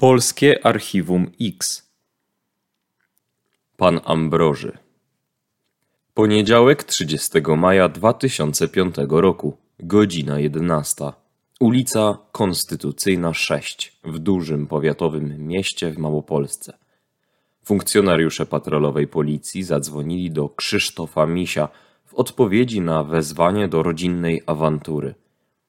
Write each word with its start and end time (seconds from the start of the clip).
Polskie 0.00 0.66
Archiwum 0.66 1.30
X 1.40 1.90
Pan 3.76 4.00
Ambroży 4.04 4.78
Poniedziałek 6.14 6.84
30 6.84 7.30
maja 7.56 7.88
2005 7.88 8.96
roku, 9.08 9.56
godzina 9.78 10.38
11. 10.38 11.12
Ulica 11.60 12.18
Konstytucyjna 12.32 13.34
6 13.34 13.98
w 14.04 14.18
dużym 14.18 14.66
powiatowym 14.66 15.46
mieście 15.46 15.90
w 15.90 15.98
Małopolsce. 15.98 16.78
Funkcjonariusze 17.64 18.46
patrolowej 18.46 19.08
policji 19.08 19.62
zadzwonili 19.62 20.30
do 20.30 20.48
Krzysztofa 20.48 21.26
Misia 21.26 21.68
w 22.06 22.14
odpowiedzi 22.14 22.80
na 22.80 23.04
wezwanie 23.04 23.68
do 23.68 23.82
rodzinnej 23.82 24.42
awantury. 24.46 25.14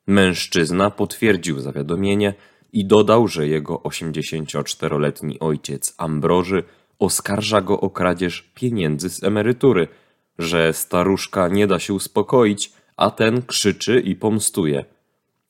Mężczyzna 0.08 0.90
potwierdził 0.90 1.60
zawiadomienie 1.60 2.34
i 2.74 2.86
dodał, 2.86 3.28
że 3.28 3.48
jego 3.48 3.76
84-letni 3.76 5.40
ojciec 5.40 5.96
Ambroży 5.98 6.64
oskarża 7.00 7.62
go 7.62 7.80
o 7.80 7.90
kradzież 7.90 8.52
pieniędzy 8.56 9.10
z 9.10 9.24
emerytury, 9.24 9.88
że 10.40 10.74
staruszka 10.74 11.48
nie 11.48 11.68
da 11.68 11.80
się 11.80 11.94
uspokoić, 11.94 12.72
a 12.98 13.12
ten 13.12 13.42
krzyczy 13.42 14.00
i 14.00 14.16
pomstuje. 14.16 14.86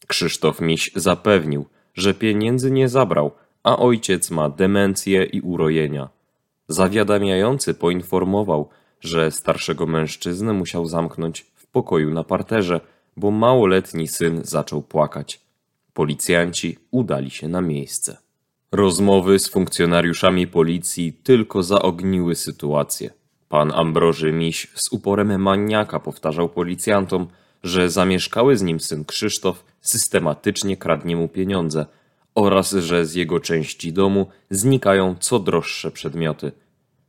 Krzysztof 0.07 0.61
Miś 0.61 0.91
zapewnił, 0.95 1.65
że 1.93 2.13
pieniędzy 2.13 2.71
nie 2.71 2.89
zabrał, 2.89 3.31
a 3.63 3.77
ojciec 3.77 4.31
ma 4.31 4.49
demencję 4.49 5.23
i 5.23 5.41
urojenia. 5.41 6.09
Zawiadamiający 6.67 7.73
poinformował, 7.73 8.69
że 8.99 9.31
starszego 9.31 9.85
mężczyznę 9.85 10.53
musiał 10.53 10.85
zamknąć 10.85 11.41
w 11.55 11.65
pokoju 11.67 12.13
na 12.13 12.23
parterze, 12.23 12.81
bo 13.17 13.31
małoletni 13.31 14.07
syn 14.07 14.41
zaczął 14.43 14.81
płakać. 14.81 15.41
Policjanci 15.93 16.77
udali 16.91 17.29
się 17.29 17.47
na 17.47 17.61
miejsce. 17.61 18.17
Rozmowy 18.71 19.39
z 19.39 19.49
funkcjonariuszami 19.49 20.47
policji 20.47 21.13
tylko 21.13 21.63
zaogniły 21.63 22.35
sytuację. 22.35 23.09
Pan 23.49 23.71
Ambroży 23.75 24.31
Miś 24.31 24.67
z 24.75 24.91
uporem 24.91 25.41
maniaka 25.41 25.99
powtarzał 25.99 26.49
policjantom, 26.49 27.27
że 27.63 27.89
zamieszkały 27.89 28.57
z 28.57 28.61
nim 28.61 28.79
syn 28.79 29.05
Krzysztof 29.05 29.65
systematycznie 29.81 30.77
kradnie 30.77 31.15
mu 31.15 31.27
pieniądze 31.27 31.85
oraz 32.35 32.71
że 32.71 33.05
z 33.05 33.15
jego 33.15 33.39
części 33.39 33.93
domu 33.93 34.27
znikają 34.49 35.15
co 35.19 35.39
droższe 35.39 35.91
przedmioty. 35.91 36.51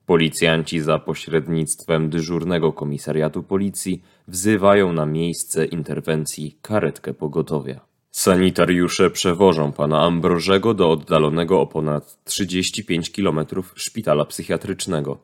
Policjanci 0.07 0.81
za 0.81 0.99
pośrednictwem 0.99 2.11
dyżurnego 2.11 2.73
komisariatu 2.73 3.43
policji 3.43 4.03
wzywają 4.29 4.93
na 4.93 5.07
miejsce 5.07 5.65
interwencji 5.67 6.59
karetkę 6.63 7.15
pogotowia. 7.15 7.92
Sanitariusze 8.13 9.11
przewożą 9.11 9.73
pana 9.73 10.03
Ambrożego 10.03 10.75
do 10.75 10.91
oddalonego 10.91 11.61
o 11.61 11.67
ponad 11.67 12.25
35 12.25 13.11
km 13.11 13.41
szpitala 13.75 14.25
psychiatrycznego. 14.25 15.19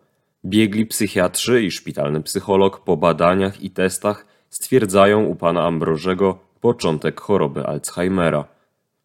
Biegli 0.45 0.86
psychiatrzy 0.86 1.62
i 1.62 1.70
szpitalny 1.70 2.22
psycholog 2.22 2.84
po 2.84 2.97
badaniach 2.97 3.62
i 3.62 3.70
testach 3.70 4.27
stwierdzają 4.50 5.25
u 5.25 5.36
pana 5.36 5.62
Ambrożego 5.67 6.39
początek 6.61 7.20
choroby 7.20 7.67
Alzheimera. 7.67 8.45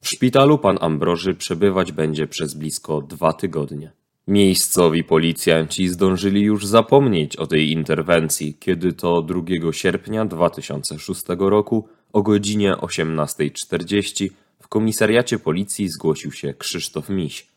W 0.01 0.09
szpitalu 0.09 0.57
pan 0.57 0.77
Ambroży 0.81 1.33
przebywać 1.35 1.91
będzie 1.91 2.27
przez 2.27 2.53
blisko 2.53 3.01
dwa 3.01 3.33
tygodnie. 3.33 3.91
Miejscowi 4.27 5.03
policjanci 5.03 5.87
zdążyli 5.87 6.41
już 6.41 6.65
zapomnieć 6.65 7.35
o 7.35 7.47
tej 7.47 7.71
interwencji, 7.71 8.57
kiedy 8.59 8.93
to 8.93 9.21
2 9.21 9.41
sierpnia 9.71 10.25
2006 10.25 11.23
roku 11.39 11.87
o 12.13 12.23
godzinie 12.23 12.73
18.40 12.73 14.29
w 14.59 14.67
komisariacie 14.67 15.39
policji 15.39 15.89
zgłosił 15.89 16.31
się 16.31 16.53
Krzysztof 16.53 17.09
Miś. 17.09 17.47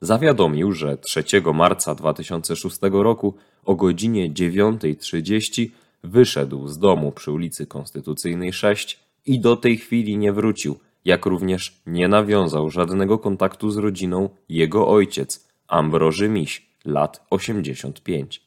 Zawiadomił, 0.00 0.72
że 0.72 0.96
3 0.98 1.24
marca 1.54 1.94
2006 1.94 2.78
roku 2.82 3.34
o 3.64 3.74
godzinie 3.74 4.30
9.30 4.30 5.68
wyszedł 6.04 6.68
z 6.68 6.78
domu 6.78 7.12
przy 7.12 7.32
ulicy 7.32 7.66
Konstytucyjnej 7.66 8.52
6 8.52 9.00
i 9.26 9.40
do 9.40 9.56
tej 9.56 9.76
chwili 9.78 10.16
nie 10.16 10.32
wrócił, 10.32 10.78
jak 11.04 11.26
również 11.26 11.80
nie 11.86 12.08
nawiązał 12.08 12.70
żadnego 12.70 13.18
kontaktu 13.18 13.70
z 13.70 13.76
rodziną 13.76 14.28
jego 14.48 14.88
ojciec, 14.88 15.48
Ambroży 15.68 16.28
Miś, 16.28 16.66
lat 16.84 17.26
85. 17.30 18.45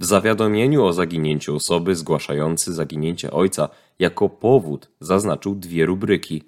W 0.00 0.04
zawiadomieniu 0.04 0.84
o 0.84 0.92
zaginięciu 0.92 1.56
osoby 1.56 1.96
zgłaszający 1.96 2.72
zaginięcie 2.72 3.30
ojca 3.30 3.68
jako 3.98 4.28
powód 4.28 4.88
zaznaczył 5.00 5.54
dwie 5.54 5.86
rubryki: 5.86 6.42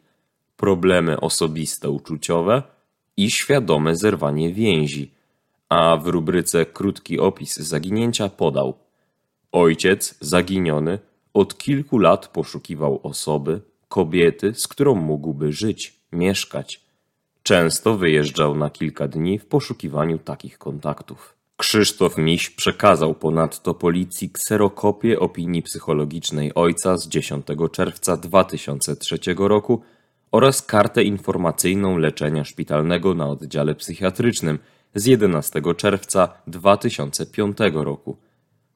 problemy 0.56 1.20
osobiste 1.20 1.90
uczuciowe 1.90 2.62
i 3.16 3.30
świadome 3.30 3.96
zerwanie 3.96 4.52
więzi, 4.52 5.10
a 5.68 5.96
w 5.96 6.06
rubryce 6.06 6.66
krótki 6.66 7.20
opis 7.20 7.56
zaginięcia 7.56 8.28
podał: 8.28 8.78
Ojciec 9.52 10.14
zaginiony 10.20 10.98
od 11.34 11.58
kilku 11.58 11.98
lat 11.98 12.28
poszukiwał 12.28 13.00
osoby, 13.02 13.60
kobiety, 13.88 14.54
z 14.54 14.68
którą 14.68 14.94
mógłby 14.94 15.52
żyć, 15.52 16.00
mieszkać. 16.12 16.80
Często 17.42 17.96
wyjeżdżał 17.96 18.56
na 18.56 18.70
kilka 18.70 19.08
dni 19.08 19.38
w 19.38 19.46
poszukiwaniu 19.46 20.18
takich 20.18 20.58
kontaktów. 20.58 21.37
Krzysztof 21.60 22.18
Miś 22.18 22.50
przekazał 22.50 23.14
ponadto 23.14 23.74
policji 23.74 24.30
kserokopię 24.30 25.20
opinii 25.20 25.62
psychologicznej 25.62 26.54
ojca 26.54 26.96
z 26.96 27.08
10 27.08 27.46
czerwca 27.72 28.16
2003 28.16 29.18
roku 29.38 29.82
oraz 30.32 30.62
kartę 30.62 31.02
informacyjną 31.02 31.98
leczenia 31.98 32.44
szpitalnego 32.44 33.14
na 33.14 33.26
oddziale 33.28 33.74
psychiatrycznym 33.74 34.58
z 34.94 35.06
11 35.06 35.62
czerwca 35.76 36.28
2005 36.46 37.58
roku. 37.74 38.16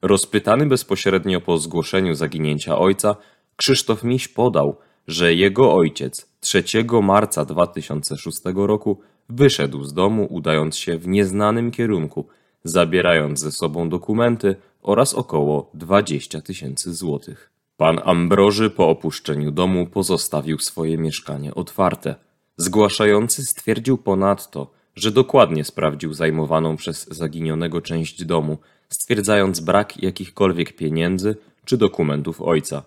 Rozpytany 0.01 0.65
bezpośrednio 0.65 1.41
po 1.41 1.57
zgłoszeniu 1.57 2.15
zaginięcia 2.15 2.77
ojca, 2.77 3.15
Krzysztof 3.55 4.03
Miś 4.03 4.27
podał, 4.27 4.77
że 5.07 5.33
jego 5.33 5.73
ojciec 5.73 6.29
3 6.39 6.63
marca 7.01 7.45
2006 7.45 8.39
roku 8.55 9.01
wyszedł 9.29 9.83
z 9.83 9.93
domu, 9.93 10.27
udając 10.29 10.77
się 10.77 10.97
w 10.97 11.07
nieznanym 11.07 11.71
kierunku, 11.71 12.27
zabierając 12.63 13.39
ze 13.39 13.51
sobą 13.51 13.89
dokumenty 13.89 14.55
oraz 14.81 15.13
około 15.13 15.69
20 15.73 16.41
tysięcy 16.41 16.93
złotych. 16.93 17.49
Pan 17.77 17.99
Ambroży 18.03 18.69
po 18.69 18.89
opuszczeniu 18.89 19.51
domu 19.51 19.87
pozostawił 19.87 20.59
swoje 20.59 20.97
mieszkanie 20.97 21.55
otwarte. 21.55 22.15
Zgłaszający 22.57 23.45
stwierdził 23.45 23.97
ponadto, 23.97 24.71
że 24.95 25.11
dokładnie 25.11 25.63
sprawdził 25.63 26.13
zajmowaną 26.13 26.77
przez 26.77 27.07
zaginionego 27.07 27.81
część 27.81 28.25
domu, 28.25 28.57
stwierdzając 28.89 29.59
brak 29.59 30.03
jakichkolwiek 30.03 30.75
pieniędzy 30.75 31.35
czy 31.65 31.77
dokumentów 31.77 32.41
ojca. 32.41 32.83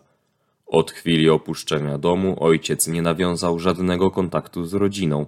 Od 0.67 0.91
chwili 0.91 1.31
opuszczenia 1.31 1.99
domu 1.99 2.37
ojciec 2.41 2.89
nie 2.89 3.03
nawiązał 3.03 3.59
żadnego 3.59 4.11
kontaktu 4.11 4.65
z 4.65 4.75
rodziną. 4.75 5.27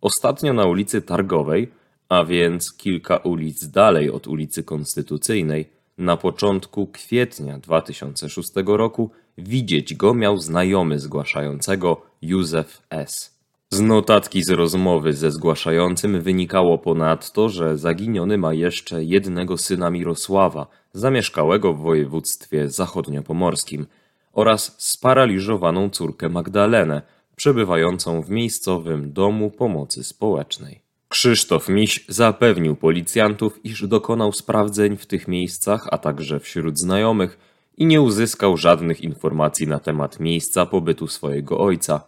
Ostatnio 0.00 0.52
na 0.52 0.64
ulicy 0.64 1.02
Targowej, 1.02 1.72
a 2.08 2.24
więc 2.24 2.72
kilka 2.72 3.16
ulic 3.16 3.66
dalej 3.66 4.10
od 4.10 4.26
ulicy 4.26 4.62
Konstytucyjnej, 4.62 5.70
na 5.98 6.16
początku 6.16 6.86
kwietnia 6.86 7.58
2006 7.58 8.50
roku 8.66 9.10
widzieć 9.38 9.94
go 9.94 10.14
miał 10.14 10.38
znajomy 10.38 10.98
zgłaszającego 10.98 12.02
Józef 12.22 12.82
S. 12.90 13.36
Z 13.70 13.80
notatki 13.80 14.42
z 14.42 14.50
rozmowy 14.50 15.12
ze 15.12 15.30
zgłaszającym 15.30 16.20
wynikało 16.20 16.78
ponadto, 16.78 17.48
że 17.48 17.78
zaginiony 17.78 18.38
ma 18.38 18.54
jeszcze 18.54 19.04
jednego 19.04 19.58
syna 19.58 19.90
Mirosława, 19.90 20.66
zamieszkałego 20.92 21.74
w 21.74 21.80
województwie 21.80 22.70
zachodniopomorskim– 22.70 23.86
oraz 24.36 24.74
sparaliżowaną 24.78 25.90
córkę 25.90 26.28
Magdalenę, 26.28 27.02
przebywającą 27.36 28.22
w 28.22 28.30
miejscowym 28.30 29.12
domu 29.12 29.50
pomocy 29.50 30.04
społecznej. 30.04 30.85
Krzysztof 31.16 31.68
Miś 31.68 32.04
zapewnił 32.08 32.76
policjantów, 32.76 33.64
iż 33.64 33.86
dokonał 33.86 34.32
sprawdzeń 34.32 34.96
w 34.96 35.06
tych 35.06 35.28
miejscach, 35.28 35.88
a 35.90 35.98
także 35.98 36.40
wśród 36.40 36.78
znajomych 36.78 37.38
i 37.76 37.86
nie 37.86 38.00
uzyskał 38.00 38.56
żadnych 38.56 39.00
informacji 39.00 39.66
na 39.66 39.78
temat 39.78 40.20
miejsca 40.20 40.66
pobytu 40.66 41.08
swojego 41.08 41.58
ojca. 41.58 42.00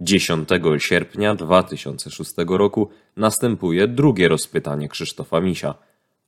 10 0.00 0.48
sierpnia 0.78 1.34
2006 1.34 2.34
roku 2.48 2.88
następuje 3.16 3.88
drugie 3.88 4.28
rozpytanie 4.28 4.88
Krzysztofa 4.88 5.40
Misia. 5.40 5.74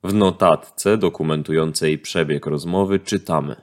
W 0.03 0.13
notatce 0.13 0.97
dokumentującej 0.97 1.97
przebieg 1.97 2.45
rozmowy 2.45 2.99
czytamy. 2.99 3.55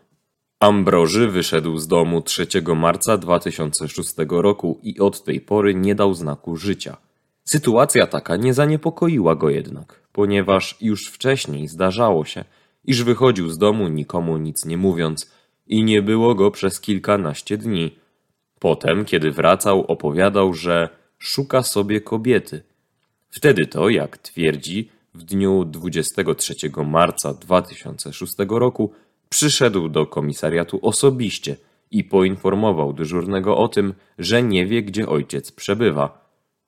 Ambroży 0.60 1.28
wyszedł 1.28 1.78
z 1.78 1.88
domu 1.88 2.22
3 2.22 2.46
marca 2.76 3.18
2006 3.18 4.14
roku 4.28 4.80
i 4.82 5.00
od 5.00 5.24
tej 5.24 5.40
pory 5.40 5.74
nie 5.74 5.94
dał 5.94 6.14
znaku 6.14 6.56
życia. 6.56 6.96
Sytuacja 7.44 8.06
taka 8.06 8.36
nie 8.36 8.54
zaniepokoiła 8.54 9.34
go 9.34 9.50
jednak, 9.50 10.02
ponieważ 10.12 10.76
już 10.80 11.06
wcześniej 11.06 11.68
zdarzało 11.68 12.24
się, 12.24 12.44
iż 12.84 13.02
wychodził 13.02 13.50
z 13.50 13.58
domu 13.58 13.88
nikomu 13.88 14.38
nic 14.38 14.64
nie 14.64 14.76
mówiąc 14.76 15.32
i 15.66 15.84
nie 15.84 16.02
było 16.02 16.34
go 16.34 16.50
przez 16.50 16.80
kilkanaście 16.80 17.56
dni. 17.56 17.96
Potem, 18.58 19.04
kiedy 19.04 19.30
wracał, 19.30 19.84
opowiadał, 19.86 20.54
że 20.54 20.88
szuka 21.18 21.62
sobie 21.62 22.00
kobiety. 22.00 22.62
Wtedy 23.30 23.66
to, 23.66 23.88
jak 23.88 24.18
twierdzi, 24.18 24.90
w 25.14 25.22
dniu 25.22 25.64
23 25.64 26.54
marca 26.86 27.34
2006 27.34 28.32
roku 28.48 28.92
przyszedł 29.28 29.88
do 29.88 30.06
komisariatu 30.06 30.78
osobiście 30.82 31.56
i 31.90 32.04
poinformował 32.04 32.92
dyżurnego 32.92 33.56
o 33.56 33.68
tym, 33.68 33.94
że 34.18 34.42
nie 34.42 34.66
wie, 34.66 34.82
gdzie 34.82 35.08
ojciec 35.08 35.52
przebywa. 35.52 36.21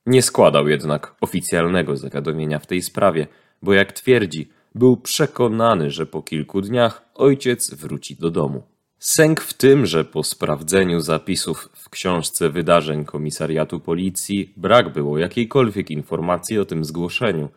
Nie 0.07 0.23
składał 0.23 0.69
jednak 0.69 1.15
oficjalnego 1.21 1.97
zawiadomienia 1.97 2.59
w 2.59 2.67
tej 2.67 2.83
sprawie, 2.83 3.27
bo 3.63 3.73
jak 3.73 3.93
twierdzi, 3.93 4.49
był 4.75 4.97
przekonany, 4.97 5.91
że 5.91 6.07
po 6.07 6.23
kilku 6.23 6.61
dniach 6.61 7.03
ojciec 7.15 7.75
wróci 7.75 8.17
do 8.17 8.31
domu. 8.31 8.63
Sęk 8.99 9.41
w 9.41 9.55
tym, 9.55 9.87
że 9.87 10.05
po 10.05 10.23
sprawdzeniu 10.23 11.01
zapisów 11.01 11.69
w 11.73 11.91
książce 11.91 12.51
wydarzeń 12.51 13.05
komisariatu 13.05 13.81
policji 13.81 14.53
brak 14.57 14.93
było 14.93 15.19
jakiejkolwiek 15.19 15.91
informacji 15.91 16.59
o 16.59 16.65
tym 16.65 16.85
zgłoszeniu. 16.85 17.49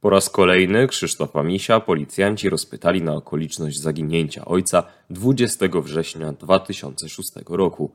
Po 0.00 0.10
raz 0.10 0.30
kolejny 0.30 0.88
Krzysztofa 0.88 1.42
Misia 1.42 1.80
policjanci 1.80 2.48
rozpytali 2.48 3.02
na 3.02 3.14
okoliczność 3.14 3.80
zaginięcia 3.80 4.44
ojca 4.44 4.82
20 5.10 5.66
września 5.82 6.32
2006 6.32 7.30
roku. 7.48 7.92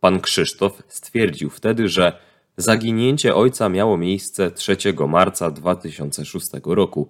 Pan 0.00 0.20
Krzysztof 0.20 0.82
stwierdził 0.88 1.50
wtedy, 1.50 1.88
że 1.88 2.18
zaginięcie 2.56 3.34
ojca 3.34 3.68
miało 3.68 3.96
miejsce 3.96 4.50
3 4.50 4.76
marca 5.08 5.50
2006 5.50 6.46
roku. 6.64 7.08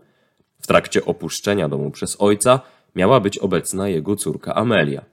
W 0.61 0.67
trakcie 0.67 1.05
opuszczenia 1.05 1.69
domu 1.69 1.91
przez 1.91 2.17
ojca 2.21 2.61
miała 2.95 3.21
być 3.21 3.39
obecna 3.39 3.89
jego 3.89 4.17
córka 4.17 4.55
Amelia. 4.55 5.05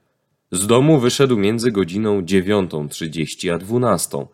Z 0.52 0.66
domu 0.66 1.00
wyszedł 1.00 1.36
między 1.36 1.72
godziną 1.72 2.20
9.30 2.20 3.54
a 3.54 3.58
12. 3.58 4.26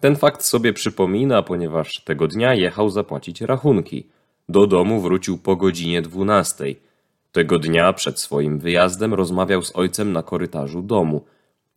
Ten 0.00 0.16
fakt 0.16 0.42
sobie 0.42 0.72
przypomina, 0.72 1.42
ponieważ 1.42 2.04
tego 2.04 2.28
dnia 2.28 2.54
jechał 2.54 2.90
zapłacić 2.90 3.40
rachunki. 3.40 4.06
Do 4.48 4.66
domu 4.66 5.00
wrócił 5.00 5.38
po 5.38 5.56
godzinie 5.56 6.02
12. 6.02 6.64
Tego 7.32 7.58
dnia 7.58 7.92
przed 7.92 8.20
swoim 8.20 8.58
wyjazdem 8.58 9.14
rozmawiał 9.14 9.62
z 9.62 9.76
ojcem 9.76 10.12
na 10.12 10.22
korytarzu 10.22 10.82
domu. 10.82 11.24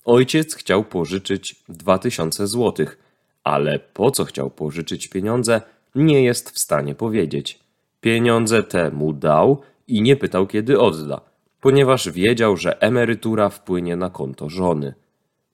Ojciec 0.06 0.56
chciał 0.56 0.84
pożyczyć 0.84 1.56
2000 1.70 2.48
złotych, 2.48 3.07
ale 3.48 3.80
po 3.80 4.12
co 4.12 4.26
chciał 4.26 4.50
pożyczyć 4.50 5.08
pieniądze, 5.08 5.62
nie 5.96 6.24
jest 6.24 6.50
w 6.50 6.60
stanie 6.60 6.96
powiedzieć. 6.96 7.60
Pieniądze 8.02 8.64
te 8.64 8.92
mu 8.92 9.14
dał 9.14 9.62
i 9.88 10.02
nie 10.02 10.16
pytał, 10.16 10.48
kiedy 10.48 10.80
odda, 10.80 11.22
ponieważ 11.62 12.10
wiedział, 12.10 12.58
że 12.58 12.82
emerytura 12.82 13.50
wpłynie 13.50 13.96
na 13.96 14.10
konto 14.10 14.50
żony. 14.50 14.94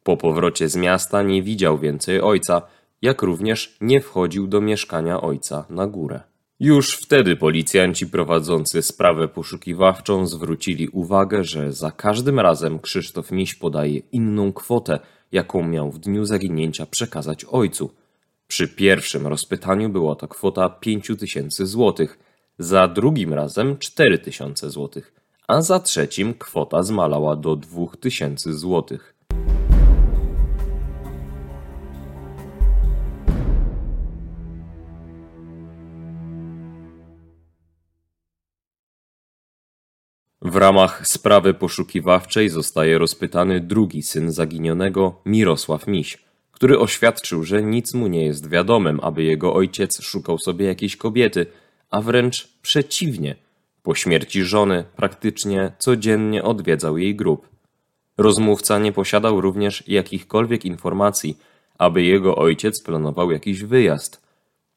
Po 0.03 0.17
powrocie 0.17 0.69
z 0.69 0.75
miasta 0.75 1.21
nie 1.21 1.43
widział 1.43 1.77
więcej 1.77 2.21
ojca, 2.21 2.61
jak 3.01 3.21
również 3.21 3.77
nie 3.81 4.01
wchodził 4.01 4.47
do 4.47 4.61
mieszkania 4.61 5.21
ojca 5.21 5.65
na 5.69 5.87
górę. 5.87 6.21
Już 6.59 6.97
wtedy 6.97 7.35
policjanci 7.35 8.07
prowadzący 8.07 8.81
sprawę 8.81 9.27
poszukiwawczą 9.27 10.27
zwrócili 10.27 10.87
uwagę, 10.87 11.43
że 11.43 11.73
za 11.73 11.91
każdym 11.91 12.39
razem 12.39 12.79
Krzysztof 12.79 13.31
Miś 13.31 13.55
podaje 13.55 13.99
inną 14.11 14.53
kwotę, 14.53 14.99
jaką 15.31 15.67
miał 15.67 15.91
w 15.91 15.99
dniu 15.99 16.25
zaginięcia 16.25 16.85
przekazać 16.85 17.45
ojcu. 17.45 17.93
Przy 18.47 18.67
pierwszym 18.67 19.27
rozpytaniu 19.27 19.89
była 19.89 20.15
to 20.15 20.27
kwota 20.27 20.69
5000 20.69 21.65
złotych, 21.65 22.19
za 22.59 22.87
drugim 22.87 23.33
razem 23.33 23.77
4000 23.77 24.69
złotych, 24.69 25.13
a 25.47 25.61
za 25.61 25.79
trzecim 25.79 26.33
kwota 26.33 26.83
zmalała 26.83 27.35
do 27.35 27.55
2000 27.55 28.53
złotych. 28.53 29.15
W 40.43 40.55
ramach 40.55 41.07
sprawy 41.07 41.53
poszukiwawczej 41.53 42.49
zostaje 42.49 42.97
rozpytany 42.97 43.59
drugi 43.59 44.03
syn 44.03 44.31
zaginionego, 44.31 45.21
Mirosław 45.25 45.87
Miś, 45.87 46.17
który 46.51 46.79
oświadczył, 46.79 47.43
że 47.43 47.63
nic 47.63 47.93
mu 47.93 48.07
nie 48.07 48.25
jest 48.25 48.49
wiadomym, 48.49 48.99
aby 49.03 49.23
jego 49.23 49.53
ojciec 49.53 50.01
szukał 50.01 50.37
sobie 50.39 50.65
jakiejś 50.65 50.97
kobiety, 50.97 51.45
a 51.89 52.01
wręcz 52.01 52.47
przeciwnie. 52.61 53.35
Po 53.83 53.95
śmierci 53.95 54.43
żony 54.43 54.83
praktycznie 54.95 55.71
codziennie 55.79 56.43
odwiedzał 56.43 56.97
jej 56.97 57.15
grób. 57.15 57.49
Rozmówca 58.17 58.79
nie 58.79 58.91
posiadał 58.91 59.41
również 59.41 59.83
jakichkolwiek 59.87 60.65
informacji, 60.65 61.37
aby 61.77 62.03
jego 62.03 62.35
ojciec 62.35 62.81
planował 62.81 63.31
jakiś 63.31 63.63
wyjazd. 63.63 64.21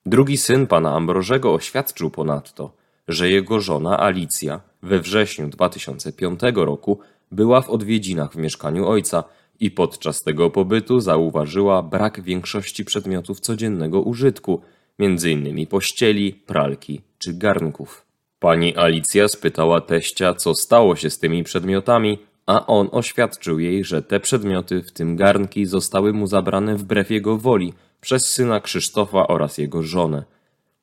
Drugi 0.06 0.36
syn 0.36 0.66
pana 0.66 0.94
Ambrożego 0.94 1.54
oświadczył 1.54 2.10
ponadto, 2.10 2.72
że 3.08 3.30
jego 3.30 3.60
żona 3.60 4.00
Alicja 4.00 4.60
we 4.86 5.00
wrześniu 5.00 5.48
2005 5.48 6.40
roku 6.54 6.98
była 7.32 7.60
w 7.60 7.70
odwiedzinach 7.70 8.32
w 8.32 8.36
mieszkaniu 8.36 8.88
ojca 8.88 9.24
i 9.60 9.70
podczas 9.70 10.22
tego 10.22 10.50
pobytu 10.50 11.00
zauważyła 11.00 11.82
brak 11.82 12.20
większości 12.20 12.84
przedmiotów 12.84 13.40
codziennego 13.40 14.00
użytku, 14.00 14.60
m.in. 14.98 15.66
pościeli, 15.66 16.32
pralki 16.32 17.00
czy 17.18 17.34
garnków. 17.34 18.06
Pani 18.38 18.76
Alicja 18.76 19.28
spytała 19.28 19.80
teścia, 19.80 20.34
co 20.34 20.54
stało 20.54 20.96
się 20.96 21.10
z 21.10 21.18
tymi 21.18 21.44
przedmiotami, 21.44 22.18
a 22.46 22.66
on 22.66 22.88
oświadczył 22.92 23.58
jej, 23.58 23.84
że 23.84 24.02
te 24.02 24.20
przedmioty, 24.20 24.82
w 24.82 24.92
tym 24.92 25.16
garnki, 25.16 25.66
zostały 25.66 26.12
mu 26.12 26.26
zabrane 26.26 26.76
wbrew 26.76 27.10
jego 27.10 27.38
woli 27.38 27.72
przez 28.00 28.30
syna 28.30 28.60
Krzysztofa 28.60 29.26
oraz 29.26 29.58
jego 29.58 29.82
żonę. 29.82 30.24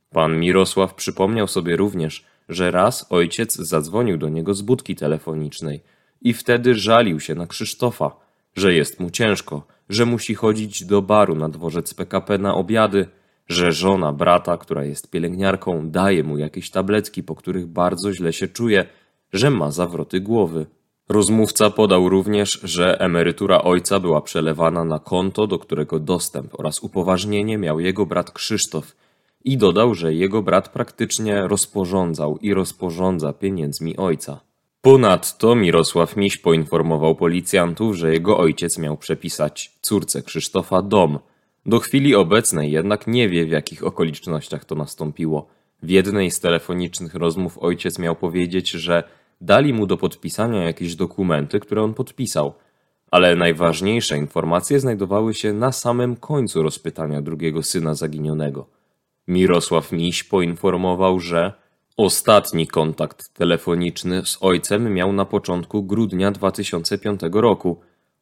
Pan 0.09 0.39
Mirosław 0.39 0.93
przypomniał 0.93 1.47
sobie 1.47 1.75
również, 1.75 2.25
że 2.49 2.71
raz 2.71 3.05
ojciec 3.09 3.55
zadzwonił 3.55 4.17
do 4.17 4.29
niego 4.29 4.53
z 4.53 4.61
budki 4.61 4.95
telefonicznej 4.95 5.81
i 6.21 6.33
wtedy 6.33 6.75
żalił 6.75 7.19
się 7.19 7.35
na 7.35 7.47
Krzysztofa, 7.47 8.11
że 8.55 8.73
jest 8.73 8.99
mu 8.99 9.09
ciężko, 9.09 9.67
że 9.89 10.05
musi 10.05 10.35
chodzić 10.35 10.85
do 10.85 11.01
baru 11.01 11.35
na 11.35 11.49
dworzec 11.49 11.93
PKP 11.93 12.37
na 12.37 12.55
obiady, 12.55 13.07
że 13.47 13.71
żona 13.71 14.13
brata, 14.13 14.57
która 14.57 14.83
jest 14.83 15.11
pielęgniarką, 15.11 15.89
daje 15.89 16.23
mu 16.23 16.37
jakieś 16.37 16.69
tabletki, 16.69 17.23
po 17.23 17.35
których 17.35 17.67
bardzo 17.67 18.13
źle 18.13 18.33
się 18.33 18.47
czuje, 18.47 18.85
że 19.33 19.49
ma 19.49 19.71
zawroty 19.71 20.19
głowy. 20.19 20.65
Rozmówca 21.09 21.69
podał 21.69 22.09
również, 22.09 22.59
że 22.63 22.99
emerytura 22.99 23.61
ojca 23.61 23.99
była 23.99 24.21
przelewana 24.21 24.85
na 24.85 24.99
konto, 24.99 25.47
do 25.47 25.59
którego 25.59 25.99
dostęp 25.99 26.59
oraz 26.59 26.79
upoważnienie 26.79 27.57
miał 27.57 27.79
jego 27.79 28.05
brat 28.05 28.31
Krzysztof 28.31 28.95
i 29.43 29.57
dodał, 29.57 29.95
że 29.95 30.13
jego 30.13 30.41
brat 30.41 30.69
praktycznie 30.69 31.47
rozporządzał 31.47 32.37
i 32.37 32.53
rozporządza 32.53 33.33
pieniędzmi 33.33 33.97
ojca. 33.97 34.39
Ponadto 34.81 35.55
Mirosław 35.55 36.17
Miś 36.17 36.37
poinformował 36.37 37.15
policjantów, 37.15 37.95
że 37.95 38.13
jego 38.13 38.37
ojciec 38.37 38.77
miał 38.77 38.97
przepisać 38.97 39.71
córce 39.81 40.21
Krzysztofa 40.21 40.81
dom. 40.81 41.19
Do 41.65 41.79
chwili 41.79 42.15
obecnej 42.15 42.71
jednak 42.71 43.07
nie 43.07 43.29
wie 43.29 43.45
w 43.45 43.49
jakich 43.49 43.83
okolicznościach 43.83 44.65
to 44.65 44.75
nastąpiło. 44.75 45.47
W 45.83 45.89
jednej 45.89 46.31
z 46.31 46.39
telefonicznych 46.39 47.15
rozmów 47.15 47.57
ojciec 47.57 47.99
miał 47.99 48.15
powiedzieć, 48.15 48.69
że 48.69 49.03
dali 49.41 49.73
mu 49.73 49.87
do 49.87 49.97
podpisania 49.97 50.63
jakieś 50.63 50.95
dokumenty, 50.95 51.59
które 51.59 51.83
on 51.83 51.93
podpisał. 51.93 52.53
Ale 53.11 53.35
najważniejsze 53.35 54.17
informacje 54.17 54.79
znajdowały 54.79 55.33
się 55.33 55.53
na 55.53 55.71
samym 55.71 56.15
końcu 56.15 56.63
rozpytania 56.63 57.21
drugiego 57.21 57.63
syna 57.63 57.95
zaginionego. 57.95 58.67
Mirosław 59.27 59.91
Miś 59.91 60.23
poinformował, 60.23 61.19
że 61.19 61.53
ostatni 61.97 62.67
kontakt 62.67 63.33
telefoniczny 63.33 64.25
z 64.25 64.37
ojcem 64.41 64.93
miał 64.93 65.13
na 65.13 65.25
początku 65.25 65.83
grudnia 65.83 66.31
2005 66.31 67.21
roku. 67.31 67.81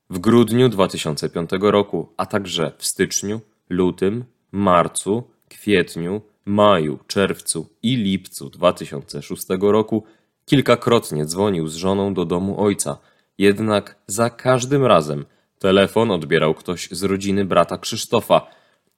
W 0.09 0.19
grudniu 0.19 0.69
2005 0.69 1.49
roku, 1.61 2.13
a 2.17 2.25
także 2.25 2.71
w 2.77 2.85
styczniu, 2.85 3.41
lutym, 3.69 4.25
marcu, 4.51 5.23
kwietniu, 5.49 6.21
maju, 6.45 6.99
czerwcu 7.07 7.69
i 7.83 7.95
lipcu 7.95 8.49
2006 8.49 9.43
roku 9.59 10.03
kilkakrotnie 10.45 11.25
dzwonił 11.25 11.67
z 11.67 11.75
żoną 11.75 12.13
do 12.13 12.25
domu 12.25 12.61
ojca, 12.61 12.97
jednak 13.37 13.95
za 14.07 14.29
każdym 14.29 14.85
razem 14.85 15.25
telefon 15.59 16.11
odbierał 16.11 16.53
ktoś 16.53 16.89
z 16.91 17.03
rodziny 17.03 17.45
brata 17.45 17.77
Krzysztofa, 17.77 18.47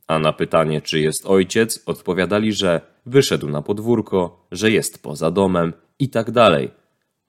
a 0.07 0.19
na 0.19 0.33
pytanie, 0.33 0.81
czy 0.81 0.99
jest 0.99 1.25
ojciec, 1.25 1.83
odpowiadali, 1.85 2.53
że 2.53 2.81
wyszedł 3.05 3.49
na 3.49 3.61
podwórko, 3.61 4.45
że 4.51 4.71
jest 4.71 5.03
poza 5.03 5.31
domem 5.31 5.73
i 5.99 6.09
tak 6.09 6.31
dalej. 6.31 6.71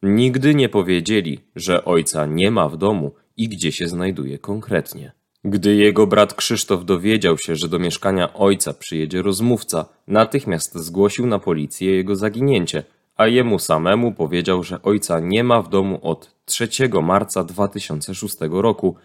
Nigdy 0.02 0.54
nie 0.54 0.68
powiedzieli, 0.68 1.40
że 1.56 1.84
ojca 1.84 2.26
nie 2.26 2.50
ma 2.50 2.68
w 2.68 2.76
domu 2.76 3.12
i 3.36 3.48
gdzie 3.48 3.72
się 3.72 3.88
znajduje 3.88 4.38
konkretnie. 4.38 5.12
Gdy 5.44 5.74
jego 5.74 6.06
brat 6.06 6.34
Krzysztof 6.34 6.84
dowiedział 6.84 7.38
się, 7.38 7.56
że 7.56 7.68
do 7.68 7.78
mieszkania 7.78 8.34
ojca 8.34 8.74
przyjedzie 8.74 9.22
rozmówca, 9.22 9.88
natychmiast 10.06 10.74
zgłosił 10.74 11.26
na 11.26 11.38
policję 11.38 11.96
jego 11.96 12.16
zaginięcie, 12.16 12.84
a 13.16 13.26
jemu 13.26 13.58
samemu 13.58 14.12
powiedział, 14.12 14.62
że 14.62 14.82
ojca 14.82 15.20
nie 15.20 15.44
ma 15.44 15.62
w 15.62 15.68
domu 15.68 15.98
od 16.02 16.34
3 16.44 16.68
marca 17.02 17.44
2006 17.44 18.36
roku. 18.50 18.96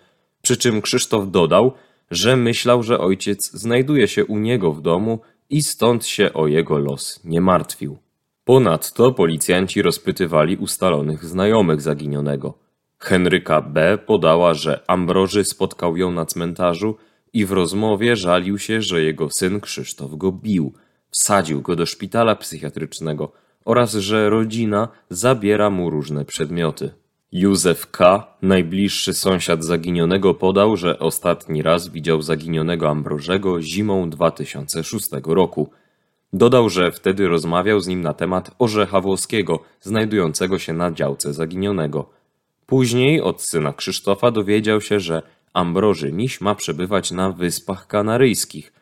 Przy 0.41 0.57
czym 0.57 0.81
Krzysztof 0.81 1.31
dodał, 1.31 1.73
że 2.11 2.35
myślał, 2.35 2.83
że 2.83 2.99
ojciec 2.99 3.51
znajduje 3.51 4.07
się 4.07 4.25
u 4.25 4.37
niego 4.37 4.71
w 4.71 4.81
domu 4.81 5.19
i 5.49 5.63
stąd 5.63 6.05
się 6.05 6.33
o 6.33 6.47
jego 6.47 6.77
los 6.77 7.19
nie 7.23 7.41
martwił. 7.41 7.97
Ponadto 8.43 9.11
policjanci 9.11 9.81
rozpytywali 9.81 10.57
ustalonych 10.57 11.25
znajomych 11.25 11.81
zaginionego. 11.81 12.53
Henryka 12.99 13.61
B. 13.61 13.97
podała, 14.05 14.53
że 14.53 14.83
Ambroży 14.87 15.43
spotkał 15.43 15.97
ją 15.97 16.11
na 16.11 16.25
cmentarzu 16.25 16.97
i 17.33 17.45
w 17.45 17.51
rozmowie 17.51 18.15
żalił 18.15 18.57
się, 18.57 18.81
że 18.81 19.03
jego 19.03 19.29
syn 19.29 19.59
Krzysztof 19.59 20.15
go 20.15 20.31
bił, 20.31 20.73
wsadził 21.09 21.61
go 21.61 21.75
do 21.75 21.85
szpitala 21.85 22.35
psychiatrycznego 22.35 23.31
oraz 23.65 23.93
że 23.93 24.29
rodzina 24.29 24.87
zabiera 25.09 25.69
mu 25.69 25.89
różne 25.89 26.25
przedmioty. 26.25 26.91
Józef 27.31 27.91
K., 27.91 28.27
najbliższy 28.41 29.13
sąsiad 29.13 29.63
zaginionego, 29.63 30.33
podał, 30.33 30.77
że 30.77 30.99
ostatni 30.99 31.61
raz 31.61 31.87
widział 31.87 32.21
zaginionego 32.21 32.89
Ambrożego 32.89 33.61
zimą 33.61 34.09
2006 34.09 35.09
roku. 35.25 35.69
Dodał, 36.33 36.69
że 36.69 36.91
wtedy 36.91 37.27
rozmawiał 37.27 37.79
z 37.79 37.87
nim 37.87 38.01
na 38.01 38.13
temat 38.13 38.51
orzecha 38.59 39.01
włoskiego, 39.01 39.59
znajdującego 39.81 40.59
się 40.59 40.73
na 40.73 40.91
działce 40.91 41.33
zaginionego. 41.33 42.09
Później 42.65 43.21
od 43.21 43.41
syna 43.41 43.73
Krzysztofa 43.73 44.31
dowiedział 44.31 44.81
się, 44.81 44.99
że 44.99 45.21
Ambroży 45.53 46.11
Miś 46.11 46.41
ma 46.41 46.55
przebywać 46.55 47.11
na 47.11 47.31
Wyspach 47.31 47.87
Kanaryjskich. 47.87 48.73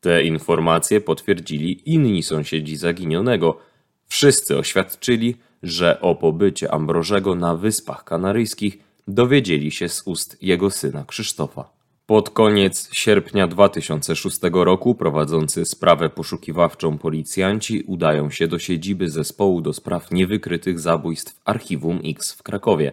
Te 0.00 0.22
informacje 0.22 1.00
potwierdzili 1.00 1.90
inni 1.92 2.22
sąsiedzi 2.22 2.76
zaginionego. 2.76 3.58
Wszyscy 4.06 4.58
oświadczyli, 4.58 5.36
że 5.62 6.00
o 6.00 6.14
pobycie 6.14 6.74
Ambrożego 6.74 7.34
na 7.34 7.56
Wyspach 7.56 8.04
Kanaryjskich 8.04 8.78
dowiedzieli 9.08 9.70
się 9.70 9.88
z 9.88 10.02
ust 10.06 10.42
jego 10.42 10.70
syna 10.70 11.04
Krzysztofa. 11.04 11.80
Pod 12.06 12.30
koniec 12.30 12.88
sierpnia 12.92 13.46
2006 13.46 14.38
roku 14.52 14.94
prowadzący 14.94 15.64
sprawę 15.64 16.08
poszukiwawczą 16.08 16.98
policjanci 16.98 17.82
udają 17.86 18.30
się 18.30 18.48
do 18.48 18.58
siedziby 18.58 19.10
zespołu 19.10 19.60
do 19.60 19.72
spraw 19.72 20.10
niewykrytych 20.10 20.80
zabójstw 20.80 21.40
Archiwum 21.44 22.00
X 22.04 22.32
w 22.32 22.42
Krakowie. 22.42 22.92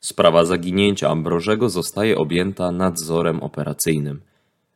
Sprawa 0.00 0.44
zaginięcia 0.44 1.10
Ambrożego 1.10 1.68
zostaje 1.68 2.18
objęta 2.18 2.72
nadzorem 2.72 3.42
operacyjnym. 3.42 4.20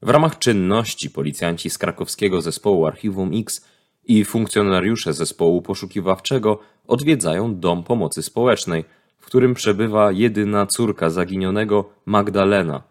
W 0.03 0.09
ramach 0.09 0.39
czynności 0.39 1.11
policjanci 1.11 1.71
z 1.71 1.79
krakowskiego 1.79 2.41
zespołu 2.41 2.87
Archiwum 2.87 3.31
X 3.35 3.67
i 4.09 4.25
funkcjonariusze 4.25 5.15
zespołu 5.15 5.63
poszukiwawczego 5.63 6.59
odwiedzają 6.87 7.61
dom 7.61 7.85
pomocy 7.85 8.23
społecznej, 8.23 8.85
w 9.19 9.27
którym 9.27 9.55
przebywa 9.55 10.13
jedyna 10.13 10.67
córka 10.67 11.11
zaginionego 11.11 11.91
Magdalena. 12.07 12.83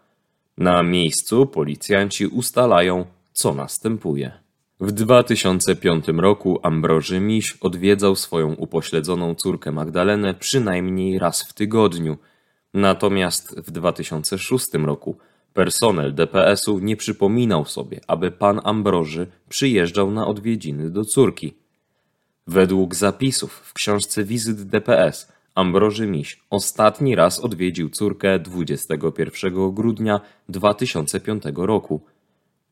Na 0.58 0.84
miejscu 0.84 1.46
policjanci 1.46 2.28
ustalają, 2.28 3.06
co 3.34 3.54
następuje. 3.54 4.32
W 4.80 4.92
2005 4.92 6.06
roku 6.18 6.60
Ambroży 6.64 7.20
Miś 7.20 7.58
odwiedzał 7.62 8.16
swoją 8.16 8.54
upośledzoną 8.54 9.36
córkę 9.36 9.72
Magdalenę 9.72 10.34
przynajmniej 10.34 11.20
raz 11.20 11.44
w 11.44 11.54
tygodniu. 11.54 12.18
Natomiast 12.74 13.60
w 13.60 13.72
2006 13.72 14.66
roku 14.74 15.18
personel 15.56 16.16
DPS-u 16.16 16.80
nie 16.80 16.96
przypominał 16.96 17.66
sobie, 17.66 18.00
aby 18.08 18.32
pan 18.32 18.62
Ambroży 18.64 19.28
przyjeżdżał 19.50 20.12
na 20.12 20.28
odwiedziny 20.28 20.90
do 20.90 21.06
córki. 21.06 21.54
Według 22.48 22.96
zapisów 22.96 23.52
w 23.54 23.74
książce 23.74 24.24
wizyt 24.24 24.62
DPS 24.62 25.32
Ambroży 25.56 26.08
Miś 26.08 26.40
ostatni 26.50 27.16
raz 27.16 27.40
odwiedził 27.40 27.90
córkę 27.90 28.40
21 28.40 29.72
grudnia 29.72 30.22
2005 30.50 31.44
roku. 31.56 32.02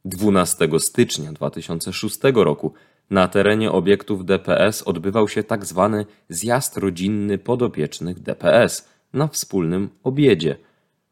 12 0.06 0.70
stycznia 0.80 1.34
2006 1.34 2.20
roku 2.34 2.74
na 3.10 3.28
terenie 3.28 3.72
obiektów 3.72 4.26
DPS 4.26 4.82
odbywał 4.82 5.28
się 5.28 5.44
tak 5.44 5.66
zwany 5.66 6.06
zjazd 6.30 6.78
rodzinny 6.78 7.38
podopiecznych 7.38 8.20
DPS 8.20 8.90
na 9.14 9.28
wspólnym 9.28 9.90
obiedzie. 10.04 10.56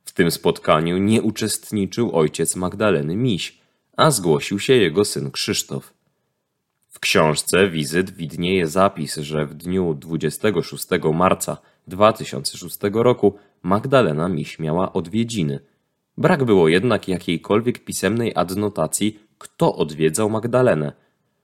W 0.03 0.11
tym 0.13 0.31
spotkaniu 0.31 0.97
nie 0.97 1.21
uczestniczył 1.21 2.15
ojciec 2.15 2.55
Magdaleny 2.55 3.15
Miś, 3.15 3.61
a 3.97 4.11
zgłosił 4.11 4.59
się 4.59 4.73
jego 4.73 5.05
syn 5.05 5.31
Krzysztof. 5.31 5.93
W 6.89 6.99
książce 6.99 7.69
wizyt 7.69 8.11
widnieje 8.11 8.67
zapis, 8.67 9.15
że 9.15 9.45
w 9.45 9.53
dniu 9.53 9.93
26 9.93 10.85
marca 11.13 11.57
2006 11.87 12.77
roku 12.93 13.35
Magdalena 13.63 14.29
Miś 14.29 14.59
miała 14.59 14.93
odwiedziny. 14.93 15.59
Brak 16.17 16.43
było 16.43 16.67
jednak 16.67 17.07
jakiejkolwiek 17.07 17.83
pisemnej 17.83 18.31
adnotacji, 18.35 19.19
kto 19.37 19.75
odwiedzał 19.75 20.29
Magdalenę. 20.29 20.93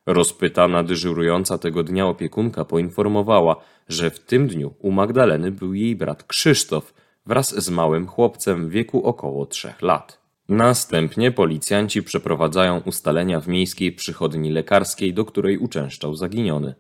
Rozpytana 0.05 0.83
dyżurująca 0.83 1.57
tego 1.57 1.83
dnia 1.83 2.07
opiekunka 2.07 2.65
poinformowała, 2.65 3.55
że 3.89 4.09
w 4.09 4.19
tym 4.19 4.47
dniu 4.47 4.73
u 4.79 4.91
Magdaleny 4.91 5.51
był 5.51 5.73
jej 5.73 5.95
brat 5.95 6.23
Krzysztof 6.23 6.93
wraz 7.27 7.63
z 7.63 7.69
małym 7.69 8.07
chłopcem 8.07 8.67
w 8.67 8.71
wieku 8.71 9.03
około 9.05 9.45
trzech 9.45 9.81
lat. 9.81 10.19
Następnie 10.49 11.31
policjanci 11.31 12.03
przeprowadzają 12.03 12.81
ustalenia 12.85 13.39
w 13.39 13.47
miejskiej 13.47 13.91
przychodni 13.91 14.51
lekarskiej, 14.51 15.13
do 15.13 15.25
której 15.25 15.57
uczęszczał 15.57 16.15
zaginiony. 16.15 16.75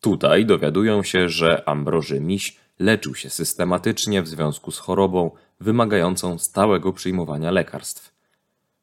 Tutaj 0.00 0.46
dowiadują 0.46 1.02
się, 1.02 1.28
że 1.28 1.68
Ambroży 1.68 2.20
Miś 2.20 2.56
leczył 2.78 3.14
się 3.14 3.30
systematycznie 3.30 4.22
w 4.22 4.28
związku 4.28 4.70
z 4.70 4.78
chorobą 4.78 5.30
wymagającą 5.60 6.38
stałego 6.38 6.92
przyjmowania 6.92 7.50
lekarstw. 7.50 8.12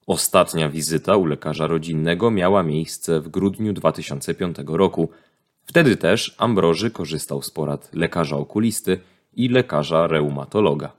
Ostatnia 0.07 0.69
wizyta 0.69 1.15
u 1.15 1.25
lekarza 1.25 1.67
rodzinnego 1.67 2.31
miała 2.31 2.63
miejsce 2.63 3.21
w 3.21 3.29
grudniu 3.29 3.73
2005 3.73 4.57
roku. 4.67 5.09
Wtedy 5.65 5.97
też 5.97 6.35
Ambroży 6.37 6.91
korzystał 6.91 7.41
z 7.41 7.49
porad 7.51 7.89
lekarza 7.93 8.37
okulisty 8.37 8.99
i 9.39 9.49
lekarza 9.49 10.07
reumatologa. 10.07 10.91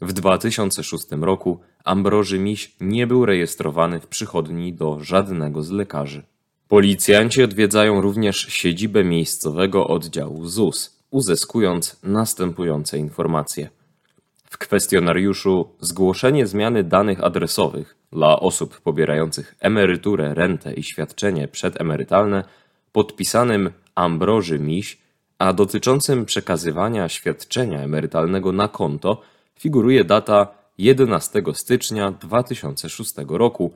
W 0.00 0.12
2006 0.12 1.06
roku 1.20 1.60
Ambroży 1.84 2.38
Miś 2.38 2.76
nie 2.80 3.06
był 3.06 3.26
rejestrowany 3.26 4.00
w 4.00 4.06
przychodni 4.06 4.72
do 4.72 4.98
żadnego 5.00 5.62
z 5.62 5.70
lekarzy. 5.70 6.22
Policjanci 6.68 7.42
odwiedzają 7.42 8.00
również 8.00 8.36
siedzibę 8.36 9.04
miejscowego 9.04 9.86
oddziału 9.86 10.46
ZUS, 10.46 10.98
uzyskując 11.10 11.96
następujące 12.02 12.98
informacje. 12.98 13.68
W 14.44 14.58
kwestionariuszu 14.58 15.68
zgłoszenie 15.80 16.46
zmiany 16.46 16.84
danych 16.84 17.24
adresowych 17.24 17.96
dla 18.12 18.40
osób 18.40 18.80
pobierających 18.80 19.54
emeryturę, 19.60 20.34
rentę 20.34 20.74
i 20.74 20.82
świadczenie 20.82 21.48
przedemerytalne 21.48 22.44
podpisanym 22.92 23.70
Ambroży 23.94 24.58
Miś, 24.58 24.98
a 25.38 25.52
dotyczącym 25.52 26.24
przekazywania 26.24 27.08
świadczenia 27.08 27.80
emerytalnego 27.80 28.52
na 28.52 28.68
konto 28.68 29.22
figuruje 29.58 30.04
data 30.04 30.48
11 30.78 31.42
stycznia 31.54 32.12
2006 32.12 33.14
roku, 33.28 33.72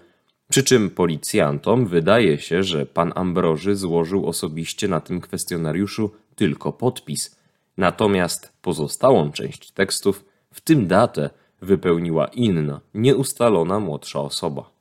przy 0.50 0.64
czym 0.64 0.90
policjantom 0.90 1.87
wydaje 1.87 2.38
się, 2.38 2.62
że 2.62 2.87
pan 2.87 3.12
Ambroży 3.14 3.76
złożył 3.76 4.26
osobiście 4.26 4.88
na 4.88 5.00
tym 5.00 5.21
kwestionariuszu 5.21 6.11
tylko 6.37 6.73
podpis, 6.73 7.37
natomiast 7.76 8.52
pozostałą 8.62 9.33
część 9.33 9.71
tekstów, 9.71 10.25
w 10.52 10.61
tym 10.61 10.87
datę, 10.87 11.31
wypełniła 11.61 12.26
inna, 12.26 12.81
nieustalona 12.95 13.81
młodsza 13.81 14.21
osoba. 14.21 14.71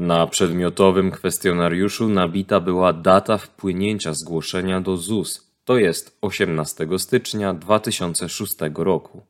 Na 0.00 0.26
przedmiotowym 0.26 1.10
kwestionariuszu 1.10 2.08
nabita 2.08 2.60
była 2.60 2.92
data 2.92 3.38
wpłynięcia 3.38 4.14
zgłoszenia 4.14 4.80
do 4.80 4.96
ZUS, 4.96 5.50
to 5.64 5.78
jest 5.78 6.18
18 6.20 6.86
stycznia 6.98 7.54
2006 7.54 8.54
roku. 8.74 9.22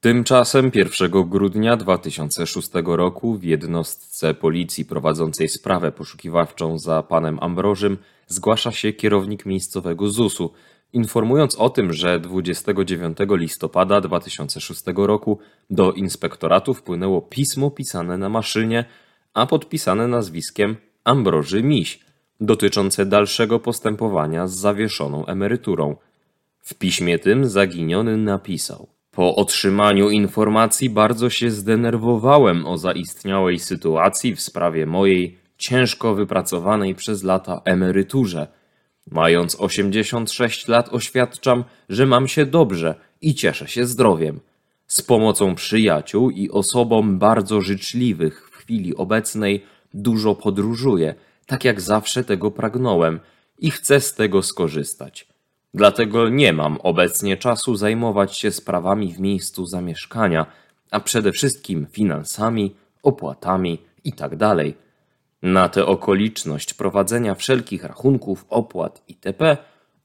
Tymczasem 0.00 0.70
1 0.74 1.10
grudnia 1.10 1.76
2006 1.76 2.68
roku 2.84 3.34
w 3.34 3.42
jednostce 3.42 4.34
policji 4.34 4.84
prowadzącej 4.84 5.48
sprawę 5.48 5.92
poszukiwawczą 5.92 6.78
za 6.78 7.02
panem 7.02 7.38
Ambrożym 7.40 7.98
zgłasza 8.26 8.72
się 8.72 8.92
kierownik 8.92 9.46
miejscowego 9.46 10.08
ZUS-u, 10.08 10.50
informując 10.92 11.54
o 11.54 11.70
tym, 11.70 11.92
że 11.92 12.20
29 12.20 13.18
listopada 13.30 14.00
2006 14.00 14.82
roku 14.96 15.38
do 15.70 15.92
inspektoratu 15.92 16.74
wpłynęło 16.74 17.22
pismo 17.22 17.70
pisane 17.70 18.18
na 18.18 18.28
maszynie 18.28 18.84
a 19.34 19.46
podpisane 19.46 20.08
nazwiskiem 20.08 20.76
Ambroży 21.04 21.62
Miś, 21.62 22.00
dotyczące 22.40 23.06
dalszego 23.06 23.60
postępowania 23.60 24.46
z 24.46 24.54
zawieszoną 24.54 25.26
emeryturą. 25.26 25.96
W 26.60 26.74
piśmie 26.74 27.18
tym 27.18 27.48
zaginiony 27.48 28.16
napisał: 28.16 28.88
Po 29.10 29.36
otrzymaniu 29.36 30.10
informacji 30.10 30.90
bardzo 30.90 31.30
się 31.30 31.50
zdenerwowałem 31.50 32.66
o 32.66 32.78
zaistniałej 32.78 33.58
sytuacji 33.58 34.36
w 34.36 34.40
sprawie 34.40 34.86
mojej 34.86 35.38
ciężko 35.58 36.14
wypracowanej 36.14 36.94
przez 36.94 37.22
lata 37.22 37.60
emeryturze. 37.64 38.46
Mając 39.10 39.56
86 39.60 40.68
lat 40.68 40.88
oświadczam, 40.92 41.64
że 41.88 42.06
mam 42.06 42.28
się 42.28 42.46
dobrze 42.46 42.94
i 43.20 43.34
cieszę 43.34 43.68
się 43.68 43.86
zdrowiem. 43.86 44.40
Z 44.86 45.02
pomocą 45.02 45.54
przyjaciół 45.54 46.30
i 46.30 46.50
osobom 46.50 47.18
bardzo 47.18 47.60
życzliwych 47.60 48.43
chwili 48.64 48.96
obecnej 48.96 49.64
dużo 49.94 50.34
podróżuję, 50.34 51.14
tak 51.46 51.64
jak 51.64 51.80
zawsze 51.80 52.24
tego 52.24 52.50
pragnąłem 52.50 53.20
i 53.58 53.70
chcę 53.70 54.00
z 54.00 54.14
tego 54.14 54.42
skorzystać. 54.42 55.28
Dlatego 55.74 56.28
nie 56.28 56.52
mam 56.52 56.78
obecnie 56.82 57.36
czasu 57.36 57.76
zajmować 57.76 58.38
się 58.38 58.50
sprawami 58.50 59.14
w 59.14 59.20
miejscu 59.20 59.66
zamieszkania, 59.66 60.46
a 60.90 61.00
przede 61.00 61.32
wszystkim 61.32 61.86
finansami, 61.90 62.74
opłatami 63.02 63.78
itd. 64.04 64.56
Na 65.42 65.68
tę 65.68 65.86
okoliczność 65.86 66.74
prowadzenia 66.74 67.34
wszelkich 67.34 67.84
rachunków, 67.84 68.46
opłat 68.48 69.02
itp. 69.08 69.56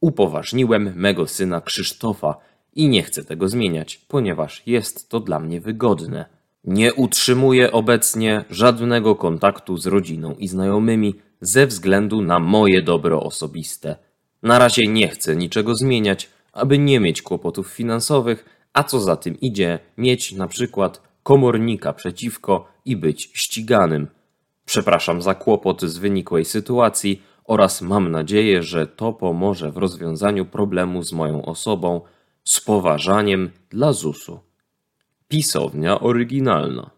upoważniłem 0.01 0.93
mego 0.95 1.27
syna 1.27 1.61
Krzysztofa 1.61 2.35
i 2.75 2.89
nie 2.89 3.03
chcę 3.03 3.23
tego 3.23 3.47
zmieniać, 3.47 3.97
ponieważ 3.97 4.63
jest 4.65 5.09
to 5.09 5.19
dla 5.19 5.39
mnie 5.39 5.61
wygodne. 5.61 6.38
Nie 6.63 6.93
utrzymuję 6.93 7.71
obecnie 7.71 8.45
żadnego 8.49 9.15
kontaktu 9.15 9.77
z 9.77 9.87
rodziną 9.87 10.35
i 10.39 10.47
znajomymi 10.47 11.15
ze 11.41 11.67
względu 11.67 12.21
na 12.21 12.39
moje 12.39 12.81
dobro 12.81 13.23
osobiste. 13.23 13.95
Na 14.43 14.59
razie 14.59 14.87
nie 14.87 15.07
chcę 15.07 15.35
niczego 15.35 15.75
zmieniać, 15.75 16.29
aby 16.53 16.77
nie 16.77 16.99
mieć 16.99 17.21
kłopotów 17.21 17.67
finansowych, 17.67 18.45
a 18.73 18.83
co 18.83 18.99
za 18.99 19.15
tym 19.15 19.39
idzie, 19.39 19.79
mieć 19.97 20.31
na 20.31 20.47
przykład 20.47 21.01
komornika 21.23 21.93
przeciwko 21.93 22.67
i 22.85 22.95
być 22.95 23.31
ściganym. 23.33 24.07
Przepraszam 24.65 25.21
za 25.21 25.35
kłopot 25.35 25.81
z 25.81 25.97
wynikłej 25.97 26.45
sytuacji 26.45 27.21
oraz 27.43 27.81
mam 27.81 28.11
nadzieję, 28.11 28.63
że 28.63 28.87
to 28.87 29.13
pomoże 29.13 29.71
w 29.71 29.77
rozwiązaniu 29.77 30.45
problemu 30.45 31.03
z 31.03 31.13
moją 31.13 31.45
osobą 31.45 32.01
z 32.43 32.61
poważaniem 32.61 33.51
dla 33.69 33.93
ZUS-u. 33.93 34.48
Pisownia 35.29 35.99
oryginalna. 35.99 36.89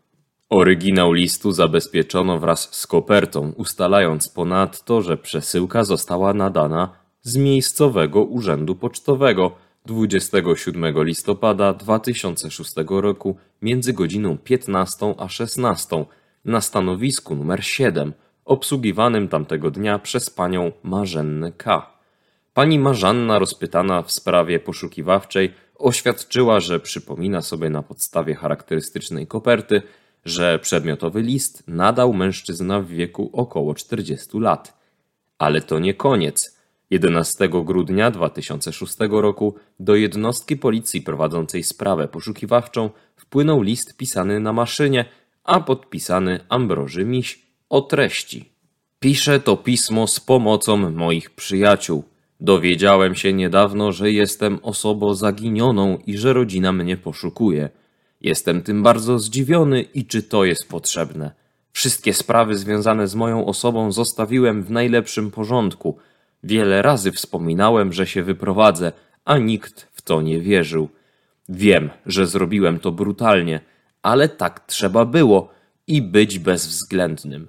Oryginał 0.50 1.14
listu 1.14 1.52
zabezpieczono 1.52 2.40
wraz 2.40 2.76
z 2.76 2.88
kopertą, 2.88 3.54
ustalając 3.58 4.30
ponadto, 4.30 5.02
że 5.02 5.18
przesyłka 5.18 5.84
została 5.84 6.34
nadana 6.34 6.90
z 7.22 7.38
miejscowego 7.38 8.24
urzędu 8.24 8.76
pocztowego 8.76 9.52
27 9.86 11.04
listopada 11.04 11.74
2006 11.74 12.74
roku 12.88 13.38
między 13.62 13.94
godziną 13.94 14.38
15 14.38 15.16
a 15.18 15.30
16 15.30 16.06
na 16.46 16.62
stanowisku 16.62 17.36
numer 17.36 17.66
7, 17.66 18.14
obsługiwanym 18.46 19.28
tamtego 19.28 19.72
dnia 19.72 20.00
przez 20.00 20.30
panią 20.30 20.72
Marzennę 20.84 21.52
K. 21.52 21.92
Pani 22.54 22.80
Marzanna, 22.80 23.40
rozpytana 23.40 24.02
w 24.02 24.12
sprawie 24.12 24.60
poszukiwawczej, 24.60 25.54
oświadczyła, 25.82 26.60
że 26.60 26.80
przypomina 26.80 27.42
sobie 27.42 27.70
na 27.70 27.84
podstawie 27.84 28.36
charakterystycznej 28.36 29.28
koperty, 29.28 29.82
że 30.26 30.60
przedmiotowy 30.60 31.22
list 31.22 31.64
nadał 31.68 32.14
mężczyzna 32.14 32.82
w 32.82 32.88
wieku 32.88 33.30
około 33.34 33.76
40 33.76 34.40
lat. 34.40 34.78
Ale 35.38 35.62
to 35.62 35.80
nie 35.80 35.94
koniec. 35.94 36.58
11 36.90 37.50
grudnia 37.50 38.12
2006 38.12 38.96
roku 39.10 39.56
do 39.80 39.96
jednostki 39.96 40.58
policji 40.58 41.02
prowadzącej 41.02 41.64
sprawę 41.64 42.08
poszukiwawczą 42.08 42.90
wpłynął 43.16 43.62
list 43.62 43.98
pisany 43.98 44.40
na 44.40 44.54
maszynie, 44.54 45.06
a 45.44 45.60
podpisany 45.60 46.40
Ambroży 46.50 47.06
Miś 47.06 47.46
o 47.70 47.82
treści. 47.82 48.52
Piszę 49.00 49.40
to 49.40 49.58
pismo 49.58 50.08
z 50.08 50.20
pomocą 50.20 50.92
moich 50.92 51.30
przyjaciół. 51.30 52.04
Dowiedziałem 52.42 53.16
się 53.16 53.34
niedawno, 53.34 53.92
że 53.92 54.12
jestem 54.12 54.60
osobą 54.62 55.16
zaginioną 55.16 55.98
i 56.08 56.18
że 56.18 56.34
rodzina 56.34 56.72
mnie 56.72 56.98
poszukuje. 56.98 57.70
Jestem 58.22 58.62
tym 58.62 58.84
bardzo 58.84 59.20
zdziwiony 59.20 59.82
i 59.82 60.06
czy 60.06 60.24
to 60.24 60.46
jest 60.46 60.70
potrzebne. 60.70 61.32
Wszystkie 61.72 62.14
sprawy 62.14 62.58
związane 62.58 63.08
z 63.08 63.16
moją 63.16 63.46
osobą 63.46 63.92
zostawiłem 63.92 64.64
w 64.64 64.72
najlepszym 64.72 65.32
porządku. 65.32 65.98
Wiele 66.44 66.82
razy 66.82 67.12
wspominałem, 67.12 67.94
że 67.94 68.08
się 68.08 68.24
wyprowadzę, 68.24 68.92
a 69.26 69.38
nikt 69.38 69.88
w 69.92 70.02
to 70.02 70.22
nie 70.22 70.40
wierzył. 70.40 70.90
Wiem, 71.50 71.90
że 72.06 72.28
zrobiłem 72.28 72.80
to 72.80 72.92
brutalnie, 72.92 73.60
ale 74.02 74.30
tak 74.30 74.60
trzeba 74.68 75.06
było 75.06 75.50
i 75.88 76.02
być 76.02 76.40
bezwzględnym. 76.40 77.48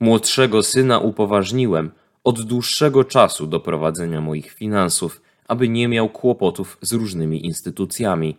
Młodszego 0.00 0.62
syna 0.62 0.98
upoważniłem 0.98 1.90
od 2.28 2.42
dłuższego 2.42 3.04
czasu 3.04 3.46
do 3.46 3.60
prowadzenia 3.60 4.20
moich 4.20 4.50
finansów, 4.50 5.22
aby 5.46 5.68
nie 5.68 5.88
miał 5.88 6.08
kłopotów 6.08 6.78
z 6.80 6.92
różnymi 6.92 7.46
instytucjami. 7.46 8.36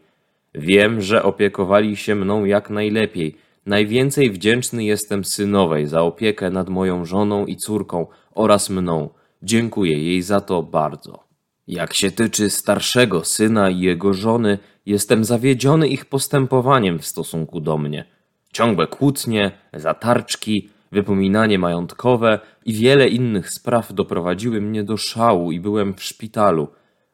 Wiem, 0.55 1.01
że 1.01 1.23
opiekowali 1.23 1.97
się 1.97 2.15
mną 2.15 2.45
jak 2.45 2.69
najlepiej. 2.69 3.37
Najwięcej 3.65 4.31
wdzięczny 4.31 4.83
jestem 4.83 5.25
synowej 5.25 5.87
za 5.87 6.01
opiekę 6.01 6.49
nad 6.49 6.69
moją 6.69 7.05
żoną 7.05 7.45
i 7.45 7.55
córką 7.55 8.07
oraz 8.35 8.69
mną. 8.69 9.09
Dziękuję 9.43 10.03
jej 10.03 10.21
za 10.21 10.41
to 10.41 10.63
bardzo. 10.63 11.23
Jak 11.67 11.93
się 11.93 12.11
tyczy 12.11 12.49
starszego 12.49 13.25
syna 13.25 13.69
i 13.69 13.79
jego 13.79 14.13
żony, 14.13 14.57
jestem 14.85 15.23
zawiedziony 15.23 15.87
ich 15.87 16.05
postępowaniem 16.05 16.99
w 16.99 17.05
stosunku 17.05 17.61
do 17.61 17.77
mnie. 17.77 18.05
Ciągłe 18.53 18.87
kłótnie, 18.87 19.51
zatarczki, 19.73 20.69
wypominanie 20.91 21.59
majątkowe 21.59 22.39
i 22.65 22.73
wiele 22.73 23.07
innych 23.07 23.49
spraw 23.49 23.93
doprowadziły 23.93 24.61
mnie 24.61 24.83
do 24.83 24.97
szału 24.97 25.51
i 25.51 25.59
byłem 25.59 25.93
w 25.93 26.03
szpitalu. 26.03 26.67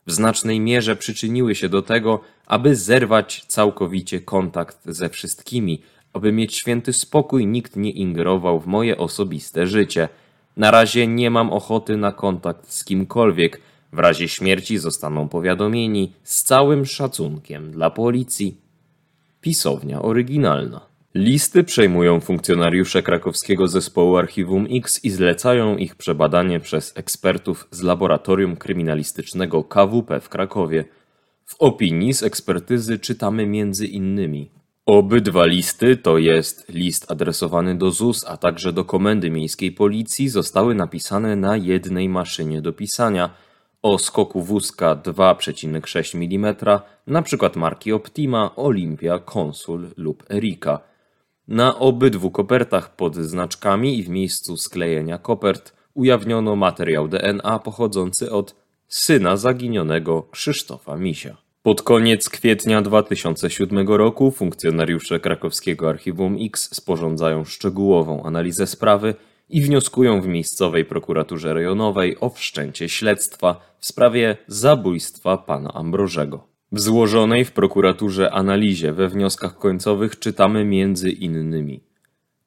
W 0.08 0.12
znacznej 0.12 0.60
mierze 0.60 0.96
przyczyniły 0.96 1.56
się 1.56 1.70
do 1.70 1.82
tego, 1.82 2.22
aby 2.48 2.76
zerwać 2.76 3.46
całkowicie 3.48 4.22
kontakt 4.22 4.78
ze 4.86 5.10
wszystkimi, 5.10 5.82
aby 6.14 6.32
mieć 6.32 6.56
święty 6.56 6.94
spokój, 6.94 7.48
nikt 7.48 7.76
nie 7.76 7.92
ingerował 7.92 8.60
w 8.60 8.68
moje 8.68 8.98
osobiste 8.98 9.68
życie. 9.68 10.10
Na 10.58 10.72
razie 10.72 11.08
nie 11.08 11.30
mam 11.30 11.54
ochoty 11.54 11.98
na 11.98 12.12
kontakt 12.12 12.72
z 12.72 12.84
kimkolwiek. 12.84 13.62
W 13.94 14.00
razie 14.00 14.28
śmierci 14.28 14.78
zostaną 14.78 15.30
powiadomieni 15.30 16.14
z 16.24 16.44
całym 16.44 16.86
szacunkiem 16.86 17.72
dla 17.72 17.90
policji. 17.90 18.58
Pisownia 19.42 20.02
oryginalna. 20.02 20.95
Listy 21.16 21.64
przejmują 21.64 22.20
funkcjonariusze 22.20 23.04
krakowskiego 23.04 23.68
zespołu 23.68 24.18
Archiwum 24.18 24.68
X 24.72 25.04
i 25.04 25.10
zlecają 25.10 25.78
ich 25.78 25.96
przebadanie 25.96 26.60
przez 26.60 26.98
ekspertów 26.98 27.68
z 27.72 27.82
Laboratorium 27.82 28.56
Kryminalistycznego 28.56 29.64
KWP 29.64 30.20
w 30.20 30.30
Krakowie. 30.30 30.86
W 31.46 31.56
opinii 31.60 32.14
z 32.14 32.24
ekspertyzy 32.24 33.00
czytamy 33.00 33.46
między 33.46 33.88
innymi 33.88 34.52
Obydwa 34.86 35.46
listy, 35.46 35.98
to 35.98 36.18
jest 36.18 36.70
list 36.70 37.12
adresowany 37.12 37.76
do 37.76 37.92
ZUS, 37.92 38.26
a 38.28 38.38
także 38.38 38.74
do 38.74 38.86
Komendy 38.86 39.32
Miejskiej 39.32 39.72
Policji, 39.72 40.30
zostały 40.30 40.76
napisane 40.76 41.36
na 41.36 41.58
jednej 41.58 42.10
maszynie 42.10 42.62
do 42.62 42.74
pisania 42.74 43.30
o 43.82 43.98
skoku 43.98 44.42
wózka 44.42 44.96
2,6 44.96 46.16
mm, 46.16 46.56
np. 47.08 47.50
marki 47.56 47.94
Optima, 47.94 48.56
Olympia, 48.56 49.20
Consul 49.20 49.88
lub 49.98 50.24
Erika. 50.32 50.95
Na 51.48 51.80
obydwu 51.80 52.32
kopertach 52.32 52.96
pod 52.96 53.16
znaczkami 53.16 54.00
i 54.00 54.04
w 54.04 54.10
miejscu 54.10 54.58
sklejenia 54.58 55.18
kopert 55.18 55.74
ujawniono 55.94 56.56
materiał 56.56 57.08
DNA 57.08 57.60
pochodzący 57.60 58.32
od 58.32 58.56
syna 58.88 59.38
zaginionego 59.38 60.24
Krzysztofa 60.32 60.98
Misia. 60.98 61.38
Pod 61.64 61.82
koniec 61.82 62.30
kwietnia 62.30 62.82
2007 62.82 63.88
roku 63.88 64.32
funkcjonariusze 64.32 65.20
krakowskiego 65.20 65.90
Archiwum 65.90 66.38
X 66.42 66.76
sporządzają 66.76 67.46
szczegółową 67.46 68.24
analizę 68.24 68.68
sprawy 68.68 69.16
i 69.50 69.62
wnioskują 69.62 70.22
w 70.22 70.28
miejscowej 70.28 70.86
prokuraturze 70.86 71.54
rejonowej 71.54 72.18
o 72.20 72.30
wszczęcie 72.30 72.90
śledztwa 72.90 73.76
w 73.80 73.86
sprawie 73.86 74.38
zabójstwa 74.48 75.38
pana 75.38 75.74
Ambrożego. 75.74 76.55
W 76.72 76.80
złożonej 76.80 77.46
w 77.46 77.52
prokuraturze 77.52 78.32
analizie 78.32 78.94
we 78.94 79.10
wnioskach 79.10 79.58
końcowych 79.58 80.20
czytamy 80.20 80.66
między 80.66 81.10
innymi 81.10 81.84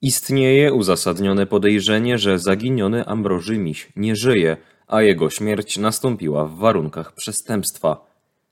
Istnieje 0.02 0.72
uzasadnione 0.72 1.46
podejrzenie, 1.46 2.18
że 2.18 2.38
zaginiony 2.38 3.06
Ambroży 3.06 3.58
Miś 3.58 3.88
nie 3.96 4.16
żyje, 4.16 4.56
a 4.86 5.02
jego 5.02 5.30
śmierć 5.30 5.78
nastąpiła 5.78 6.44
w 6.44 6.56
warunkach 6.56 7.14
przestępstwa. 7.14 8.06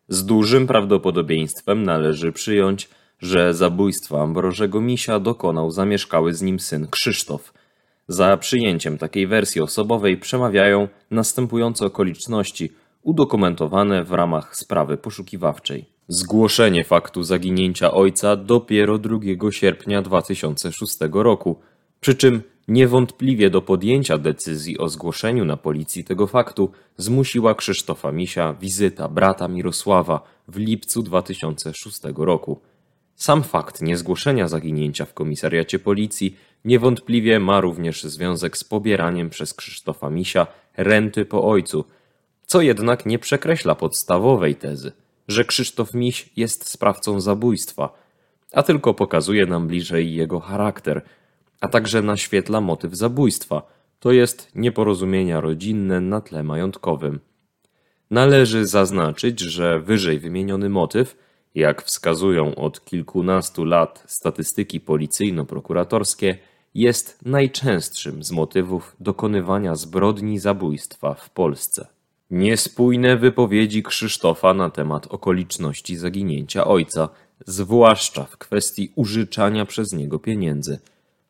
Z 0.08 0.24
dużym 0.24 0.66
prawdopodobieństwem 0.66 1.82
należy 1.82 2.32
przyjąć, 2.32 2.88
że 3.20 3.54
zabójstwa 3.54 4.22
Ambrożego 4.22 4.80
Misia 4.80 5.20
dokonał 5.20 5.70
zamieszkały 5.70 6.34
z 6.34 6.42
nim 6.42 6.60
syn 6.60 6.86
Krzysztof. 6.90 7.52
Za 8.08 8.36
przyjęciem 8.36 8.98
takiej 8.98 9.26
wersji 9.26 9.60
osobowej 9.60 10.16
przemawiają 10.16 10.88
następujące 11.10 11.86
okoliczności– 11.86 12.72
udokumentowane 13.06 14.04
w 14.04 14.12
ramach 14.12 14.56
sprawy 14.56 14.96
poszukiwawczej. 14.96 15.84
Zgłoszenie 16.08 16.84
faktu 16.84 17.22
zaginięcia 17.22 17.90
ojca 17.90 18.36
dopiero 18.36 18.98
2 18.98 19.18
sierpnia 19.50 20.02
2006 20.02 20.98
roku, 21.12 21.60
przy 22.00 22.14
czym 22.14 22.42
Niewątpliwie 22.68 23.50
do 23.50 23.62
podjęcia 23.62 24.18
decyzji 24.18 24.78
o 24.78 24.88
zgłoszeniu 24.88 25.44
na 25.44 25.56
policji 25.56 26.04
tego 26.04 26.26
faktu 26.26 26.70
zmusiła 26.96 27.54
Krzysztofa 27.54 28.12
Misia 28.12 28.54
wizyta 28.60 29.08
brata 29.08 29.48
Mirosława 29.48 30.20
w 30.48 30.56
lipcu 30.56 31.02
2006 31.02 32.00
roku. 32.16 32.60
Sam 33.14 33.42
fakt 33.42 33.82
niezgłoszenia 33.82 34.48
zaginięcia 34.48 35.04
w 35.04 35.14
komisariacie 35.14 35.78
policji 35.78 36.36
niewątpliwie 36.64 37.40
ma 37.40 37.60
również 37.60 38.04
związek 38.04 38.56
z 38.56 38.64
pobieraniem 38.64 39.30
przez 39.30 39.54
Krzysztofa 39.54 40.10
Misia 40.10 40.46
renty 40.76 41.24
po 41.24 41.44
ojcu, 41.44 41.84
co 42.46 42.60
jednak 42.60 43.06
nie 43.06 43.18
przekreśla 43.18 43.74
podstawowej 43.74 44.54
tezy, 44.54 44.92
że 45.28 45.44
Krzysztof 45.44 45.94
Miś 45.94 46.30
jest 46.36 46.70
sprawcą 46.70 47.20
zabójstwa, 47.20 47.92
a 48.52 48.62
tylko 48.62 48.94
pokazuje 48.94 49.46
nam 49.46 49.68
bliżej 49.68 50.14
jego 50.14 50.40
charakter, 50.40 51.02
a 51.60 51.68
także 51.68 52.02
naświetla 52.02 52.60
motyw 52.60 52.94
zabójstwa, 52.94 53.62
to 54.00 54.12
jest 54.12 54.50
nieporozumienia 54.54 55.40
rodzinne 55.40 56.00
na 56.00 56.20
tle 56.20 56.42
majątkowym. 56.42 57.20
Należy 58.10 58.66
zaznaczyć, 58.66 59.40
że 59.40 59.80
wyżej 59.80 60.18
wymieniony 60.18 60.68
motyw, 60.68 61.16
jak 61.54 61.82
wskazują 61.82 62.54
od 62.54 62.84
kilkunastu 62.84 63.64
lat 63.64 64.04
statystyki 64.06 64.80
policyjno-prokuratorskie, 64.80 66.34
jest 66.74 67.18
najczęstszym 67.24 68.22
z 68.22 68.30
motywów 68.30 68.96
dokonywania 69.00 69.74
zbrodni 69.74 70.38
zabójstwa 70.38 71.14
w 71.14 71.30
Polsce. 71.30 71.95
Niespójne 72.30 73.16
wypowiedzi 73.16 73.82
Krzysztofa 73.82 74.54
na 74.54 74.70
temat 74.70 75.06
okoliczności 75.06 75.96
zaginięcia 75.96 76.64
ojca, 76.64 77.08
zwłaszcza 77.46 78.24
w 78.24 78.36
kwestii 78.36 78.92
użyczania 78.94 79.66
przez 79.66 79.92
niego 79.92 80.18
pieniędzy. 80.18 80.78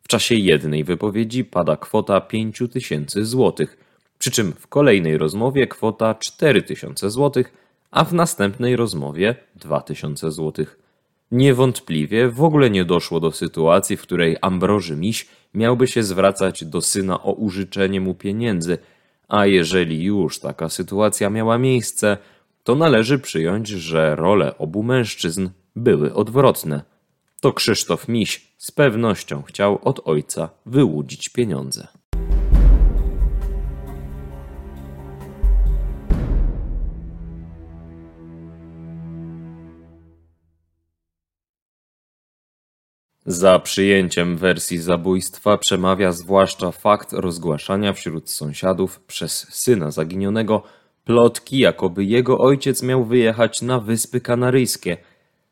W 0.02 0.08
czasie 0.08 0.34
jednej 0.34 0.84
wypowiedzi 0.84 1.44
pada 1.44 1.76
kwota 1.76 2.20
5 2.20 2.62
tysięcy 2.72 3.24
złotych, 3.24 3.76
przy 4.18 4.30
czym 4.30 4.52
w 4.52 4.66
kolejnej 4.66 5.18
rozmowie 5.18 5.66
kwota 5.66 6.14
4 6.14 6.62
tysiące 6.62 7.10
złotych, 7.10 7.52
a 7.90 8.04
w 8.04 8.14
następnej 8.14 8.76
rozmowie 8.76 9.34
2 9.56 9.80
tysiące 9.80 10.30
złotych. 10.30 10.78
Niewątpliwie 11.32 12.28
w 12.28 12.42
ogóle 12.42 12.70
nie 12.70 12.84
doszło 12.84 13.20
do 13.20 13.32
sytuacji, 13.32 13.96
w 13.96 14.02
której 14.02 14.36
Ambroży 14.40 14.96
Miś 14.96 15.26
miałby 15.54 15.86
się 15.86 16.02
zwracać 16.02 16.64
do 16.64 16.80
syna 16.80 17.22
o 17.22 17.32
użyczenie 17.32 18.00
mu 18.00 18.14
pieniędzy, 18.14 18.78
a 19.28 19.46
jeżeli 19.46 20.04
już 20.04 20.38
taka 20.38 20.68
sytuacja 20.68 21.30
miała 21.30 21.58
miejsce, 21.58 22.18
to 22.64 22.74
należy 22.74 23.18
przyjąć, 23.18 23.68
że 23.68 24.16
role 24.16 24.58
obu 24.58 24.82
mężczyzn 24.82 25.48
były 25.76 26.14
odwrotne. 26.14 26.82
To 27.40 27.52
Krzysztof 27.52 28.08
Miś 28.08 28.54
z 28.58 28.70
pewnością 28.70 29.42
chciał 29.42 29.78
od 29.82 30.00
ojca 30.04 30.48
wyłudzić 30.66 31.28
pieniądze. 31.28 31.86
Za 43.26 43.58
przyjęciem 43.58 44.36
wersji 44.36 44.78
zabójstwa 44.78 45.58
przemawia 45.58 46.12
zwłaszcza 46.12 46.70
fakt 46.70 47.12
rozgłaszania 47.12 47.92
wśród 47.92 48.30
sąsiadów 48.30 49.00
przez 49.00 49.46
syna 49.54 49.90
zaginionego 49.90 50.62
plotki, 51.04 51.58
jakoby 51.58 52.04
jego 52.04 52.38
ojciec 52.38 52.82
miał 52.82 53.04
wyjechać 53.04 53.62
na 53.62 53.80
Wyspy 53.80 54.20
Kanaryjskie. 54.20 54.96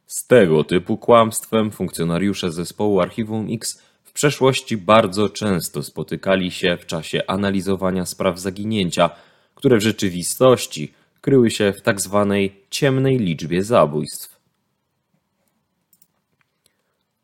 Z 0.07 0.27
tego 0.27 0.65
typu 0.65 0.99
kłamstwem 0.99 1.71
funkcjonariusze 1.71 2.53
zespołu 2.53 3.01
Archiwum 3.01 3.47
X 3.51 3.83
w 4.05 4.13
przeszłości 4.13 4.77
bardzo 4.77 5.29
często 5.29 5.83
spotykali 5.83 6.51
się 6.51 6.77
w 6.81 6.87
czasie 6.87 7.23
analizowania 7.27 8.07
spraw 8.07 8.39
zaginięcia, 8.41 9.11
które 9.55 9.77
w 9.77 9.83
rzeczywistości 9.83 10.93
kryły 11.21 11.51
się 11.51 11.73
w 11.73 11.83
tak 11.83 12.01
zwanej 12.01 12.61
ciemnej 12.71 13.19
liczbie 13.19 13.65
zabójstw. 13.65 14.34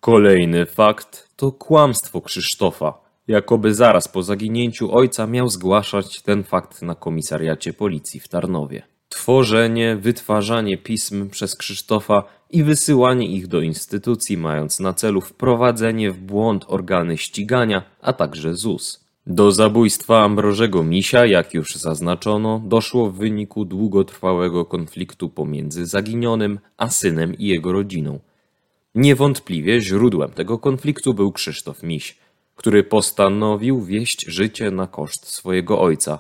Kolejny 0.01 0.67
fakt 0.67 1.29
to 1.37 1.53
kłamstwo 1.53 2.21
Krzysztofa, 2.21 2.95
jakoby 3.29 3.75
zaraz 3.75 4.09
po 4.09 4.23
zaginięciu 4.23 4.95
ojca 4.95 5.27
miał 5.27 5.49
zgłaszać 5.49 6.23
ten 6.23 6.45
fakt 6.45 6.83
na 6.83 6.95
komisariacie 6.95 7.73
policji 7.73 8.21
w 8.21 8.29
Tarnowie. 8.29 8.83
Tworzenie, 9.09 9.97
wytwarzanie 9.97 10.79
pism 10.79 11.31
przez 11.31 11.57
Krzysztofa 11.57 12.25
i 12.51 12.63
wysyłanie 12.63 13.27
ich 13.27 13.47
do 13.47 13.61
instytucji 13.61 14.37
mając 14.37 14.81
na 14.81 14.93
celu 14.93 15.21
wprowadzenie 15.21 16.11
w 16.11 16.21
błąd 16.21 16.65
organy 16.69 17.17
ścigania, 17.17 17.83
a 18.01 18.13
także 18.13 18.55
ZUS. 18.55 19.05
Do 19.27 19.53
zabójstwa 19.53 20.23
Ambrożego 20.23 20.83
Misia, 20.83 21.27
jak 21.27 21.55
już 21.55 21.75
zaznaczono, 21.75 22.63
doszło 22.65 23.11
w 23.11 23.17
wyniku 23.17 23.65
długotrwałego 23.65 24.65
konfliktu 24.65 25.29
pomiędzy 25.29 25.87
zaginionym 25.87 26.59
a 26.77 26.89
synem 26.89 27.35
i 27.39 27.47
jego 27.47 27.73
rodziną– 27.73 28.19
Niewątpliwie 28.95 29.81
źródłem 29.81 30.31
tego 30.31 30.59
konfliktu 30.59 31.15
był 31.15 31.33
Krzysztof 31.33 31.83
Miś, 31.83 32.19
który 32.57 32.85
postanowił 32.85 33.83
wieść 33.85 34.27
życie 34.27 34.71
na 34.71 34.87
koszt 34.87 35.27
swojego 35.27 35.81
ojca. 35.81 36.19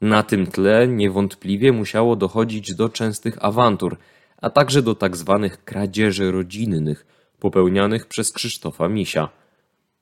Na 0.00 0.22
tym 0.22 0.46
tle 0.46 0.88
niewątpliwie 0.88 1.72
musiało 1.72 2.16
dochodzić 2.16 2.74
do 2.74 2.88
częstych 2.88 3.44
awantur, 3.44 3.96
a 4.36 4.50
także 4.50 4.82
do 4.82 4.94
tak 4.94 5.16
zwanych 5.16 5.64
kradzieży 5.64 6.30
rodzinnych 6.30 7.06
popełnianych 7.38 8.06
przez 8.06 8.32
Krzysztofa 8.32 8.88
Misia. 8.88 9.28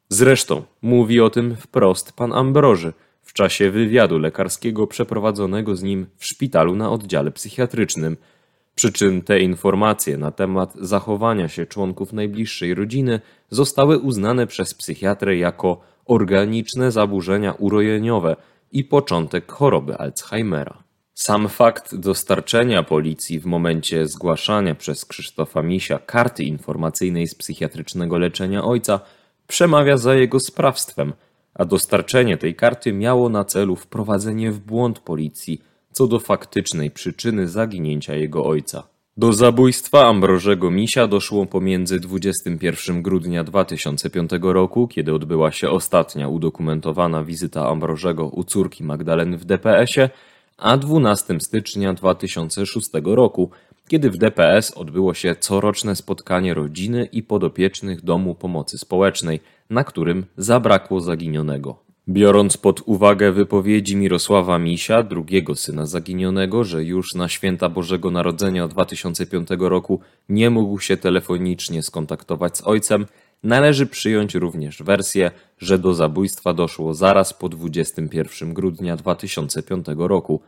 Zresztą 0.08 0.62
mówi 0.82 1.20
o 1.20 1.30
tym 1.30 1.56
wprost 1.56 2.12
pan 2.12 2.32
Ambroży 2.32 2.92
w 3.22 3.32
czasie 3.32 3.70
wywiadu 3.70 4.18
lekarskiego 4.18 4.86
przeprowadzonego 4.86 5.76
z 5.76 5.82
nim 5.82 6.06
w 6.16 6.26
szpitalu 6.26 6.76
na 6.76 6.90
oddziale 6.90 7.30
psychiatrycznym– 7.30 8.16
przy 8.74 8.92
czym 8.92 9.22
te 9.22 9.40
informacje 9.40 10.16
na 10.16 10.30
temat 10.30 10.74
zachowania 10.74 11.48
się 11.48 11.66
członków 11.66 12.12
najbliższej 12.12 12.74
rodziny 12.74 13.20
zostały 13.50 13.98
uznane 13.98 14.46
przez 14.46 14.74
psychiatrę 14.74 15.36
jako 15.36 15.80
organiczne 16.04 16.92
zaburzenia 16.92 17.52
urojeniowe 17.52 18.36
i 18.72 18.84
początek 18.84 19.52
choroby 19.52 19.96
Alzheimera. 19.98 20.82
Sam 21.14 21.48
fakt 21.48 21.94
dostarczenia 21.94 22.82
policji 22.82 23.40
w 23.40 23.46
momencie 23.46 24.06
zgłaszania 24.06 24.74
przez 24.74 25.04
Krzysztofa 25.04 25.62
Misia 25.62 25.98
karty 25.98 26.44
informacyjnej 26.44 27.26
z 27.28 27.34
psychiatrycznego 27.34 28.18
leczenia 28.18 28.64
ojca 28.64 29.00
przemawia 29.46 29.96
za 29.96 30.14
jego 30.14 30.40
sprawstwem, 30.40 31.12
a 31.54 31.64
dostarczenie 31.64 32.36
tej 32.36 32.54
karty 32.54 32.92
miało 32.92 33.28
na 33.28 33.44
celu 33.44 33.76
wprowadzenie 33.76 34.52
w 34.52 34.60
błąd 34.60 34.98
policji 34.98 35.62
co 35.92 36.06
do 36.06 36.20
faktycznej 36.20 36.90
przyczyny 36.90 37.48
zaginięcia 37.48 38.14
jego 38.14 38.44
ojca. 38.44 38.82
Do 39.16 39.32
zabójstwa 39.32 40.08
Ambrożego 40.08 40.70
Misia 40.70 41.06
doszło 41.06 41.46
pomiędzy 41.46 42.00
21 42.00 43.02
grudnia 43.02 43.44
2005 43.44 44.30
roku, 44.42 44.88
kiedy 44.88 45.14
odbyła 45.14 45.52
się 45.52 45.70
ostatnia 45.70 46.28
udokumentowana 46.28 47.24
wizyta 47.24 47.68
Ambrożego 47.68 48.28
u 48.28 48.44
córki 48.44 48.84
Magdaleny 48.84 49.38
w 49.38 49.44
DPS-ie, 49.44 50.10
a 50.58 50.76
12 50.76 51.40
stycznia 51.40 51.92
2006 51.92 52.90
roku, 53.04 53.50
kiedy 53.88 54.10
w 54.10 54.16
DPS 54.16 54.70
odbyło 54.70 55.14
się 55.14 55.34
coroczne 55.40 55.96
spotkanie 55.96 56.54
rodziny 56.54 57.08
i 57.12 57.22
podopiecznych 57.22 58.04
Domu 58.04 58.34
Pomocy 58.34 58.78
Społecznej, 58.78 59.40
na 59.70 59.84
którym 59.84 60.26
zabrakło 60.36 61.00
zaginionego. 61.00 61.89
Biorąc 62.10 62.56
pod 62.56 62.82
uwagę 62.86 63.32
wypowiedzi 63.32 63.96
Mirosława 63.96 64.58
Misia, 64.58 65.02
drugiego 65.02 65.54
syna 65.54 65.86
zaginionego, 65.86 66.64
że 66.64 66.84
już 66.84 67.14
na 67.14 67.28
święta 67.28 67.68
Bożego 67.68 68.10
Narodzenia 68.10 68.68
2005 68.68 69.48
roku 69.58 70.00
nie 70.28 70.50
mógł 70.50 70.80
się 70.80 70.96
telefonicznie 70.96 71.82
skontaktować 71.82 72.58
z 72.58 72.66
ojcem, 72.66 73.06
należy 73.42 73.86
przyjąć 73.86 74.34
również 74.34 74.82
wersję, 74.82 75.30
że 75.58 75.78
do 75.78 75.94
zabójstwa 75.94 76.52
doszło 76.52 76.94
zaraz 76.94 77.34
po 77.34 77.48
21 77.48 78.54
grudnia 78.54 78.96
2005 78.96 79.86
roku. 79.96 80.40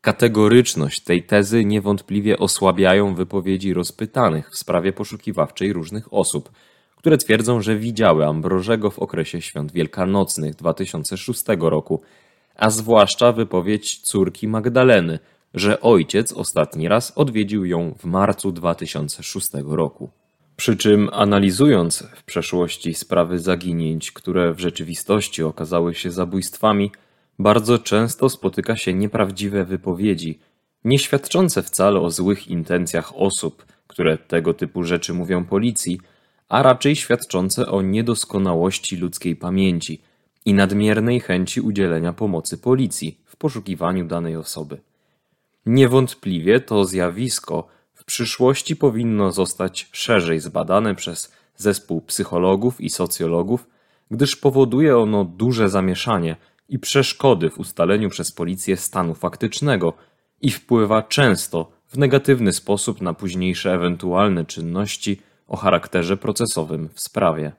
Kategoryczność 0.00 1.00
tej 1.00 1.22
tezy 1.22 1.64
niewątpliwie 1.64 2.38
osłabiają 2.38 3.14
wypowiedzi 3.14 3.74
rozpytanych 3.74 4.50
w 4.50 4.58
sprawie 4.58 4.92
poszukiwawczej 4.92 5.72
różnych 5.72 6.14
osób– 6.14 6.50
które 7.00 7.18
twierdzą, 7.18 7.62
że 7.62 7.76
widziały 7.76 8.26
Ambrożego 8.26 8.90
w 8.90 8.98
okresie 8.98 9.40
świąt 9.40 9.72
wielkanocnych 9.72 10.54
2006 10.54 11.42
roku, 11.60 12.02
a 12.56 12.70
zwłaszcza 12.70 13.32
wypowiedź 13.32 14.00
córki 14.00 14.48
Magdaleny, 14.48 15.18
że 15.54 15.80
ojciec 15.80 16.32
ostatni 16.32 16.88
raz 16.88 17.12
odwiedził 17.16 17.64
ją 17.64 17.94
w 17.98 18.04
marcu 18.04 18.52
2006 18.52 19.48
roku. 19.64 20.10
Przy 20.56 20.76
czym 20.76 21.10
analizując 21.12 22.04
w 22.14 22.24
przeszłości 22.24 22.94
sprawy 22.94 23.38
zaginięć, 23.38 24.12
które 24.12 24.54
w 24.54 24.60
rzeczywistości 24.60 25.42
okazały 25.42 25.94
się 25.94 26.10
zabójstwami, 26.10 26.90
bardzo 27.38 27.78
często 27.78 28.28
spotyka 28.28 28.76
się 28.76 28.94
nieprawdziwe 28.94 29.64
wypowiedzi, 29.64 30.38
nie 30.84 30.98
świadczące 30.98 31.62
wcale 31.62 32.00
o 32.00 32.10
złych 32.10 32.48
intencjach 32.48 33.16
osób, 33.16 33.66
które 33.86 34.18
tego 34.18 34.54
typu 34.54 34.84
rzeczy 34.84 35.14
mówią 35.14 35.44
policji, 35.44 36.00
a 36.50 36.62
raczej 36.62 36.96
świadczące 36.96 37.66
o 37.66 37.82
niedoskonałości 37.82 38.96
ludzkiej 38.96 39.36
pamięci, 39.36 40.00
i 40.44 40.54
nadmiernej 40.54 41.20
chęci 41.20 41.60
udzielenia 41.60 42.12
pomocy 42.12 42.58
policji 42.58 43.20
w 43.24 43.36
poszukiwaniu 43.36 44.04
danej 44.06 44.36
osoby. 44.36 44.80
Niewątpliwie 45.66 46.60
to 46.60 46.84
zjawisko 46.84 47.68
w 47.94 48.04
przyszłości 48.04 48.76
powinno 48.76 49.32
zostać 49.32 49.88
szerzej 49.92 50.40
zbadane 50.40 50.94
przez 50.94 51.32
zespół 51.56 52.00
psychologów 52.00 52.80
i 52.80 52.90
socjologów, 52.90 53.66
gdyż 54.10 54.36
powoduje 54.36 54.98
ono 54.98 55.24
duże 55.24 55.68
zamieszanie 55.68 56.36
i 56.68 56.78
przeszkody 56.78 57.50
w 57.50 57.58
ustaleniu 57.58 58.10
przez 58.10 58.32
policję 58.32 58.76
stanu 58.76 59.14
faktycznego 59.14 59.92
i 60.40 60.50
wpływa 60.50 61.02
często 61.02 61.70
w 61.86 61.98
negatywny 61.98 62.52
sposób 62.52 63.00
na 63.00 63.14
późniejsze 63.14 63.74
ewentualne 63.74 64.44
czynności 64.44 65.20
o 65.50 65.56
charakterze 65.56 66.16
procesowym 66.16 66.88
w 66.94 67.00
sprawie. 67.00 67.52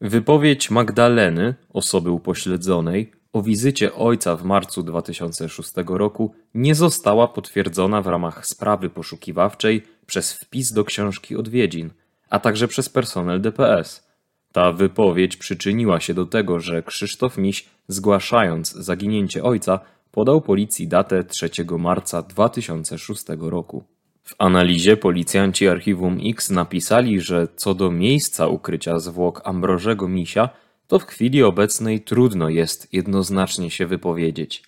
Wypowiedź 0.00 0.70
Magdaleny, 0.70 1.54
osoby 1.72 2.10
upośledzonej, 2.10 3.12
o 3.32 3.42
wizycie 3.42 3.94
ojca 3.94 4.36
w 4.36 4.44
marcu 4.44 4.82
2006 4.82 5.72
roku 5.86 6.34
nie 6.54 6.74
została 6.74 7.28
potwierdzona 7.28 8.02
w 8.02 8.06
ramach 8.06 8.46
sprawy 8.46 8.90
poszukiwawczej 8.90 9.82
przez 10.06 10.32
wpis 10.32 10.72
do 10.72 10.84
książki 10.84 11.36
odwiedzin, 11.36 11.90
a 12.30 12.38
także 12.38 12.68
przez 12.68 12.88
personel 12.88 13.40
DPS. 13.40 14.06
Ta 14.52 14.72
wypowiedź 14.72 15.36
przyczyniła 15.36 16.00
się 16.00 16.14
do 16.14 16.26
tego, 16.26 16.60
że 16.60 16.82
Krzysztof 16.82 17.38
Miś, 17.38 17.68
zgłaszając 17.88 18.72
zaginięcie 18.72 19.44
ojca, 19.44 19.80
podał 20.10 20.40
policji 20.40 20.88
datę 20.88 21.24
3 21.24 21.50
marca 21.78 22.22
2006 22.22 23.24
roku. 23.40 23.84
W 24.26 24.34
analizie 24.38 24.96
policjanci 24.96 25.68
Archiwum 25.68 26.18
X 26.24 26.50
napisali, 26.50 27.20
że 27.20 27.48
co 27.56 27.74
do 27.74 27.90
miejsca 27.90 28.46
ukrycia 28.46 28.98
zwłok 28.98 29.42
Ambrożego 29.44 30.08
Misia, 30.08 30.48
to 30.86 30.98
w 30.98 31.04
chwili 31.04 31.42
obecnej 31.42 32.00
trudno 32.00 32.48
jest 32.48 32.92
jednoznacznie 32.92 33.70
się 33.70 33.86
wypowiedzieć. 33.86 34.62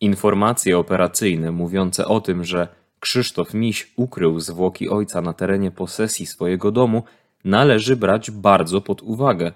Informacje 0.00 0.78
operacyjne 0.78 1.52
mówiące 1.52 2.06
o 2.06 2.20
tym, 2.20 2.44
że 2.44 2.68
Krzysztof 3.00 3.54
Miś 3.54 3.92
ukrył 3.96 4.40
zwłoki 4.40 4.88
ojca 4.88 5.22
na 5.22 5.32
terenie 5.32 5.70
posesji 5.70 6.26
swojego 6.26 6.72
domu, 6.72 7.02
należy 7.44 7.96
brać 7.96 8.30
bardzo 8.30 8.80
pod 8.80 9.02
uwagę. 9.02 9.52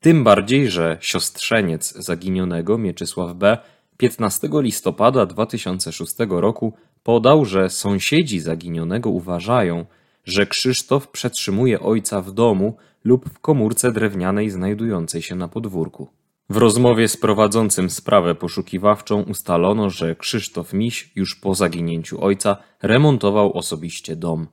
Tym 0.00 0.24
bardziej, 0.24 0.70
że 0.70 0.98
siostrzeniec 1.00 1.92
zaginionego 1.92 2.78
Mieczysław 2.78 3.34
B. 3.36 3.58
15 3.96 4.48
listopada 4.52 5.26
2006 5.26 6.14
roku 6.28 6.72
podał, 7.06 7.44
że 7.44 7.70
sąsiedzi 7.70 8.40
zaginionego 8.40 9.10
uważają, 9.10 9.86
że 10.24 10.46
Krzysztof 10.46 11.08
przetrzymuje 11.08 11.80
ojca 11.80 12.22
w 12.22 12.32
domu 12.32 12.76
lub 13.04 13.28
w 13.30 13.38
komórce 13.38 13.92
drewnianej 13.92 14.50
znajdującej 14.50 15.22
się 15.22 15.34
na 15.34 15.48
podwórku. 15.48 16.08
W 16.50 16.56
rozmowie 16.56 17.08
z 17.08 17.16
prowadzącym 17.16 17.90
sprawę 17.90 18.34
poszukiwawczą 18.34 19.22
ustalono, 19.22 19.90
że 19.90 20.16
Krzysztof 20.16 20.72
Miś 20.72 21.12
już 21.16 21.36
po 21.36 21.54
zaginięciu 21.54 22.24
ojca 22.24 22.56
remontował 22.82 23.52
osobiście 23.52 24.16
dom. 24.16 24.46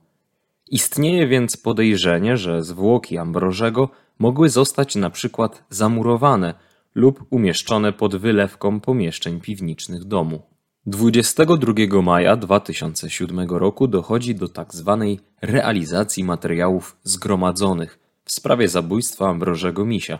Istnieje 0.70 1.28
więc 1.28 1.56
podejrzenie, 1.56 2.36
że 2.36 2.62
zwłoki 2.62 3.18
Ambrożego 3.18 3.88
mogły 4.18 4.48
zostać 4.48 4.96
na 4.96 5.10
przykład 5.10 5.64
zamurowane 5.70 6.54
lub 6.94 7.24
umieszczone 7.30 7.92
pod 7.92 8.16
wylewką 8.16 8.80
pomieszczeń 8.80 9.40
piwniczych 9.40 10.04
domu. 10.04 10.53
22 10.86 12.02
maja 12.02 12.36
2007 12.36 13.48
roku 13.50 13.88
dochodzi 13.88 14.34
do. 14.34 14.48
Tak 14.48 14.72
realizacji 15.42 16.24
materiałów 16.24 16.96
zgromadzonych 17.02 17.98
w 18.24 18.32
sprawie 18.32 18.68
zabójstwa 18.68 19.28
Ambrożego 19.28 19.84
Misia. 19.84 20.18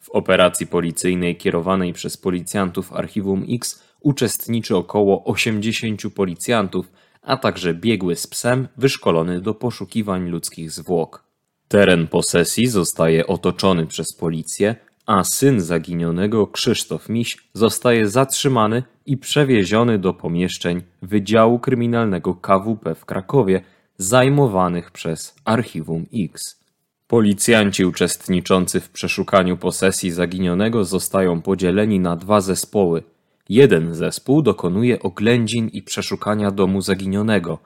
W 0.00 0.10
operacji 0.10 0.66
policyjnej 0.66 1.36
kierowanej 1.36 1.92
przez 1.92 2.16
policjantów 2.16 2.92
Archiwum 2.92 3.44
X 3.48 3.82
uczestniczy 4.00 4.76
około 4.76 5.24
80 5.24 6.02
policjantów, 6.14 6.92
a 7.22 7.36
także 7.36 7.74
biegły 7.74 8.16
z 8.16 8.26
psem 8.26 8.68
wyszkolony 8.76 9.40
do 9.40 9.54
poszukiwań 9.54 10.28
ludzkich 10.28 10.70
zwłok. 10.70 11.24
Teren 11.68 12.06
posesji 12.06 12.66
zostaje 12.66 13.26
otoczony 13.26 13.86
przez 13.86 14.12
policję, 14.12 14.76
a 15.06 15.24
syn 15.24 15.60
zaginionego 15.60 16.46
Krzysztof 16.46 17.08
Miś 17.08 17.38
zostaje 17.54 18.08
zatrzymany 18.08 18.82
i 19.06 19.16
przewieziony 19.16 19.98
do 19.98 20.14
pomieszczeń 20.14 20.82
Wydziału 21.02 21.58
Kryminalnego 21.58 22.34
KWP 22.34 22.94
w 22.94 23.04
Krakowie 23.04 23.62
zajmowanych 23.98 24.90
przez 24.90 25.34
Archiwum 25.44 26.06
X. 26.14 26.60
Policjanci 27.06 27.84
uczestniczący 27.84 28.80
w 28.80 28.90
przeszukaniu 28.90 29.56
posesji 29.56 30.10
zaginionego 30.10 30.84
zostają 30.84 31.42
podzieleni 31.42 32.00
na 32.00 32.16
dwa 32.16 32.40
zespoły. 32.40 33.02
Jeden 33.48 33.94
zespół 33.94 34.42
dokonuje 34.42 35.02
oględzin 35.02 35.68
i 35.68 35.82
przeszukania 35.82 36.50
domu 36.50 36.80
zaginionego, 36.80 37.58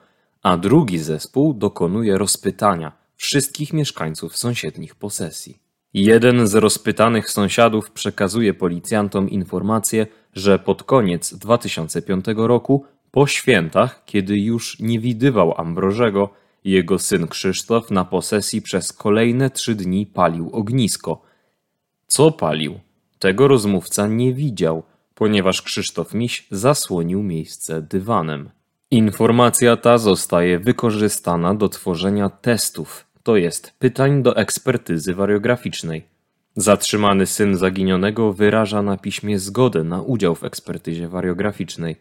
a 0.43 0.57
drugi 0.57 0.99
zespół 0.99 1.53
dokonuje 1.53 2.17
rozpytania 2.17 2.91
wszystkich 3.15 3.73
mieszkańców 3.73 4.37
sąsiednich 4.37 4.95
posesji. 4.95 5.66
Jeden 5.93 6.47
z 6.47 6.55
rozpytanych 6.55 7.31
sąsiadów 7.31 7.91
przekazuje 7.91 8.53
policjantom 8.53 9.29
informację, 9.29 10.07
że 10.33 10.59
pod 10.59 10.83
koniec 10.83 11.33
2005 11.33 12.25
roku, 12.35 12.85
po 13.11 13.27
świętach, 13.27 14.05
kiedy 14.05 14.39
już 14.39 14.79
nie 14.79 14.99
widywał 14.99 15.53
Ambrożego, 15.57 16.29
jego 16.63 16.99
syn 16.99 17.27
Krzysztof 17.27 17.91
na 17.91 18.05
posesji 18.05 18.61
przez 18.61 18.93
kolejne 18.93 19.49
trzy 19.49 19.75
dni 19.75 20.05
palił 20.05 20.49
ognisko. 20.53 21.21
Co 22.07 22.31
palił? 22.31 22.79
Tego 23.19 23.47
rozmówca 23.47 24.07
nie 24.07 24.33
widział, 24.33 24.83
ponieważ 25.15 25.61
Krzysztof 25.61 26.13
Miś 26.13 26.47
zasłonił 26.51 27.23
miejsce 27.23 27.81
dywanem. 27.81 28.49
Informacja 28.91 29.77
ta 29.77 29.97
zostaje 29.97 30.59
wykorzystana 30.59 31.55
do 31.55 31.69
tworzenia 31.69 32.29
testów 32.29 33.06
to 33.27 33.35
jest 33.37 33.73
pytań 33.79 34.23
do 34.23 34.35
ekspertyzy 34.35 35.13
wariograficznej. 35.13 36.05
Zatrzymany 36.55 37.25
syn 37.25 37.57
zaginionego 37.57 38.33
wyraża 38.33 38.81
na 38.81 38.97
piśmie 38.97 39.39
zgodę 39.39 39.83
na 39.83 40.01
udział 40.01 40.35
w 40.35 40.43
ekspertyzie 40.43 41.07
wariograficznej. 41.07 41.95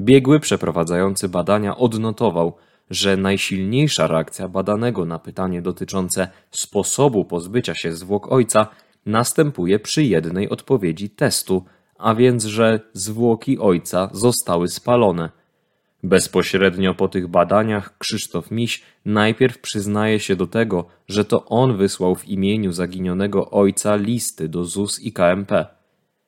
Biegły 0.00 0.40
przeprowadzający 0.40 1.28
badania 1.28 1.76
odnotował, 1.76 2.56
że 2.90 3.16
najsilniejsza 3.16 4.06
reakcja 4.06 4.48
badanego 4.48 5.04
na 5.04 5.18
pytanie 5.18 5.62
dotyczące 5.62 6.28
sposobu 6.50 7.24
pozbycia 7.24 7.74
się 7.74 7.92
zwłok 7.92 8.32
ojca 8.32 8.66
następuje 9.06 9.78
przy 9.78 10.04
jednej 10.04 10.48
odpowiedzi 10.48 11.10
testu, 11.10 11.64
a 11.98 12.14
więc 12.14 12.44
że 12.44 12.80
zwłoki 12.92 13.58
ojca 13.58 14.10
zostały 14.12 14.68
spalone. 14.68 15.30
Bezpośrednio 16.02 16.94
po 16.94 17.08
tych 17.08 17.28
badaniach 17.28 17.98
Krzysztof 17.98 18.50
Miś 18.50 18.82
najpierw 19.04 19.58
przyznaje 19.58 20.20
się 20.20 20.36
do 20.36 20.46
tego, 20.46 20.84
że 21.08 21.24
to 21.24 21.44
on 21.44 21.76
wysłał 21.76 22.14
w 22.14 22.28
imieniu 22.28 22.72
zaginionego 22.72 23.50
ojca 23.50 23.96
listy 23.96 24.48
do 24.48 24.64
ZUS 24.64 25.00
i 25.00 25.12
KMP. 25.12 25.66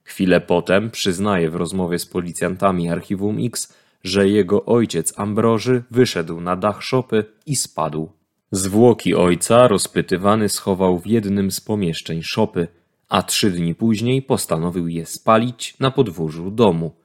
Chwilę 0.04 0.40
potem 0.40 0.90
przyznaje 0.90 1.50
w 1.50 1.56
rozmowie 1.56 1.98
z 1.98 2.06
policjantami 2.06 2.88
Archiwum 2.88 3.36
X, 3.46 3.74
że 4.04 4.28
jego 4.28 4.64
ojciec 4.64 5.18
Ambroży 5.18 5.82
wyszedł 5.90 6.40
na 6.40 6.56
dach 6.56 6.82
szopy 6.82 7.24
i 7.46 7.56
spadł. 7.56 8.12
Zwłoki 8.50 9.14
ojca 9.14 9.68
rozpytywany 9.68 10.48
schował 10.48 10.98
w 10.98 11.06
jednym 11.06 11.50
z 11.50 11.60
pomieszczeń 11.60 12.22
szopy, 12.22 12.68
a 13.08 13.22
trzy 13.22 13.50
dni 13.50 13.74
później 13.74 14.22
postanowił 14.22 14.88
je 14.88 15.06
spalić 15.06 15.76
na 15.80 15.90
podwórzu 15.90 16.50
domu. 16.50 16.99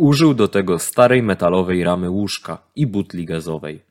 Użył 0.00 0.34
do 0.34 0.48
tego 0.48 0.78
starej 0.78 1.22
metalowej 1.22 1.84
ramy 1.84 2.10
łóżka 2.10 2.58
i 2.76 2.86
butli 2.86 3.24
gazowej. 3.24 3.82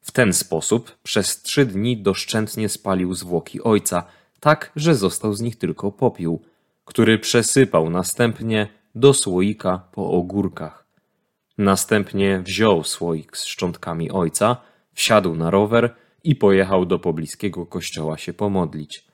W 0.00 0.10
ten 0.10 0.32
sposób 0.32 0.96
przez 1.02 1.42
trzy 1.42 1.66
dni 1.66 1.96
doszczętnie 1.96 2.68
spalił 2.68 3.14
zwłoki 3.14 3.62
ojca, 3.62 4.04
tak 4.40 4.72
że 4.76 4.94
został 4.94 5.34
z 5.34 5.40
nich 5.40 5.56
tylko 5.56 5.92
popiół, 5.92 6.42
który 6.84 7.18
przesypał 7.18 7.90
następnie 7.90 8.68
do 8.94 9.14
słoika 9.14 9.82
po 9.92 10.10
ogórkach. 10.10 10.86
Następnie 11.58 12.42
wziął 12.46 12.84
słoik 12.84 13.36
z 13.36 13.44
szczątkami 13.44 14.10
ojca, 14.10 14.56
wsiadł 14.92 15.34
na 15.34 15.50
rower 15.50 15.94
i 16.24 16.36
pojechał 16.36 16.86
do 16.86 16.98
pobliskiego 16.98 17.66
kościoła 17.66 18.18
się 18.18 18.32
pomodlić. 18.32 19.04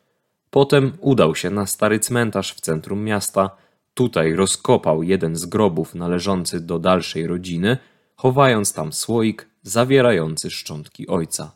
Potem 0.50 0.92
udał 1.00 1.34
się 1.34 1.50
na 1.50 1.66
stary 1.66 1.98
cmentarz 1.98 2.54
w 2.54 2.60
centrum 2.60 3.04
miasta, 3.04 3.50
Tutaj 3.98 4.34
rozkopał 4.34 5.02
jeden 5.02 5.36
z 5.36 5.46
grobów 5.46 5.94
należący 5.94 6.60
do 6.60 6.78
dalszej 6.78 7.26
rodziny, 7.26 7.78
chowając 8.16 8.72
tam 8.72 8.92
słoik 8.92 9.48
zawierający 9.62 10.50
szczątki 10.50 11.06
ojca. 11.06 11.52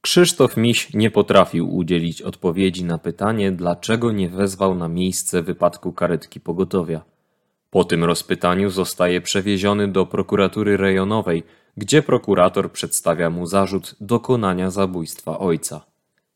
Krzysztof 0.00 0.56
Miś 0.56 0.92
nie 0.92 1.10
potrafił 1.10 1.76
udzielić 1.76 2.22
odpowiedzi 2.22 2.84
na 2.84 2.98
pytanie, 2.98 3.52
dlaczego 3.52 4.12
nie 4.12 4.28
wezwał 4.28 4.74
na 4.74 4.88
miejsce 4.88 5.42
wypadku 5.42 5.92
karetki 5.92 6.40
pogotowia. 6.40 7.13
Po 7.74 7.84
tym 7.84 8.04
rozpytaniu 8.04 8.70
zostaje 8.70 9.20
przewieziony 9.20 9.88
do 9.88 10.06
prokuratury 10.06 10.76
rejonowej, 10.76 11.42
gdzie 11.76 12.02
prokurator 12.02 12.72
przedstawia 12.72 13.30
mu 13.30 13.46
zarzut 13.46 13.94
dokonania 14.00 14.70
zabójstwa 14.70 15.38
ojca. 15.38 15.84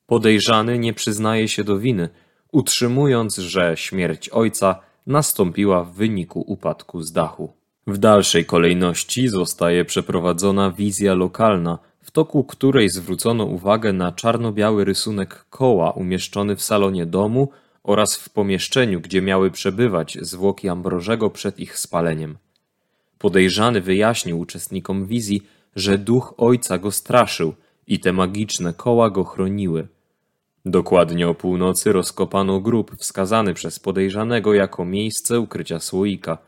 Podejrzany 0.07 0.79
nie 0.79 0.92
przyznaje 0.92 1.48
się 1.48 1.64
do 1.64 1.79
winy, 1.79 2.09
utrzymując, 2.53 3.37
że 3.37 3.72
śmierć 3.77 4.29
ojca 4.29 4.81
nastąpiła 5.07 5.85
w 5.85 5.92
wyniku 5.92 6.40
upadku 6.40 7.03
z 7.03 7.12
dachu. 7.12 7.53
W 7.87 7.98
dalszej 7.98 8.44
kolejności 8.44 9.29
zostaje 9.29 9.85
przeprowadzona 9.85 10.70
wizja 10.70 11.14
lokalna, 11.14 11.79
w 12.03 12.11
toku 12.11 12.44
której 12.44 12.88
zwrócono 12.88 13.44
uwagę 13.44 13.92
na 13.92 14.12
czarno-biały 14.12 14.85
rysunek 14.85 15.44
koła 15.51 15.90
umieszczony 15.90 16.57
w 16.57 16.62
salonie 16.62 17.07
domu 17.07 17.48
oraz 17.88 18.16
w 18.16 18.31
pomieszczeniu, 18.31 19.01
gdzie 19.01 19.22
miały 19.22 19.51
przebywać 19.51 20.18
zwłoki 20.20 20.68
Ambrożego 20.68 21.31
przed 21.31 21.61
ich 21.61 21.79
spaleniem. 21.79 22.38
Podejrzany 23.18 23.81
wyjaśnił 23.81 24.38
uczestnikom 24.40 25.07
wizji, 25.07 25.42
że 25.77 25.98
duch 25.98 26.35
ojca 26.37 26.79
go 26.79 26.92
straszył 26.92 27.55
i 27.87 28.01
te 28.01 28.12
magiczne 28.12 28.74
koła 28.74 29.11
go 29.11 29.24
chroniły. 29.24 29.88
Dokładnie 30.64 31.29
o 31.29 31.35
północy 31.35 31.92
rozkopano 31.92 32.61
grób 32.61 32.96
wskazany 32.96 33.55
przez 33.55 33.79
podejrzanego 33.79 34.55
jako 34.55 34.85
miejsce 34.85 35.40
ukrycia 35.40 35.81
słoika. 35.81 36.38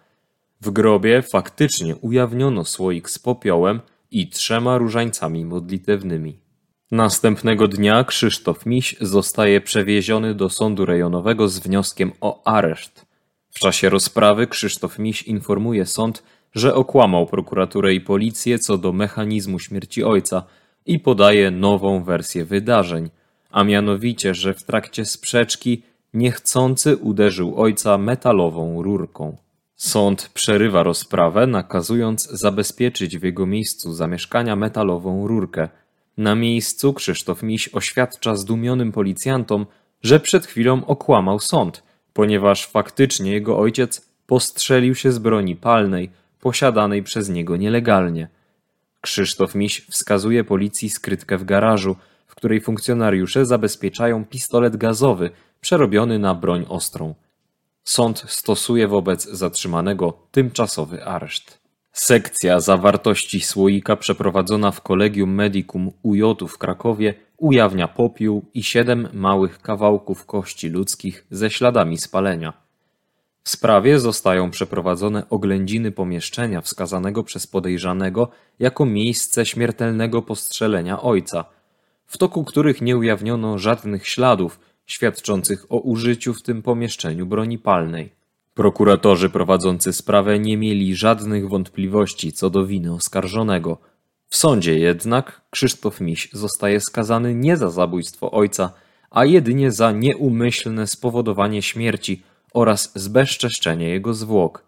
W 0.61 0.71
grobie 0.71 1.23
faktycznie 1.23 1.97
ujawniono 1.97 2.65
słoik 2.65 3.11
z 3.11 3.19
popiołem 3.19 3.81
i 4.11 4.29
trzema 4.29 4.79
różańcami 4.79 5.45
modlitewnymi. 5.45 6.50
Następnego 6.91 7.69
dnia 7.69 8.05
Krzysztof 8.05 8.67
Miś 8.67 8.97
zostaje 9.01 9.61
przewieziony 9.61 10.35
do 10.35 10.49
sądu 10.49 10.85
rejonowego 10.85 11.49
z 11.49 11.59
wnioskiem 11.59 12.13
o 12.21 12.43
areszt. 12.45 13.07
W 13.51 13.59
czasie 13.59 13.89
rozprawy 13.89 14.47
Krzysztof 14.47 14.99
Miś 14.99 15.23
informuje 15.23 15.87
sąd, 15.87 16.23
że 16.55 16.75
okłamał 16.75 17.27
prokuraturę 17.27 17.95
i 17.95 18.01
policję 18.01 18.59
co 18.59 18.79
do 18.79 18.93
mechanizmu 18.93 19.59
śmierci 19.59 20.05
ojca 20.05 20.43
i 20.87 20.99
podaje 20.99 21.51
nową 21.51 22.05
wersję 22.05 22.45
wydarzeń, 22.45 23.11
a 23.51 23.65
mianowicie, 23.65 24.35
że 24.35 24.55
w 24.55 24.65
trakcie 24.65 25.05
sprzeczki 25.05 25.83
niechcący 26.15 26.97
uderzył 26.97 27.61
ojca 27.61 27.99
metalową 27.99 28.83
rurką. 28.83 29.37
Sąd 29.77 30.31
przerywa 30.35 30.83
rozprawę, 30.83 31.47
nakazując 31.47 32.29
zabezpieczyć 32.31 33.19
w 33.19 33.23
jego 33.23 33.47
miejscu 33.47 33.93
zamieszkania 33.93 34.57
metalową 34.57 35.27
rurkę. 35.27 35.69
Na 36.17 36.35
miejscu 36.35 36.95
Krzysztof 36.95 37.43
Miś 37.43 37.69
oświadcza 37.75 38.37
zdumionym 38.37 38.93
policjantom, 38.93 39.67
że 40.03 40.21
przed 40.21 40.47
chwilą 40.47 40.87
okłamał 40.87 41.41
sąd, 41.41 41.83
ponieważ 42.13 42.67
faktycznie 42.67 43.33
jego 43.33 43.59
ojciec 43.59 44.11
postrzelił 44.27 44.95
się 44.95 45.13
z 45.13 45.19
broni 45.19 45.57
palnej, 45.57 46.11
posiadanej 46.41 47.03
przez 47.03 47.29
niego 47.29 47.57
nielegalnie. 47.57 48.29
Krzysztof 49.01 49.55
Miś 49.55 49.87
wskazuje 49.91 50.45
policji 50.45 50.91
skrytkę 50.91 51.39
w 51.39 51.45
garażu, 51.45 51.97
w 52.27 52.35
której 52.35 52.61
funkcjonariusze 52.61 53.47
zabezpieczają 53.47 54.25
pistolet 54.25 54.77
gazowy 54.77 55.31
przerobiony 55.61 56.19
na 56.19 56.35
broń 56.35 56.67
ostrą. 56.69 57.15
Sąd 57.85 58.25
stosuje 58.29 58.89
wobec 58.89 59.25
zatrzymanego 59.25 60.13
tymczasowy 60.31 61.05
areszt. 61.05 61.60
Sekcja 61.93 62.61
zawartości 62.61 63.41
słoika 63.41 63.97
przeprowadzona 63.97 64.71
w 64.71 64.81
Kolegium 64.81 65.35
Medicum 65.35 65.91
UJ 66.03 66.23
w 66.49 66.59
Krakowie 66.59 67.15
ujawnia 67.37 67.89
popiół 67.89 68.45
i 68.55 68.63
siedem 68.63 69.09
małych 69.13 69.59
kawałków 69.59 70.27
kości 70.27 70.69
ludzkich 70.69 71.27
ze 71.31 71.51
śladami 71.51 71.99
spalenia. 71.99 72.53
W 73.43 73.49
sprawie 73.49 73.99
zostają 73.99 74.51
przeprowadzone 74.51 75.29
oględziny 75.31 75.93
pomieszczenia 75.93 76.61
wskazanego 76.61 77.25
przez 77.25 77.47
podejrzanego 77.47 78.31
jako 78.59 78.87
miejsce 78.87 79.47
śmiertelnego 79.47 80.23
postrzelenia 80.23 81.03
ojca, 81.03 81.45
w 82.07 82.19
toku 82.19 82.45
których 82.45 82.83
nie 82.83 82.97
ujawniono 82.97 83.59
żadnych 83.59 84.09
śladów 84.09 84.61
świadczących 84.87 85.73
o 85.73 85.79
użyciu 85.79 86.35
w 86.35 86.43
tym 86.43 86.63
pomieszczeniu 86.63 87.27
broni 87.27 87.59
palnej. 87.59 88.20
Prokuratorzy 88.61 89.31
prowadzący 89.31 89.93
sprawę 89.93 90.39
nie 90.39 90.57
mieli 90.57 90.97
żadnych 90.97 91.49
wątpliwości 91.49 92.33
co 92.33 92.51
do 92.51 92.67
winy 92.67 92.95
oskarżonego. 92.95 93.79
W 94.29 94.37
sądzie 94.37 94.79
jednak 94.79 95.41
Krzysztof 95.51 96.01
Miś 96.01 96.29
zostaje 96.33 96.81
skazany 96.81 97.35
nie 97.35 97.57
za 97.57 97.71
zabójstwo 97.71 98.31
ojca, 98.31 98.73
a 99.11 99.25
jedynie 99.25 99.73
za 99.73 99.93
nieumyślne 99.93 100.87
spowodowanie 100.87 101.63
śmierci 101.63 102.23
oraz 102.55 102.93
zbezczeszczenie 102.95 103.89
jego 103.89 104.15
zwłok. 104.15 104.65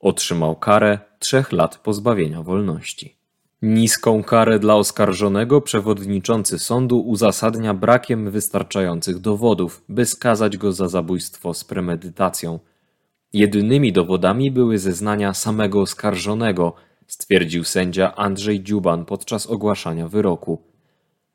Otrzymał 0.00 0.56
karę 0.56 0.98
trzech 1.18 1.52
lat 1.52 1.78
pozbawienia 1.78 2.42
wolności. 2.42 3.16
Niską 3.62 4.22
karę 4.22 4.58
dla 4.58 4.74
oskarżonego 4.74 5.60
przewodniczący 5.60 6.58
sądu 6.58 7.00
uzasadnia 7.00 7.74
brakiem 7.74 8.30
wystarczających 8.30 9.18
dowodów, 9.18 9.82
by 9.88 10.06
skazać 10.06 10.56
go 10.56 10.72
za 10.72 10.88
zabójstwo 10.88 11.54
z 11.54 11.64
premedytacją. 11.64 12.58
Jedynymi 13.32 13.92
dowodami 13.92 14.50
były 14.50 14.78
zeznania 14.78 15.34
samego 15.34 15.80
oskarżonego, 15.80 16.74
stwierdził 17.06 17.64
sędzia 17.64 18.14
Andrzej 18.14 18.62
Dziuban 18.62 19.04
podczas 19.04 19.46
ogłaszania 19.46 20.08
wyroku. 20.08 20.62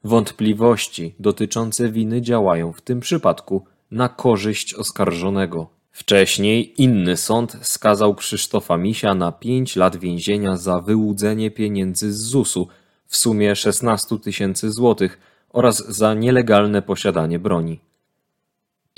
Wątpliwości 0.03 1.15
dotyczące 1.19 1.91
winy 1.91 2.21
działają 2.21 2.73
w 2.73 2.81
tym 2.81 2.99
przypadku 2.99 3.65
na 3.91 4.09
korzyść 4.09 4.73
oskarżonego. 4.73 5.69
Wcześniej 5.91 6.81
inny 6.81 7.17
sąd 7.17 7.57
skazał 7.61 8.15
Krzysztofa 8.15 8.77
Misia 8.77 9.15
na 9.15 9.31
5 9.31 9.75
lat 9.75 9.95
więzienia 9.95 10.57
za 10.57 10.79
wyłudzenie 10.79 11.51
pieniędzy 11.51 12.13
z 12.13 12.17
ZUS-u 12.17 12.67
w 13.07 13.17
sumie 13.17 13.55
16 13.55 14.19
tysięcy 14.19 14.71
złotych 14.71 15.19
oraz 15.49 15.77
za 15.77 16.13
nielegalne 16.13 16.81
posiadanie 16.81 17.39
broni. 17.39 17.79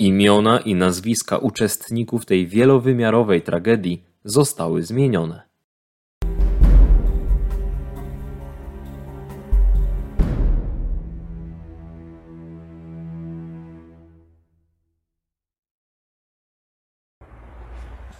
Imiona 0.00 0.60
i 0.60 0.74
nazwiska 0.74 1.38
uczestników 1.38 2.26
tej 2.26 2.46
wielowymiarowej 2.46 3.42
tragedii 3.42 4.04
zostały 4.24 4.82
zmienione. 4.82 5.42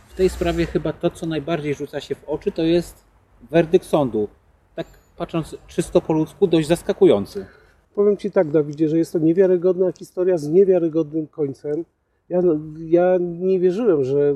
w 0.09 0.14
tej 0.14 0.29
sprawie 0.29 0.66
chyba 0.66 0.93
to, 0.93 1.11
co 1.11 1.27
najbardziej 1.27 1.75
rzuca 1.75 2.01
się 2.01 2.14
w 2.14 2.25
oczy, 2.25 2.53
to 2.53 2.62
jest 2.62 3.05
werdykt 3.51 3.87
sądu. 3.87 4.29
Tak 4.77 4.87
patrząc 5.16 5.57
czysto 5.66 6.01
po 6.01 6.12
ludzku, 6.12 6.47
dość 6.47 6.69
zaskakujący. 6.69 7.60
Powiem 7.94 8.16
Ci 8.16 8.31
tak, 8.31 8.50
Dawidzie, 8.50 8.88
że 8.88 8.98
jest 8.98 9.12
to 9.12 9.18
niewiarygodna 9.18 9.92
historia 9.92 10.38
z 10.38 10.48
niewiarygodnym 10.48 11.26
końcem. 11.26 11.85
Ja, 12.29 12.42
ja 12.79 13.18
nie 13.20 13.61
wierzyłem, 13.61 14.05
że 14.05 14.35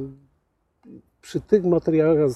przy 1.20 1.40
tych 1.40 1.64
materiałach, 1.64 2.30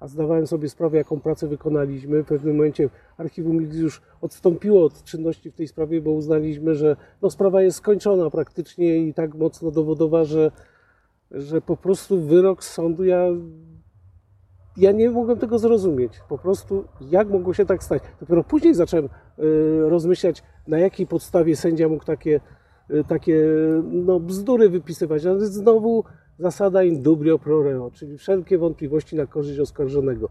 a 0.00 0.08
zdawałem 0.08 0.46
sobie 0.46 0.68
sprawę, 0.68 0.96
jaką 0.96 1.20
pracę 1.20 1.48
wykonaliśmy, 1.48 2.22
w 2.22 2.26
pewnym 2.26 2.56
momencie 2.56 2.88
archiwum 3.16 3.64
X 3.64 3.76
już 3.76 4.02
odstąpiło 4.20 4.84
od 4.84 5.04
czynności 5.04 5.50
w 5.50 5.54
tej 5.54 5.68
sprawie, 5.68 6.00
bo 6.00 6.10
uznaliśmy, 6.10 6.74
że 6.74 6.96
no, 7.22 7.30
sprawa 7.30 7.62
jest 7.62 7.76
skończona 7.76 8.30
praktycznie 8.30 8.98
i 8.98 9.14
tak 9.14 9.34
mocno 9.34 9.70
dowodowa, 9.70 10.24
że, 10.24 10.50
że 11.30 11.60
po 11.60 11.76
prostu 11.76 12.20
wyrok 12.20 12.64
sądu 12.64 13.04
ja 13.04 13.28
ja 14.78 14.92
nie 14.92 15.10
mogłem 15.10 15.38
tego 15.38 15.58
zrozumieć. 15.58 16.12
Po 16.28 16.38
prostu, 16.38 16.84
jak 17.00 17.28
mogło 17.28 17.54
się 17.54 17.66
tak 17.66 17.84
stać. 17.84 18.02
Dopiero 18.20 18.44
później 18.44 18.74
zacząłem 18.74 19.04
y, 19.38 19.88
rozmyślać, 19.88 20.42
na 20.68 20.78
jakiej 20.78 21.06
podstawie 21.06 21.56
sędzia 21.56 21.88
mógł 21.88 22.04
takie, 22.04 22.40
y, 22.90 23.04
takie 23.04 23.44
no, 23.84 24.20
bzdury 24.20 24.68
wypisywać. 24.68 25.26
Ale 25.26 25.46
znowu 25.46 26.04
zasada 26.38 26.82
in 26.84 27.02
dubio 27.02 27.38
pro 27.38 27.62
reo, 27.62 27.90
czyli 27.90 28.18
wszelkie 28.18 28.58
wątpliwości 28.58 29.16
na 29.16 29.26
korzyść 29.26 29.60
oskarżonego. 29.60 30.28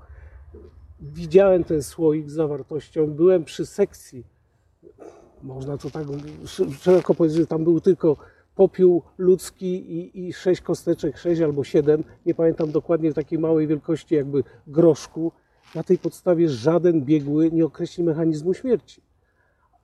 Widziałem 0.99 1.63
ten 1.63 1.83
słoik 1.83 2.29
z 2.29 2.33
zawartością, 2.33 3.07
byłem 3.07 3.43
przy 3.43 3.65
sekcji. 3.65 4.23
Można 5.43 5.77
to 5.77 5.89
tak 5.89 6.03
sz- 6.43 6.73
szeroko 6.81 7.15
powiedzieć, 7.15 7.39
że 7.39 7.47
tam 7.47 7.63
był 7.63 7.81
tylko 7.81 8.17
popiół 8.55 9.03
ludzki 9.17 9.91
i, 9.97 10.27
i 10.27 10.33
sześć 10.33 10.61
kosteczek, 10.61 11.17
sześć 11.17 11.41
albo 11.41 11.63
siedem, 11.63 12.03
nie 12.25 12.35
pamiętam 12.35 12.71
dokładnie, 12.71 13.13
takiej 13.13 13.39
małej 13.39 13.67
wielkości 13.67 14.15
jakby 14.15 14.43
groszku. 14.67 15.31
Na 15.75 15.83
tej 15.83 15.97
podstawie 15.97 16.49
żaden 16.49 17.01
biegły 17.05 17.51
nie 17.51 17.65
określi 17.65 18.03
mechanizmu 18.03 18.53
śmierci. 18.53 19.06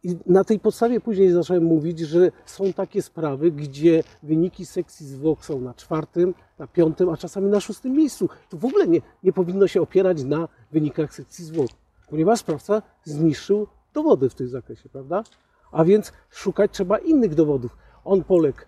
I 0.04 0.16
na 0.26 0.43
tej 0.43 0.60
podstawie 0.60 0.99
później 0.99 1.32
zacząłem 1.32 1.64
mówić, 1.64 1.99
że 1.99 2.32
są 2.45 2.74
takie 2.74 3.01
sprawy, 3.01 3.51
gdzie 3.51 4.04
wyniki 4.24 4.66
sekcji 4.66 5.08
zwłok 5.08 5.45
są 5.45 5.62
na 5.62 5.74
czwartym, 5.74 6.34
na 6.60 6.68
piątym, 6.68 7.10
a 7.10 7.18
czasami 7.18 7.49
na 7.49 7.60
szóstym 7.60 7.93
miejscu. 7.93 8.30
To 8.49 8.58
w 8.58 8.66
ogóle 8.66 8.88
nie, 8.88 9.01
nie 9.24 9.34
powinno 9.34 9.68
się 9.68 9.82
opierać 9.82 10.24
na 10.24 10.47
wynikach 10.72 11.14
sekcji 11.14 11.45
zwłok, 11.45 11.68
ponieważ 12.10 12.39
sprawca 12.39 12.82
zniszczył 13.04 13.68
dowody 13.93 14.30
w 14.30 14.36
tym 14.36 14.47
zakresie, 14.47 14.89
prawda? 14.89 15.24
A 15.72 15.86
więc 15.86 16.14
szukać 16.30 16.72
trzeba 16.72 16.97
innych 16.97 17.36
dowodów. 17.36 17.78
On 18.06 18.24
poległ 18.24 18.60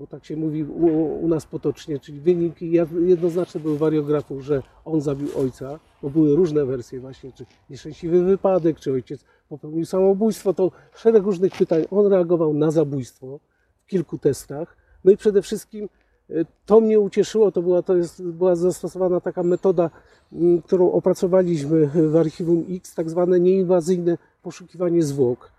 bo 0.00 0.06
tak 0.06 0.24
się 0.24 0.36
mówi 0.36 0.64
u, 0.64 0.86
u 1.24 1.28
nas 1.28 1.46
potocznie, 1.46 1.98
czyli 1.98 2.20
wyniki 2.20 2.72
jednoznaczne 3.06 3.60
były 3.60 3.78
wariografów, 3.78 4.42
że 4.42 4.62
on 4.84 5.00
zabił 5.00 5.28
ojca, 5.38 5.78
bo 6.02 6.10
były 6.10 6.36
różne 6.36 6.64
wersje 6.64 7.00
właśnie, 7.00 7.32
czy 7.32 7.46
nieszczęśliwy 7.70 8.24
wypadek, 8.24 8.80
czy 8.80 8.92
ojciec 8.92 9.24
popełnił 9.50 9.86
samobójstwo, 9.86 10.54
to 10.54 10.70
szereg 10.94 11.22
różnych 11.22 11.52
pytań. 11.52 11.84
On 11.90 12.06
reagował 12.06 12.54
na 12.54 12.70
zabójstwo 12.70 13.40
w 13.82 13.86
kilku 13.86 14.18
testach. 14.18 14.76
No 15.04 15.12
i 15.12 15.16
przede 15.16 15.42
wszystkim 15.42 15.88
e, 16.30 16.34
to 16.66 16.80
mnie 16.80 17.00
ucieszyło, 17.00 17.52
to 17.52 17.62
była, 17.62 17.82
to 17.82 17.96
jest, 17.96 18.22
była 18.22 18.56
zastosowana 18.56 19.20
taka 19.20 19.42
metoda, 19.42 19.90
m, 20.32 20.62
którą 20.62 20.92
opracowaliśmy 20.92 21.86
w 21.86 22.16
Archiwum 22.16 22.64
X, 22.70 22.94
tak 22.94 23.10
zwane 23.10 23.40
nieinwazyjne 23.40 24.18
poszukiwanie 24.42 25.02
zwłok. 25.02 25.52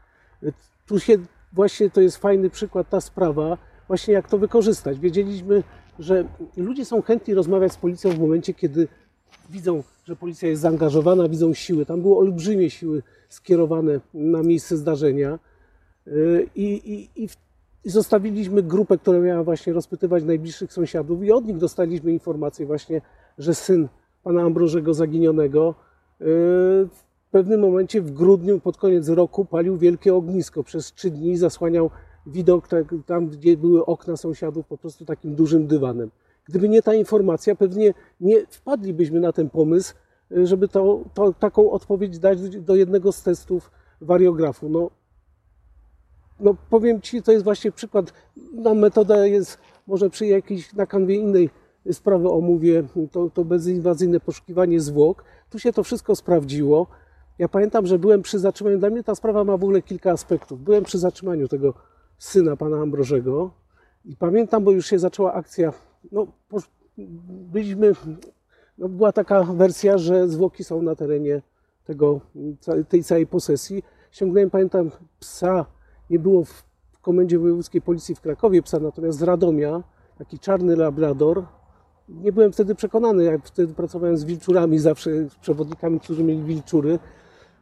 E, 0.43 0.51
Tu 0.87 0.99
się 0.99 1.17
właśnie 1.53 1.89
to 1.89 2.01
jest 2.01 2.17
fajny 2.17 2.49
przykład, 2.49 2.89
ta 2.89 3.01
sprawa, 3.01 3.57
właśnie 3.87 4.13
jak 4.13 4.29
to 4.29 4.37
wykorzystać. 4.37 4.99
Wiedzieliśmy, 4.99 5.63
że 5.99 6.25
ludzie 6.57 6.85
są 6.85 7.01
chętni 7.01 7.33
rozmawiać 7.33 7.71
z 7.73 7.77
policją 7.77 8.11
w 8.11 8.19
momencie, 8.19 8.53
kiedy 8.53 8.87
widzą, 9.49 9.83
że 10.05 10.15
policja 10.15 10.49
jest 10.49 10.61
zaangażowana, 10.61 11.29
widzą 11.29 11.53
siły. 11.53 11.85
Tam 11.85 12.01
były 12.01 12.17
olbrzymie 12.17 12.69
siły 12.69 13.03
skierowane 13.29 13.99
na 14.13 14.43
miejsce 14.43 14.77
zdarzenia. 14.77 15.39
Yy, 16.07 16.49
I, 16.55 16.63
i, 16.63 17.23
i, 17.23 17.29
i 17.85 17.89
zostawiliśmy 17.89 18.63
grupę, 18.63 18.97
która 18.97 19.19
miała 19.19 19.43
właśnie 19.43 19.73
rozpytywać 19.73 20.23
najbliższych 20.23 20.73
sąsiadów 20.73 21.23
i 21.23 21.31
od 21.31 21.45
nich 21.45 21.57
dostaliśmy 21.57 22.11
informację 22.11 22.65
właśnie, 22.65 23.01
że 23.37 23.55
syn 23.55 23.87
pana 24.23 24.41
Ambrożego 24.41 24.93
zaginionego 24.93 25.75
yy, 26.19 26.25
w 27.29 27.31
pewnym 27.31 27.59
momencie 27.59 28.01
w 28.01 28.11
grudniu, 28.11 28.59
pod 28.59 28.77
koniec 28.77 29.09
roku 29.09 29.45
palił 29.45 29.77
wielkie 29.77 30.15
ognisko. 30.15 30.63
Przez 30.63 30.93
trzy 30.93 31.09
dni 31.11 31.37
zasłaniał 31.37 31.89
widok 32.25 32.67
tak, 32.67 32.95
tam, 33.05 33.27
gdzie 33.27 33.57
były 33.57 33.85
okna 33.85 34.17
sąsiadów, 34.17 34.67
po 34.67 34.77
prostu 34.77 35.05
takim 35.05 35.35
dużym 35.35 35.67
dywanem. 35.67 36.09
Gdyby 36.45 36.69
nie 36.69 36.81
ta 36.81 36.93
informacja, 36.93 37.55
pewnie 37.55 37.93
nie 38.19 38.45
wpadlibyśmy 38.49 39.19
na 39.19 39.31
ten 39.31 39.49
pomysł, 39.49 39.93
y, 40.31 40.47
żeby 40.47 40.67
to, 40.67 41.03
to, 41.13 41.33
taką 41.33 41.71
odpowiedź 41.71 42.19
dać 42.19 42.49
do- 42.49 42.75
jednego 42.75 43.11
z 43.11 43.23
testów 43.23 43.71
wariografu. 44.01 44.69
No, 44.69 44.89
no 46.39 46.55
powiem 46.69 47.01
Ci, 47.01 47.21
to 47.21 47.31
jest 47.31 47.43
właśnie 47.43 47.71
przykład, 47.71 48.13
no 48.53 48.75
metoda 48.75 49.25
jest, 49.25 49.57
może 49.87 50.09
przy 50.09 50.25
jakiejś, 50.25 50.73
na 50.73 50.85
kanwie 50.85 51.15
innej 51.15 51.49
sprawy 51.91 52.29
omówię, 52.29 52.83
to, 53.11 53.29
to 53.29 53.45
bezinwazyjne 53.45 54.19
poszukiwanie 54.19 54.79
zwłok. 54.79 55.23
Tu 55.49 55.59
się 55.59 55.73
to 55.73 55.83
wszystko 55.83 56.15
sprawdziło. 56.15 56.87
Ja 57.39 57.49
pamiętam, 57.49 57.85
że 57.85 57.99
byłem 57.99 58.21
przy 58.21 58.39
zatrzymaniu, 58.39 58.77
dla 58.77 58.89
mnie 58.89 59.03
ta 59.03 59.15
sprawa 59.15 59.43
ma 59.43 59.57
w 59.57 59.63
ogóle 59.63 59.81
kilka 59.81 60.11
aspektów. 60.11 60.61
Byłem 60.63 60.83
przy 60.83 60.97
zatrzymaniu 60.99 61.47
tego 61.47 61.73
syna 62.17 62.55
pana 62.55 62.77
Ambrożego 62.77 63.51
i 64.05 64.15
pamiętam, 64.15 64.63
bo 64.63 64.71
już 64.71 64.85
się 64.87 64.99
zaczęła 64.99 65.33
akcja, 65.33 65.73
no 66.11 66.27
byliśmy, 67.27 67.91
no 68.77 68.89
była 68.89 69.11
taka 69.11 69.43
wersja, 69.43 69.97
że 69.97 70.27
zwłoki 70.27 70.63
są 70.63 70.81
na 70.81 70.95
terenie 70.95 71.41
tego, 71.85 72.21
tej 72.89 73.03
całej 73.03 73.27
posesji. 73.27 73.83
Ściągnąłem, 74.11 74.49
pamiętam, 74.49 74.91
psa, 75.19 75.65
nie 76.09 76.19
było 76.19 76.45
w 76.45 76.63
Komendzie 77.01 77.39
Wojewódzkiej 77.39 77.81
Policji 77.81 78.15
w 78.15 78.21
Krakowie 78.21 78.61
psa, 78.61 78.79
natomiast 78.79 79.19
z 79.19 79.23
Radomia, 79.23 79.83
taki 80.17 80.39
czarny 80.39 80.75
labrador. 80.75 81.45
Nie 82.09 82.31
byłem 82.31 82.51
wtedy 82.51 82.75
przekonany, 82.75 83.23
jak 83.23 83.45
wtedy 83.45 83.73
pracowałem 83.73 84.17
z 84.17 84.23
wilczurami, 84.23 84.79
zawsze 84.79 85.29
z 85.29 85.35
przewodnikami, 85.35 85.99
którzy 85.99 86.23
mieli 86.23 86.43
wilczury. 86.43 86.99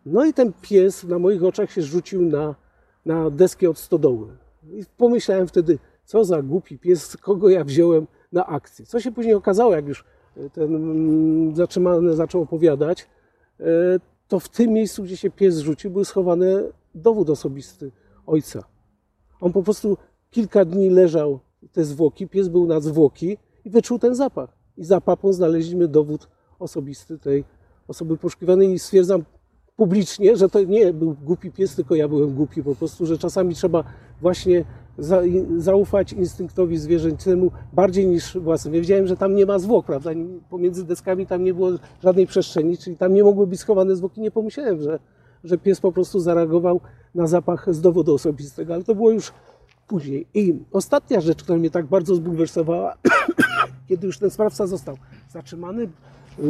No 0.06 0.26
i 0.26 0.34
ten 0.34 0.54
pies 0.62 1.04
na 1.04 1.20
moich 1.20 1.44
oczach 1.44 1.72
się 1.72 1.82
rzucił 1.82 2.22
na, 2.22 2.56
na 3.06 3.30
deskę 3.30 3.70
od 3.70 3.78
stodoły. 3.78 4.28
I 4.64 4.84
pomyślałem 4.98 5.48
wtedy, 5.48 5.80
co 6.06 6.26
za 6.26 6.42
głupi 6.42 6.80
pies, 6.80 7.18
kogo 7.18 7.50
ja 7.50 7.64
wziąłem 7.64 8.08
na 8.32 8.46
akcję. 8.46 8.86
Co 8.86 9.00
się 9.00 9.12
później 9.12 9.36
okazało, 9.36 9.76
jak 9.76 9.88
już 9.88 10.06
ten 10.54 10.76
mm, 10.76 11.56
zatrzymany 11.56 12.16
zaczął 12.16 12.42
opowiadać, 12.42 13.08
e, 13.60 13.64
to 14.28 14.40
w 14.40 14.50
tym 14.50 14.74
miejscu, 14.74 15.04
gdzie 15.04 15.18
się 15.18 15.32
pies 15.32 15.58
rzucił, 15.58 15.92
był 15.92 16.06
schowany 16.06 16.72
dowód 16.96 17.30
osobisty 17.30 17.92
ojca. 18.26 18.64
On 19.42 19.54
po 19.54 19.64
prostu 19.64 19.98
kilka 20.30 20.66
dni 20.66 20.90
leżał, 20.90 21.40
te 21.72 21.84
zwłoki, 21.84 22.28
pies 22.28 22.48
był 22.48 22.68
na 22.68 22.80
zwłoki 22.80 23.38
i 23.66 23.70
wyczuł 23.70 24.00
ten 24.00 24.16
zapach. 24.16 24.58
I 24.78 24.84
za 24.84 25.02
papą 25.02 25.34
znaleźliśmy 25.34 25.88
dowód 25.88 26.28
osobisty 26.60 27.20
tej 27.20 27.44
osoby 27.88 28.18
poszukiwanej 28.18 28.74
i 28.74 28.80
stwierdzam 28.80 29.24
publicznie, 29.80 30.36
że 30.36 30.50
to 30.50 30.64
nie 30.64 30.94
był 30.94 31.16
głupi 31.24 31.52
pies, 31.52 31.76
tylko 31.76 31.96
ja 31.96 32.08
byłem 32.08 32.36
głupi 32.36 32.64
po 32.64 32.76
prostu, 32.76 33.06
że 33.06 33.18
czasami 33.18 33.56
trzeba 33.56 33.84
właśnie 34.22 34.66
za, 34.98 35.22
zaufać 35.58 36.14
instynktowi 36.14 36.78
zwierzęcemu 36.78 37.52
bardziej 37.74 38.08
niż 38.08 38.38
własnym. 38.38 38.74
Ja 38.74 38.82
wiedziałem, 38.82 39.08
że 39.08 39.18
tam 39.18 39.36
nie 39.36 39.46
ma 39.46 39.60
zwłok, 39.60 39.86
prawda? 39.86 40.10
Pomiędzy 40.50 40.86
deskami 40.86 41.28
tam 41.28 41.44
nie 41.44 41.54
było 41.54 41.70
żadnej 42.04 42.28
przestrzeni, 42.28 42.78
czyli 42.78 42.98
tam 42.98 43.14
nie 43.14 43.24
mogły 43.24 43.48
być 43.48 43.60
schowane 43.60 43.96
zwłoki. 43.96 44.22
Nie 44.22 44.32
pomyślałem, 44.32 44.82
że, 44.82 45.00
że 45.44 45.58
pies 45.58 45.80
po 45.80 45.92
prostu 45.92 46.20
zareagował 46.20 46.82
na 47.16 47.28
zapach 47.28 47.74
z 47.74 47.82
dowodu 47.82 48.16
osobistego, 48.16 48.74
ale 48.74 48.84
to 48.84 48.96
było 48.96 49.12
już 49.12 49.32
później. 49.88 50.28
I 50.34 50.56
ostatnia 50.72 51.22
rzecz, 51.22 51.44
która 51.44 51.58
mnie 51.58 51.70
tak 51.70 51.86
bardzo 51.86 52.16
zbulwersowała, 52.16 52.96
kiedy 53.90 54.08
już 54.08 54.20
ten 54.20 54.30
sprawca 54.30 54.68
został 54.68 54.98
zatrzymany, 55.30 55.90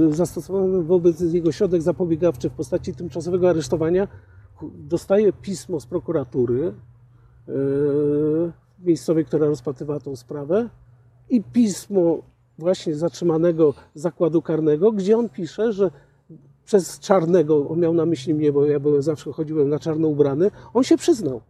zastosowano 0.09 0.81
wobec 0.81 1.21
niego 1.21 1.51
środek 1.51 1.81
zapobiegawczy 1.81 2.49
w 2.49 2.53
postaci 2.53 2.93
tymczasowego 2.93 3.49
aresztowania, 3.49 4.07
dostaje 4.61 5.33
pismo 5.33 5.79
z 5.79 5.85
prokuratury 5.85 6.73
yy, 7.47 8.51
miejscowej, 8.83 9.25
która 9.25 9.47
rozpatrywała 9.47 9.99
tą 9.99 10.15
sprawę 10.15 10.69
i 11.29 11.43
pismo 11.43 12.17
właśnie 12.57 12.95
zatrzymanego 12.95 13.73
zakładu 13.95 14.41
karnego, 14.41 14.91
gdzie 14.91 15.17
on 15.17 15.29
pisze, 15.29 15.73
że 15.73 15.91
przez 16.65 16.99
czarnego, 16.99 17.69
on 17.69 17.79
miał 17.79 17.93
na 17.93 18.05
myśli 18.05 18.33
mnie, 18.33 18.51
bo 18.51 18.65
ja 18.65 18.79
byłem, 18.79 19.01
zawsze 19.01 19.31
chodziłem 19.31 19.69
na 19.69 19.79
czarno 19.79 20.07
ubrany, 20.07 20.51
on 20.73 20.83
się 20.83 20.97
przyznał. 20.97 21.41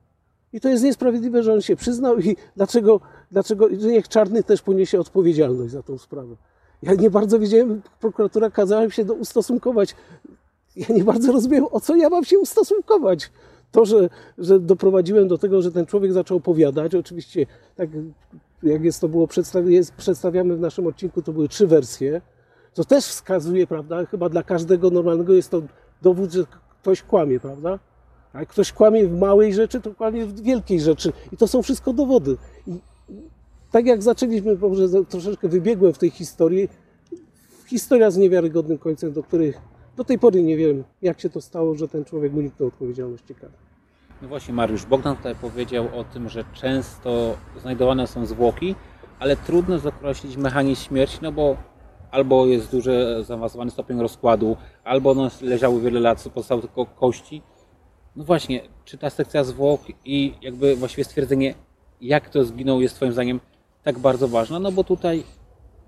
I 0.54 0.60
to 0.60 0.70
jest 0.70 0.84
niesprawiedliwe, 0.84 1.44
że 1.44 1.54
on 1.54 1.62
się 1.62 1.76
przyznał 1.76 2.20
i 2.20 2.36
dlaczego, 2.56 3.00
dlaczego 3.32 3.70
niech 3.70 4.08
czarny 4.08 4.44
też 4.44 4.62
poniesie 4.62 5.00
odpowiedzialność 5.00 5.72
za 5.72 5.84
tą 5.84 5.98
sprawę. 5.98 6.36
Ja 6.84 6.94
nie 6.94 7.10
bardzo 7.10 7.40
wiedziałem, 7.40 7.82
prokuratura 8.00 8.50
kazała 8.50 8.86
mi 8.86 8.92
się 8.92 9.06
do, 9.06 9.14
ustosunkować. 9.14 9.96
Ja 10.76 10.96
nie 10.96 11.04
bardzo 11.04 11.32
rozumiem, 11.32 11.66
o 11.72 11.80
co 11.80 11.96
ja 11.96 12.10
mam 12.10 12.26
się 12.26 12.40
ustosunkować. 12.40 13.32
To, 13.72 13.86
że, 13.86 14.10
że 14.38 14.60
doprowadziłem 14.60 15.28
do 15.28 15.38
tego, 15.38 15.62
że 15.62 15.72
ten 15.72 15.86
człowiek 15.86 16.14
zaczął 16.14 16.38
opowiadać, 16.38 16.96
oczywiście 16.96 17.46
tak 17.76 17.90
jak 18.64 18.84
jest 18.84 19.02
to 19.02 19.10
było 19.10 19.28
jest 19.66 19.94
przedstawiamy 19.94 20.56
w 20.56 20.60
naszym 20.60 20.88
odcinku, 20.88 21.22
to 21.22 21.34
były 21.34 21.50
trzy 21.50 21.68
wersje. 21.68 22.22
To 22.74 22.84
też 22.84 23.06
wskazuje, 23.06 23.68
prawda, 23.68 24.06
chyba 24.06 24.30
dla 24.30 24.44
każdego 24.44 24.90
normalnego 24.90 25.34
jest 25.34 25.50
to 25.52 25.62
dowód, 26.02 26.32
że 26.32 26.44
ktoś 26.82 27.04
kłamie, 27.04 27.40
prawda? 27.40 27.80
A 28.34 28.40
jak 28.40 28.50
ktoś 28.50 28.72
kłamie 28.72 29.08
w 29.08 29.20
małej 29.20 29.54
rzeczy, 29.54 29.82
to 29.82 29.96
kłamie 29.96 30.26
w 30.26 30.42
wielkiej 30.42 30.80
rzeczy. 30.80 31.14
I 31.32 31.38
to 31.38 31.48
są 31.48 31.62
wszystko 31.62 31.94
dowody. 31.94 32.38
I 32.68 32.80
tak 33.72 33.86
jak 33.86 34.04
zaczęliśmy, 34.04 34.56
może 34.56 35.06
troszeczkę 35.06 35.48
wybiegłem 35.48 35.94
w 35.94 35.98
tej 35.98 36.10
historii, 36.10 36.70
historia 37.68 38.12
z 38.12 38.18
niewiarygodnym 38.18 38.78
końcem, 38.78 39.14
do 39.14 39.24
której 39.24 39.54
do 39.98 40.04
tej 40.04 40.20
pory 40.20 40.44
nie 40.44 40.58
wiem, 40.58 40.84
jak 41.02 41.20
się 41.20 41.30
to 41.30 41.42
stało, 41.42 41.76
że 41.76 41.88
ten 41.88 42.06
człowiek 42.06 42.34
uniknął 42.34 42.68
odpowiedzialności 42.68 43.36
karnej. 43.36 43.60
No 44.22 44.28
właśnie, 44.28 44.54
Mariusz 44.54 44.86
Bogdan 44.86 45.18
tutaj 45.18 45.36
powiedział 45.36 45.86
o 46.00 46.04
tym, 46.04 46.30
że 46.30 46.44
często 46.54 47.38
znajdowane 47.62 48.08
są 48.08 48.26
zwłoki, 48.26 48.76
ale 49.20 49.36
trudno 49.36 49.80
zakreślić 49.80 50.38
mechanizm 50.38 50.82
śmierci, 50.84 51.18
no 51.22 51.32
bo 51.32 51.58
albo 52.12 52.46
jest 52.46 52.72
duży, 52.72 53.24
zaawansowany 53.24 53.72
stopień 53.72 54.00
rozkładu, 54.00 54.58
albo 54.84 55.12
one 55.12 55.30
leżały 55.42 55.82
wiele 55.82 56.00
lat, 56.00 56.30
pozostały 56.34 56.62
tylko 56.62 56.86
kości. 56.86 57.42
No 58.16 58.24
właśnie, 58.24 58.62
czy 58.86 58.98
ta 58.98 59.10
sekcja 59.10 59.44
zwłok 59.44 59.82
i 60.06 60.34
jakby 60.42 60.76
właściwie 60.76 61.04
stwierdzenie, 61.04 61.56
jak 62.02 62.30
to 62.30 62.44
zginął, 62.44 62.82
jest 62.82 62.96
Twoim 62.96 63.14
zdaniem 63.14 63.40
tak 63.90 64.00
bardzo 64.00 64.28
ważne? 64.28 64.60
No 64.60 64.72
bo 64.72 64.84
tutaj 64.84 65.24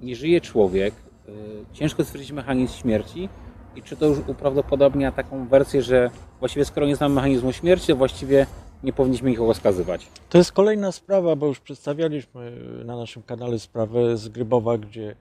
nie 0.01 0.15
żyje 0.15 0.41
człowiek, 0.41 0.93
yy, 1.27 1.33
ciężko 1.73 2.03
stwierdzić 2.03 2.31
mechanizm 2.31 2.73
śmierci 2.73 3.29
i 3.75 3.81
czy 3.81 3.95
to 3.95 4.05
już 4.05 4.19
uprawdopodobnia 4.27 5.11
taką 5.11 5.47
wersję, 5.47 5.81
że 5.81 6.09
właściwie 6.39 6.65
skoro 6.65 6.87
nie 6.87 6.95
znamy 6.95 7.15
mechanizmu 7.15 7.51
śmierci, 7.51 7.87
to 7.87 7.95
właściwie 7.95 8.45
nie 8.83 8.93
powinniśmy 8.93 9.29
nikogo 9.29 9.53
skazywać. 9.53 10.07
To 10.29 10.37
jest 10.37 10.51
kolejna 10.51 10.91
sprawa, 10.91 11.35
bo 11.35 11.47
już 11.47 11.59
przedstawialiśmy 11.59 12.51
na 12.85 12.95
naszym 12.95 13.23
kanale 13.23 13.59
sprawę 13.59 14.17
z 14.17 14.29
Grybowa, 14.29 14.77
gdzie 14.77 15.15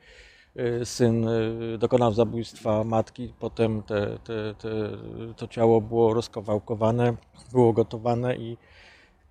y, 0.56 0.84
syn 0.84 1.28
y, 1.28 1.78
dokonał 1.78 2.12
zabójstwa 2.12 2.84
matki, 2.84 3.32
potem 3.38 3.82
te, 3.82 4.18
te, 4.24 4.54
te, 4.54 4.68
to 5.36 5.48
ciało 5.48 5.80
było 5.80 6.14
rozkawałkowane, 6.14 7.14
było 7.52 7.72
gotowane 7.72 8.36
i 8.36 8.56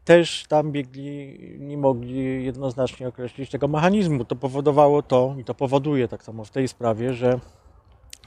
też 0.06 0.46
tam 0.48 0.72
biegli 0.72 1.38
nie 1.60 1.78
mogli 1.78 2.46
jednoznacznie 2.46 3.08
określić 3.08 3.50
tego 3.50 3.68
mechanizmu. 3.68 4.26
To 4.26 4.36
powodowało 4.36 5.02
to 5.02 5.36
i 5.40 5.44
to 5.44 5.54
powoduje 5.54 6.08
tak 6.08 6.24
samo 6.24 6.46
w 6.46 6.50
tej 6.50 6.68
sprawie, 6.68 7.14
że 7.14 7.40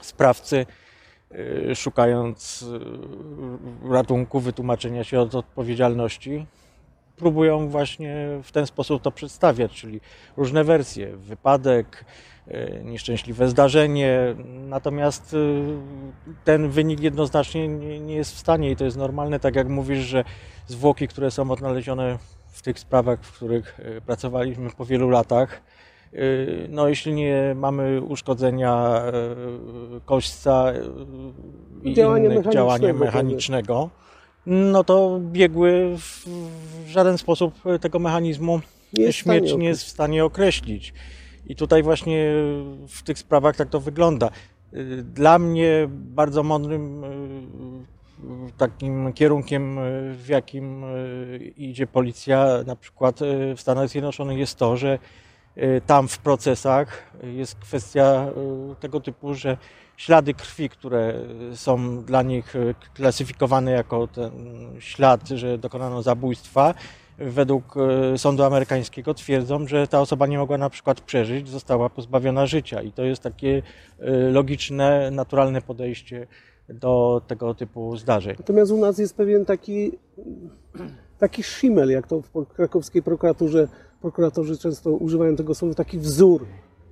sprawcy 0.01 0.65
y, 1.31 1.75
szukając 1.75 2.61
y, 3.85 3.93
ratunku, 3.93 4.39
wytłumaczenia 4.39 5.03
się 5.03 5.19
od 5.19 5.35
odpowiedzialności, 5.35 6.45
próbują 7.17 7.69
właśnie 7.69 8.39
w 8.43 8.51
ten 8.51 8.67
sposób 8.67 9.01
to 9.01 9.11
przedstawiać, 9.11 9.71
czyli 9.71 10.01
różne 10.37 10.63
wersje, 10.63 11.17
wypadek, 11.17 12.05
nieszczęśliwe 12.83 13.49
zdarzenie, 13.49 14.35
natomiast 14.45 15.33
e, 15.33 15.37
ten 16.43 16.69
wynik 16.69 16.99
jednoznacznie 16.99 17.67
nie, 17.67 18.15
jest 18.15 18.35
w 18.35 18.37
stanie 18.37 18.71
i 18.71 18.75
to 18.75 18.85
jest 18.85 18.97
normalne, 18.97 19.39
tak 19.39 19.55
jak 19.55 19.69
mówisz, 19.69 19.99
że 19.99 20.23
zwłoki, 20.67 21.07
które 21.07 21.31
są 21.31 21.51
odnalezione 21.51 22.17
w 22.51 22.61
tych 22.61 22.79
sprawach, 22.79 23.19
w 23.21 23.35
których 23.35 23.79
e, 23.79 24.01
pracowaliśmy 24.01 24.69
po 24.69 24.85
wielu 24.85 25.09
latach, 25.09 25.61
e, 26.13 26.17
no 26.69 26.87
jeśli 26.87 27.13
nie 27.13 27.53
mamy 27.55 28.01
uszkodzenia 28.01 29.03
e, 29.05 29.11
kośćca 30.05 30.71
e, 30.71 30.81
i 31.83 31.93
Działanie 31.93 32.25
innych 32.25 32.37
mechanicznego 32.37 32.53
działania 32.53 32.87
pewnie. 32.87 33.05
mechanicznego, 33.05 33.89
no 34.45 34.83
to 34.83 35.19
biegły 35.21 35.97
w, 35.97 36.27
żaden 36.87 37.17
sposób 37.17 37.53
tego 37.81 37.99
mechanizmu 37.99 38.61
Nie 38.93 39.57
nie 39.57 39.67
jest 39.67 39.83
w 39.83 39.87
stanie 39.89 40.25
określić. 40.25 40.93
I 41.45 41.55
tutaj 41.55 41.83
właśnie 41.83 42.31
w 42.87 43.01
tych 43.03 43.19
sprawach 43.19 43.55
tak 43.55 43.69
to 43.69 43.79
wygląda. 43.79 44.29
Y, 44.73 45.03
Dla 45.03 45.39
mnie 45.39 45.87
bardzo 45.89 46.43
mądrym 46.43 47.03
y, 47.03 47.07
takim 48.57 49.13
kierunkiem, 49.13 49.77
y, 49.77 50.13
w 50.13 50.27
jakim 50.27 50.85
idzie 51.57 51.87
policja, 51.87 52.47
na 52.65 52.75
przykład 52.75 53.19
w 53.55 53.61
Stanach 53.61 53.89
Zjednoczonych, 53.89 54.37
jest 54.37 54.57
to, 54.57 54.77
że 54.77 54.99
tam 55.87 56.07
w 56.07 56.17
procesach 56.17 57.11
jest 57.23 57.55
kwestia 57.55 58.27
tego 58.79 58.99
typu, 58.99 59.33
że 59.33 59.57
ślady 59.97 60.33
krwi, 60.33 60.69
które 60.69 61.13
są 61.53 62.03
dla 62.03 62.21
nich 62.21 62.53
klasyfikowane 62.93 63.71
jako 63.71 64.07
ten 64.07 64.31
ślad, 64.79 65.29
że 65.29 65.57
dokonano 65.57 66.01
zabójstwa, 66.01 66.73
według 67.17 67.75
y, 68.13 68.17
sądu 68.17 68.43
amerykańskiego 68.43 69.13
twierdzą, 69.13 69.67
że 69.67 69.87
ta 69.87 70.01
osoba 70.01 70.27
nie 70.27 70.37
mogła 70.37 70.57
na 70.57 70.69
przykład 70.69 71.01
przeżyć, 71.01 71.49
została 71.49 71.89
pozbawiona 71.89 72.45
życia. 72.45 72.81
I 72.81 72.91
to 72.91 73.03
jest 73.03 73.21
takie 73.21 73.57
y, 73.57 74.31
logiczne, 74.31 75.11
naturalne 75.11 75.61
podejście 75.61 76.27
do 76.69 77.21
tego 77.27 77.53
typu 77.53 77.97
zdarzeń. 77.97 78.35
Natomiast 78.39 78.71
u 78.71 78.77
nas 78.77 78.97
jest 78.97 79.15
pewien 79.15 79.45
taki, 79.45 79.91
taki 81.19 81.43
szimel, 81.43 81.89
jak 81.89 82.07
to 82.07 82.21
w 82.21 82.45
krakowskiej 82.45 83.03
prokuraturze, 83.03 83.67
prokuratorzy 84.01 84.57
często 84.57 84.91
używają 84.91 85.35
tego 85.35 85.55
słowa, 85.55 85.73
taki 85.73 85.99
wzór. 85.99 86.45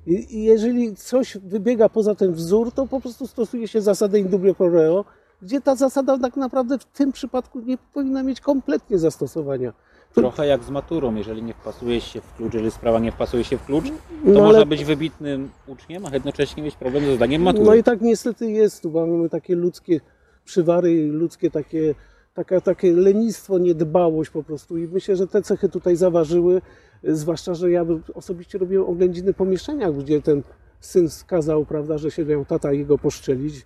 I 0.07 0.43
jeżeli 0.43 0.95
coś 0.95 1.37
wybiega 1.37 1.89
poza 1.89 2.15
ten 2.15 2.33
wzór, 2.33 2.71
to 2.71 2.87
po 2.87 3.01
prostu 3.01 3.27
stosuje 3.27 3.67
się 3.67 3.81
zasadę 3.81 4.19
in 4.19 4.29
dubio 4.29 4.55
pro 4.55 4.69
reo, 4.69 5.05
gdzie 5.41 5.61
ta 5.61 5.75
zasada 5.75 6.17
tak 6.17 6.37
naprawdę 6.37 6.79
w 6.79 6.85
tym 6.85 7.11
przypadku 7.11 7.59
nie 7.59 7.77
powinna 7.93 8.23
mieć 8.23 8.41
kompletnie 8.41 8.97
zastosowania. 8.99 9.73
Trochę 10.15 10.47
jak 10.47 10.63
z 10.63 10.69
maturą, 10.69 11.15
jeżeli 11.15 11.43
nie 11.43 11.53
wpasuje 11.53 12.01
się 12.01 12.21
w 12.21 12.33
klucz, 12.35 12.53
jeżeli 12.53 12.71
sprawa 12.71 12.99
nie 12.99 13.11
wpasuje 13.11 13.43
się 13.43 13.57
w 13.57 13.65
klucz, 13.65 13.85
to 13.85 13.91
No, 14.23 14.39
można 14.39 14.57
ale- 14.57 14.65
być 14.65 14.85
wybitnym 14.85 15.49
uczniem, 15.67 16.05
a 16.05 16.09
jednocześnie 16.13 16.63
mieć 16.63 16.75
problem 16.75 17.05
ze 17.05 17.15
zdaniem 17.15 17.41
matury. 17.41 17.65
No 17.65 17.75
i 17.75 17.83
tak 17.83 18.01
niestety 18.01 18.51
jest, 18.51 18.81
tu 18.81 18.91
mamy 18.91 19.29
takie 19.29 19.55
ludzkie 19.55 19.99
przywary, 20.45 21.07
ludzkie 21.11 21.51
takie, 21.51 21.95
taka, 22.33 22.61
takie 22.61 22.91
lenistwo, 22.93 23.57
niedbałość 23.57 24.29
po 24.29 24.43
prostu 24.43 24.77
i 24.77 24.87
myślę, 24.87 25.15
że 25.15 25.27
te 25.27 25.41
cechy 25.41 25.69
tutaj 25.69 25.95
zaważyły, 25.95 26.61
zwłaszcza, 27.03 27.53
że 27.53 27.71
ja 27.71 27.85
osobiście 28.13 28.57
robiłem 28.57 28.89
oględziny 28.89 29.33
po 29.33 29.45
mieszkaniach, 29.45 29.95
gdzie 29.97 30.21
ten 30.21 30.43
syn 30.79 31.09
skazał, 31.09 31.65
prawda, 31.65 31.97
że 31.97 32.11
się 32.11 32.25
miał 32.25 32.45
tata 32.45 32.73
jego 32.73 32.97
poszczelić. 32.97 33.65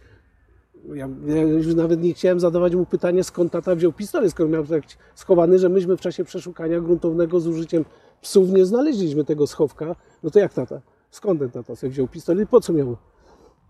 Ja, 0.94 1.10
ja 1.28 1.42
już 1.42 1.76
nawet 1.76 2.02
nie 2.02 2.14
chciałem 2.14 2.40
zadawać 2.40 2.76
mu 2.76 2.86
pytania, 2.86 3.24
skąd 3.24 3.52
tata 3.52 3.76
wziął 3.76 3.94
pistolet, 3.94 4.32
skoro 4.32 4.50
miał 4.50 4.66
tak 4.66 4.84
schowany, 5.16 5.60
że 5.60 5.70
myśmy 5.70 5.98
w 5.98 6.02
czasie 6.02 6.24
przeszukania 6.24 6.80
gruntownego 6.80 7.40
z 7.40 7.48
użyciem 7.48 7.86
psów 8.22 8.50
nie 8.50 8.66
znaleźliśmy 8.66 9.26
tego 9.26 9.48
schowka. 9.48 9.96
No 10.24 10.30
to 10.30 10.40
jak 10.40 10.54
tata? 10.54 10.82
Skąd 11.12 11.40
ten 11.40 11.52
tata 11.52 11.76
sobie 11.76 11.92
wziął 11.92 12.08
pistolet? 12.08 12.50
Po 12.50 12.62
co 12.62 12.74
miał 12.74 12.98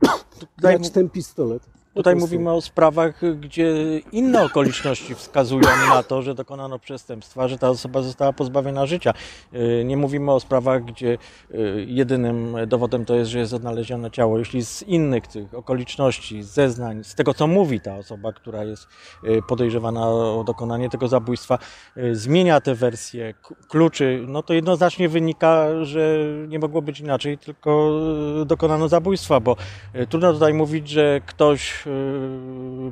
dać 0.62 0.90
ten 0.90 1.10
pistolet? 1.10 1.70
Tutaj 1.96 2.16
mówimy 2.16 2.52
o 2.52 2.62
sprawach, 2.62 3.22
gdzie 3.40 3.74
inne 4.12 4.44
okoliczności 4.44 5.16
wskazują 5.16 5.68
na 5.90 6.04
to, 6.04 6.22
że 6.22 6.36
dokonano 6.36 6.80
przestępstwa, 6.80 7.48
że 7.48 7.58
ta 7.58 7.70
osoba 7.70 8.02
została 8.02 8.34
pozbawiona 8.34 8.86
życia. 8.86 9.14
Yy, 9.54 9.84
Nie 9.86 9.98
mówimy 9.98 10.32
o 10.32 10.40
sprawach, 10.40 10.86
gdzie 10.86 11.18
yy, 11.52 11.86
jedynym 11.88 12.56
dowodem 12.68 13.06
to 13.06 13.16
jest, 13.16 13.32
że 13.32 13.40
jest 13.40 13.54
odnalezione 13.54 14.12
ciało. 14.12 14.40
Jeśli 14.40 14.66
z 14.66 14.84
innych 14.84 15.28
tych 15.28 15.54
okoliczności, 15.54 16.44
zeznań, 16.44 17.04
z 17.04 17.16
tego 17.16 17.34
co 17.34 17.48
mówi 17.48 17.82
ta 17.82 17.96
osoba, 17.98 18.34
która 18.34 18.64
jest 18.64 18.88
yy, 19.24 19.42
podejrzewana 19.42 20.08
o 20.10 20.44
dokonanie 20.48 20.90
tego 20.90 21.08
zabójstwa, 21.08 21.58
zmienia 22.12 22.62
te 22.62 22.76
wersje 22.76 23.34
kluczy, 23.70 24.26
no 24.28 24.44
to 24.44 24.54
jednoznacznie 24.54 25.10
wynika, 25.10 25.68
że 25.82 26.18
nie 26.48 26.60
mogło 26.60 26.82
być 26.82 27.00
inaczej, 27.00 27.38
tylko 27.38 27.92
dokonano 28.46 28.88
zabójstwa, 28.88 29.40
bo 29.40 29.56
trudno 30.10 30.34
tutaj 30.34 30.54
mówić, 30.54 30.90
że 30.90 31.22
ktoś 31.26 31.85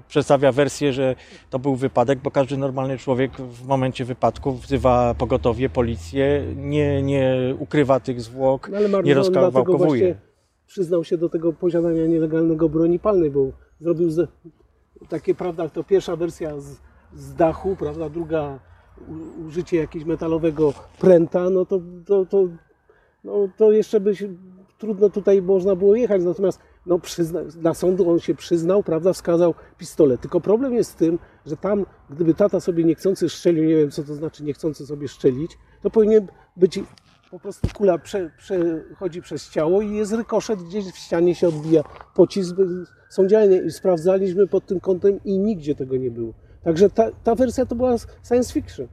przedstawia 0.08 0.52
wersję, 0.52 0.94
że 0.94 1.16
to 1.50 1.60
był 1.60 1.76
wypadek, 1.76 2.20
bo 2.20 2.32
każdy 2.32 2.58
normalny 2.58 2.98
człowiek 2.98 3.32
w 3.38 3.68
momencie 3.68 4.06
wypadku 4.06 4.52
wzywa 4.52 5.14
pogotowie, 5.18 5.70
policję, 5.70 6.44
nie, 6.56 7.04
nie 7.04 7.56
ukrywa 7.60 8.00
tych 8.00 8.22
zwłok, 8.22 8.70
No 8.90 9.02
nie 9.02 9.14
rozkawałkowuje. 9.14 10.16
przyznał 10.68 11.04
się 11.04 11.18
do 11.18 11.30
tego 11.30 11.54
posiadania 11.54 12.06
nielegalnego 12.08 12.70
broni 12.70 13.00
palnej, 13.00 13.32
bo 13.32 13.52
zrobił 13.82 14.10
z, 14.10 14.30
takie, 15.10 15.36
prawda, 15.36 15.70
to 15.70 15.84
pierwsza 15.84 16.16
wersja 16.16 16.60
z, 16.60 16.78
z 17.16 17.36
dachu, 17.36 17.76
prawda, 17.76 18.10
druga 18.10 18.60
u, 19.08 19.46
użycie 19.48 19.78
jakiegoś 19.78 20.08
metalowego 20.08 20.74
pręta, 21.00 21.50
no 21.50 21.66
to, 21.66 21.80
to, 22.06 22.26
to, 22.26 22.48
no 23.24 23.34
to 23.58 23.72
jeszcze 23.72 24.00
by 24.00 24.16
się, 24.16 24.28
trudno 24.78 25.10
tutaj 25.10 25.42
można 25.42 25.76
było 25.76 25.96
jechać, 25.96 26.24
natomiast 26.24 26.60
no 26.86 27.00
przyzna, 27.00 27.40
na 27.62 27.74
sądu 27.74 28.10
on 28.10 28.20
się 28.20 28.36
przyznał, 28.36 28.84
prawda, 28.84 29.14
wskazał 29.14 29.54
pistolet. 29.78 30.22
Tylko 30.22 30.42
problem 30.42 30.74
jest 30.74 30.92
z 30.92 30.96
tym, 30.96 31.20
że 31.46 31.58
tam, 31.58 31.86
gdyby 32.10 32.34
tata 32.34 32.60
sobie 32.60 32.84
niechcący 32.84 33.30
strzelił, 33.30 33.64
nie 33.64 33.76
wiem 33.76 33.92
co 33.92 34.04
to 34.04 34.16
znaczy 34.16 34.44
niechcący 34.44 34.86
sobie 34.86 35.08
strzelić, 35.08 35.52
to 35.82 35.90
powinien 35.90 36.28
być 36.58 36.80
po 37.32 37.40
prostu 37.40 37.68
kula 37.74 37.98
prze, 37.98 38.32
przechodzi 38.38 39.22
przez 39.22 39.50
ciało 39.50 39.82
i 39.82 39.96
jest 39.96 40.14
rykoszet, 40.14 40.64
gdzieś 40.64 40.86
w 40.86 40.98
ścianie 40.98 41.36
się 41.36 41.48
odbija 41.48 41.84
pocisk. 42.16 42.56
Są 43.10 43.28
działania 43.28 43.62
i 43.62 43.72
sprawdzaliśmy 43.72 44.48
pod 44.48 44.66
tym 44.66 44.80
kątem 44.80 45.20
i 45.26 45.40
nigdzie 45.40 45.76
tego 45.76 45.98
nie 45.98 46.12
było. 46.12 46.34
Także 46.64 46.90
ta, 46.90 47.12
ta 47.24 47.36
wersja 47.36 47.66
to 47.66 47.76
była 47.76 47.96
science 48.28 48.54
fiction. 48.54 48.88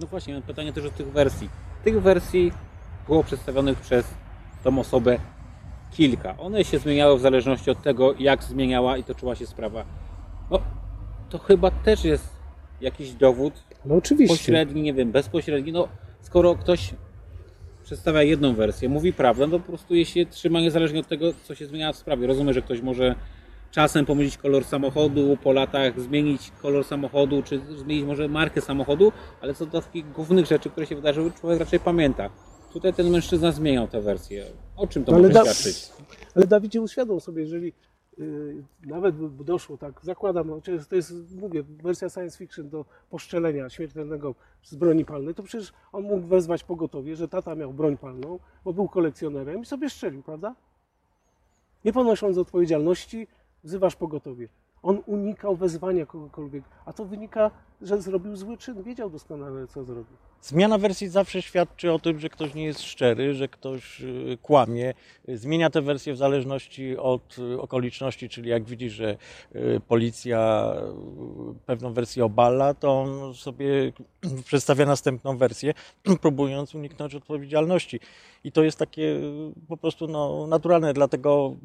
No 0.00 0.06
właśnie, 0.06 0.34
mam 0.34 0.42
pytanie 0.42 0.72
też 0.72 0.84
o 0.84 0.90
tych 0.90 1.12
wersji. 1.12 1.50
Tych 1.84 2.02
wersji 2.02 2.52
było 3.06 3.24
przedstawionych 3.24 3.80
przez 3.80 4.06
tą 4.64 4.78
osobę 4.78 5.18
kilka. 5.96 6.36
One 6.38 6.64
się 6.64 6.78
zmieniały 6.78 7.18
w 7.18 7.20
zależności 7.20 7.70
od 7.70 7.82
tego, 7.82 8.14
jak 8.18 8.44
zmieniała 8.44 8.96
i 8.96 9.04
toczyła 9.04 9.34
się 9.34 9.46
sprawa. 9.46 9.84
No, 10.50 10.60
to 11.30 11.38
chyba 11.38 11.70
też 11.70 12.04
jest 12.04 12.28
jakiś 12.80 13.12
dowód 13.12 13.54
No 13.84 13.94
oczywiście. 13.94 14.36
pośredni, 14.36 14.82
nie 14.82 14.94
wiem, 14.94 15.12
bezpośredni. 15.12 15.72
No, 15.72 15.88
skoro 16.20 16.54
ktoś 16.54 16.94
przedstawia 17.84 18.22
jedną 18.22 18.54
wersję, 18.54 18.88
mówi 18.88 19.12
prawdę, 19.12 19.46
no 19.46 19.52
to 19.52 19.58
po 19.58 19.68
prostu 19.68 19.94
jej 19.94 20.04
się 20.04 20.26
trzyma 20.26 20.60
niezależnie 20.60 21.00
od 21.00 21.08
tego, 21.08 21.26
co 21.44 21.54
się 21.54 21.66
zmienia 21.66 21.92
w 21.92 21.96
sprawie. 21.96 22.26
Rozumiem, 22.26 22.54
że 22.54 22.62
ktoś 22.62 22.80
może 22.80 23.14
czasem 23.70 24.06
pomylić 24.06 24.36
kolor 24.36 24.64
samochodu, 24.64 25.36
po 25.42 25.52
latach 25.52 26.00
zmienić 26.00 26.52
kolor 26.62 26.84
samochodu, 26.84 27.42
czy 27.42 27.60
zmienić 27.76 28.04
może 28.04 28.28
markę 28.28 28.60
samochodu, 28.60 29.12
ale 29.40 29.54
co 29.54 29.66
do 29.66 29.82
takich 29.82 30.12
głównych 30.12 30.46
rzeczy, 30.46 30.70
które 30.70 30.86
się 30.86 30.96
wydarzyły, 30.96 31.32
człowiek 31.40 31.60
raczej 31.60 31.80
pamięta. 31.80 32.30
Tutaj 32.76 32.94
ten 32.94 33.10
mężczyzna 33.10 33.52
zmieniał 33.52 33.88
tę 33.88 34.00
wersję. 34.00 34.44
O 34.76 34.86
czym 34.86 35.04
to 35.04 35.12
No 35.12 35.18
ale, 35.18 35.28
może 35.28 35.34
da, 35.34 35.44
świadczyć? 35.44 35.92
ale 36.34 36.46
Dawidzie 36.46 36.80
uświadom 36.82 37.20
sobie, 37.20 37.42
jeżeli 37.42 37.72
y, 38.18 38.64
nawet 38.86 39.14
by 39.14 39.44
doszło, 39.44 39.76
tak 39.78 40.00
zakładam, 40.02 40.48
no, 40.48 40.60
to 40.88 40.96
jest, 40.96 41.34
mówię, 41.36 41.62
wersja 41.62 42.08
science 42.08 42.38
fiction 42.38 42.68
do 42.68 42.84
poszczelenia 43.10 43.70
śmiertelnego 43.70 44.34
z 44.62 44.74
broni 44.74 45.04
palnej, 45.04 45.34
to 45.34 45.42
przecież 45.42 45.72
on 45.92 46.02
mógł 46.02 46.26
wezwać 46.26 46.64
pogotowie, 46.64 47.16
że 47.16 47.28
tata 47.28 47.54
miał 47.54 47.72
broń 47.72 47.96
palną, 47.96 48.38
bo 48.64 48.72
był 48.72 48.88
kolekcjonerem 48.88 49.62
i 49.62 49.66
sobie 49.66 49.90
strzelił, 49.90 50.22
prawda? 50.22 50.54
Nie 51.84 51.92
ponosząc 51.92 52.38
odpowiedzialności, 52.38 53.26
wzywasz 53.64 53.96
pogotowie. 53.96 54.48
On 54.82 55.02
unikał 55.06 55.56
wezwania 55.56 56.06
kogokolwiek, 56.06 56.64
a 56.84 56.92
to 56.92 57.04
wynika, 57.04 57.50
że 57.82 58.02
zrobił 58.02 58.36
zły 58.36 58.56
czyn, 58.56 58.82
wiedział 58.82 59.10
doskonale, 59.10 59.66
co 59.66 59.84
zrobił. 59.84 60.16
Zmiana 60.42 60.78
wersji 60.78 61.08
zawsze 61.08 61.42
świadczy 61.42 61.92
o 61.92 61.98
tym, 61.98 62.20
że 62.20 62.28
ktoś 62.28 62.54
nie 62.54 62.64
jest 62.64 62.82
szczery, 62.82 63.34
że 63.34 63.48
ktoś 63.48 64.00
y, 64.00 64.38
kłamie. 64.42 64.94
Zmienia 65.28 65.70
te 65.70 65.82
wersje 65.82 66.12
w 66.12 66.16
zależności 66.16 66.96
od 66.96 67.38
y, 67.38 67.60
okoliczności, 67.60 68.28
czyli 68.28 68.50
jak 68.50 68.64
widzi, 68.64 68.90
że 68.90 69.16
y, 69.56 69.80
policja 69.88 70.72
pewną 71.66 71.92
wersję 71.92 72.24
obala, 72.24 72.74
to 72.74 73.00
on 73.00 73.34
sobie 73.34 73.92
przedstawia 74.46 74.86
następną 74.86 75.36
wersję, 75.36 75.74
próbując 76.22 76.74
uniknąć 76.74 77.14
odpowiedzialności. 77.14 78.00
I 78.44 78.52
to 78.52 78.62
jest 78.62 78.78
takie 78.78 79.20
po 79.68 79.76
prostu 79.76 80.06
no, 80.08 80.46
naturalne, 80.46 80.92
dlatego 80.92 81.56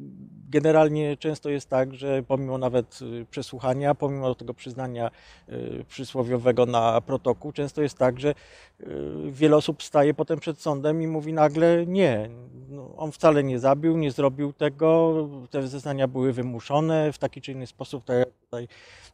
generalnie 0.50 1.16
często 1.16 1.50
jest 1.50 1.68
tak, 1.68 1.94
że 1.94 2.22
pomimo 2.22 2.58
nawet 2.58 2.98
przesłuchania, 3.30 3.94
pomimo 3.94 4.34
tego 4.34 4.54
przyznania 4.54 5.10
y, 5.48 5.84
przysłowiowego 6.02 6.66
na 6.66 7.00
protokół, 7.00 7.52
często 7.52 7.82
jest 7.82 7.98
tak, 7.98 8.20
że 8.20 8.34
y, 8.80 8.84
wiele 9.30 9.56
osób 9.56 9.82
staje 9.82 10.14
potem 10.14 10.40
przed 10.40 10.60
sądem 10.60 11.02
i 11.02 11.06
mówi 11.06 11.32
nagle 11.32 11.86
nie, 11.86 12.30
no, 12.68 12.96
on 12.96 13.12
wcale 13.12 13.44
nie 13.44 13.58
zabił, 13.58 13.96
nie 13.96 14.10
zrobił 14.10 14.52
tego, 14.52 15.14
te 15.50 15.68
zeznania 15.68 16.08
były 16.08 16.32
wymuszone 16.32 17.12
w 17.12 17.18
taki 17.18 17.40
czy 17.40 17.52
inny 17.52 17.66
sposób, 17.66 18.04
tak 18.04 18.18
jak 18.18 18.28
tutaj 18.44 18.68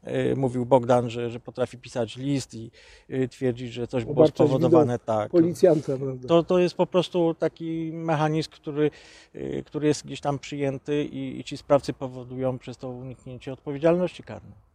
y, 0.07 0.36
mówił 0.36 0.66
Bogdan, 0.66 1.11
że, 1.11 1.30
że 1.30 1.41
potrafi 1.41 1.78
pisać 1.78 2.16
list 2.16 2.55
i 2.55 2.70
y, 3.11 3.28
twierdzić, 3.28 3.72
że 3.72 3.86
coś 3.86 4.05
było 4.05 4.26
spowodowane 4.26 4.99
tak. 4.99 5.30
Policjanta, 5.30 5.97
prawda? 5.97 6.28
To, 6.28 6.43
to 6.43 6.59
jest 6.59 6.74
po 6.74 6.86
prostu 6.86 7.34
taki 7.34 7.91
mechanizm, 7.93 8.51
który, 8.51 8.91
który 9.64 9.89
jest 9.89 10.07
gdzieś 10.07 10.20
tam 10.20 10.39
przyjęty 10.39 11.05
i, 11.05 11.41
i 11.41 11.45
ci 11.45 11.57
sprawcy 11.57 11.93
powodują 11.93 12.59
przez 12.59 12.76
to 12.76 12.89
uniknięcie 12.89 13.53
odpowiedzialności 13.53 14.22
karnej. 14.22 14.68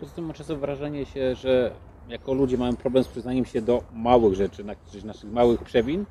Poza 0.00 0.12
tym 0.14 0.24
mam 0.24 0.32
często 0.34 0.56
wrażenie 0.56 1.06
się, 1.06 1.34
że 1.34 1.70
jako 2.08 2.34
ludzie 2.34 2.58
mamy 2.58 2.76
problem 2.76 3.04
z 3.04 3.08
przyznaniem 3.08 3.44
się 3.44 3.62
do 3.62 3.82
małych 3.92 4.34
rzeczy, 4.34 4.64
na- 4.64 4.74
czy 4.92 5.06
naszych 5.06 5.32
małych 5.32 5.62
przewin, 5.62 6.04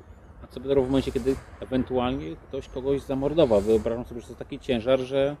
a 0.44 0.46
co 0.46 0.60
dopiero 0.60 0.82
w 0.82 0.86
momencie, 0.86 1.12
kiedy 1.12 1.34
ewentualnie 1.60 2.36
ktoś 2.36 2.68
kogoś 2.68 3.02
zamordował. 3.02 3.60
Wyobrażam 3.60 4.04
sobie, 4.04 4.20
że 4.20 4.28
to 4.28 4.34
taki 4.34 4.58
ciężar, 4.58 5.00
że 5.00 5.36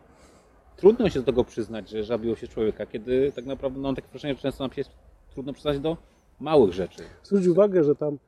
trudno 0.76 1.10
się 1.10 1.20
do 1.20 1.26
tego 1.26 1.44
przyznać, 1.44 1.90
że 1.90 2.04
zabiło 2.04 2.36
się 2.36 2.48
człowieka, 2.48 2.86
kiedy 2.86 3.32
tak 3.32 3.46
naprawdę 3.46 3.78
no, 3.80 3.88
mam 3.88 3.94
takie 3.96 4.08
wrażenie, 4.08 4.34
że 4.34 4.40
często 4.40 4.64
nam 4.64 4.72
się 4.72 4.80
jest 4.80 4.90
trudno 5.30 5.52
przyznać 5.52 5.80
do 5.80 5.96
małych 6.40 6.72
rzeczy. 6.72 7.02
Zwróć 7.22 7.46
uwagę, 7.46 7.84
że 7.84 7.96
tam 7.96 8.18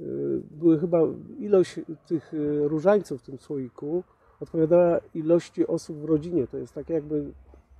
y, 0.00 0.40
były 0.50 0.78
chyba 0.80 0.98
ilość 1.38 1.80
tych 2.06 2.34
y, 2.34 2.68
różańców 2.68 3.22
w 3.22 3.24
tym 3.26 3.38
słoiku 3.38 4.04
odpowiadała 4.40 4.98
ilości 5.14 5.66
osób 5.66 5.96
w 5.96 6.04
rodzinie. 6.04 6.46
To 6.46 6.56
jest 6.56 6.74
tak 6.74 6.88
jakby 6.90 7.32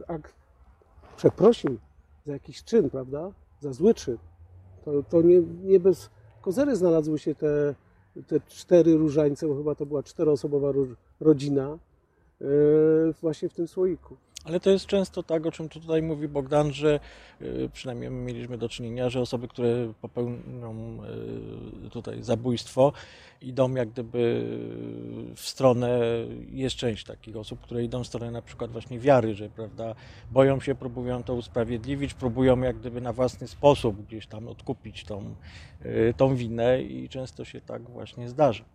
akt 0.08 0.43
przeprosin 1.16 1.78
za 2.26 2.32
jakiś 2.32 2.64
czyn, 2.64 2.90
prawda? 2.90 3.32
Za 3.60 3.72
zły 3.72 3.94
czyn. 3.94 4.18
To, 4.84 5.02
to 5.02 5.22
nie, 5.22 5.40
nie 5.64 5.80
bez 5.80 6.10
kozery 6.42 6.76
znalazły 6.76 7.18
się 7.18 7.34
te, 7.34 7.74
te 8.26 8.40
cztery 8.40 8.96
różańce, 8.96 9.48
bo 9.48 9.56
chyba 9.56 9.74
to 9.74 9.86
była 9.86 10.02
czteroosobowa 10.02 10.72
ro- 10.72 10.86
rodzina 11.20 11.78
y, 12.42 12.46
właśnie 13.20 13.48
w 13.48 13.54
tym 13.54 13.68
słoiku. 13.68 14.16
Ale 14.44 14.60
to 14.60 14.70
jest 14.70 14.86
często 14.86 15.22
tak, 15.22 15.46
o 15.46 15.52
czym 15.52 15.68
tu 15.68 15.80
tutaj 15.80 16.02
mówi 16.02 16.28
Bogdan, 16.28 16.72
że 16.72 17.00
y, 17.42 17.70
przynajmniej 17.72 18.10
my 18.10 18.32
mieliśmy 18.32 18.58
do 18.58 18.68
czynienia, 18.68 19.08
że 19.08 19.20
osoby, 19.20 19.48
które 19.48 19.92
popełnią 20.00 20.98
y, 21.86 21.90
tutaj 21.90 22.22
zabójstwo, 22.22 22.92
idą 23.42 23.74
jak 23.74 23.88
gdyby 23.88 24.46
w 25.34 25.40
stronę, 25.40 26.00
jest 26.50 26.76
część 26.76 27.04
takich 27.04 27.36
osób, 27.36 27.60
które 27.60 27.84
idą 27.84 28.04
w 28.04 28.06
stronę 28.06 28.30
na 28.30 28.42
przykład 28.42 28.70
właśnie 28.70 28.98
wiary, 28.98 29.34
że 29.34 29.48
prawda, 29.48 29.94
boją 30.30 30.60
się, 30.60 30.74
próbują 30.74 31.22
to 31.22 31.34
usprawiedliwić, 31.34 32.14
próbują 32.14 32.60
jak 32.60 32.78
gdyby 32.78 33.00
na 33.00 33.12
własny 33.12 33.48
sposób 33.48 34.06
gdzieś 34.06 34.26
tam 34.26 34.48
odkupić 34.48 35.04
tą, 35.04 35.34
y, 35.84 36.14
tą 36.16 36.36
winę 36.36 36.82
i 36.82 37.08
często 37.08 37.44
się 37.44 37.60
tak 37.60 37.90
właśnie 37.90 38.28
zdarza. 38.28 38.73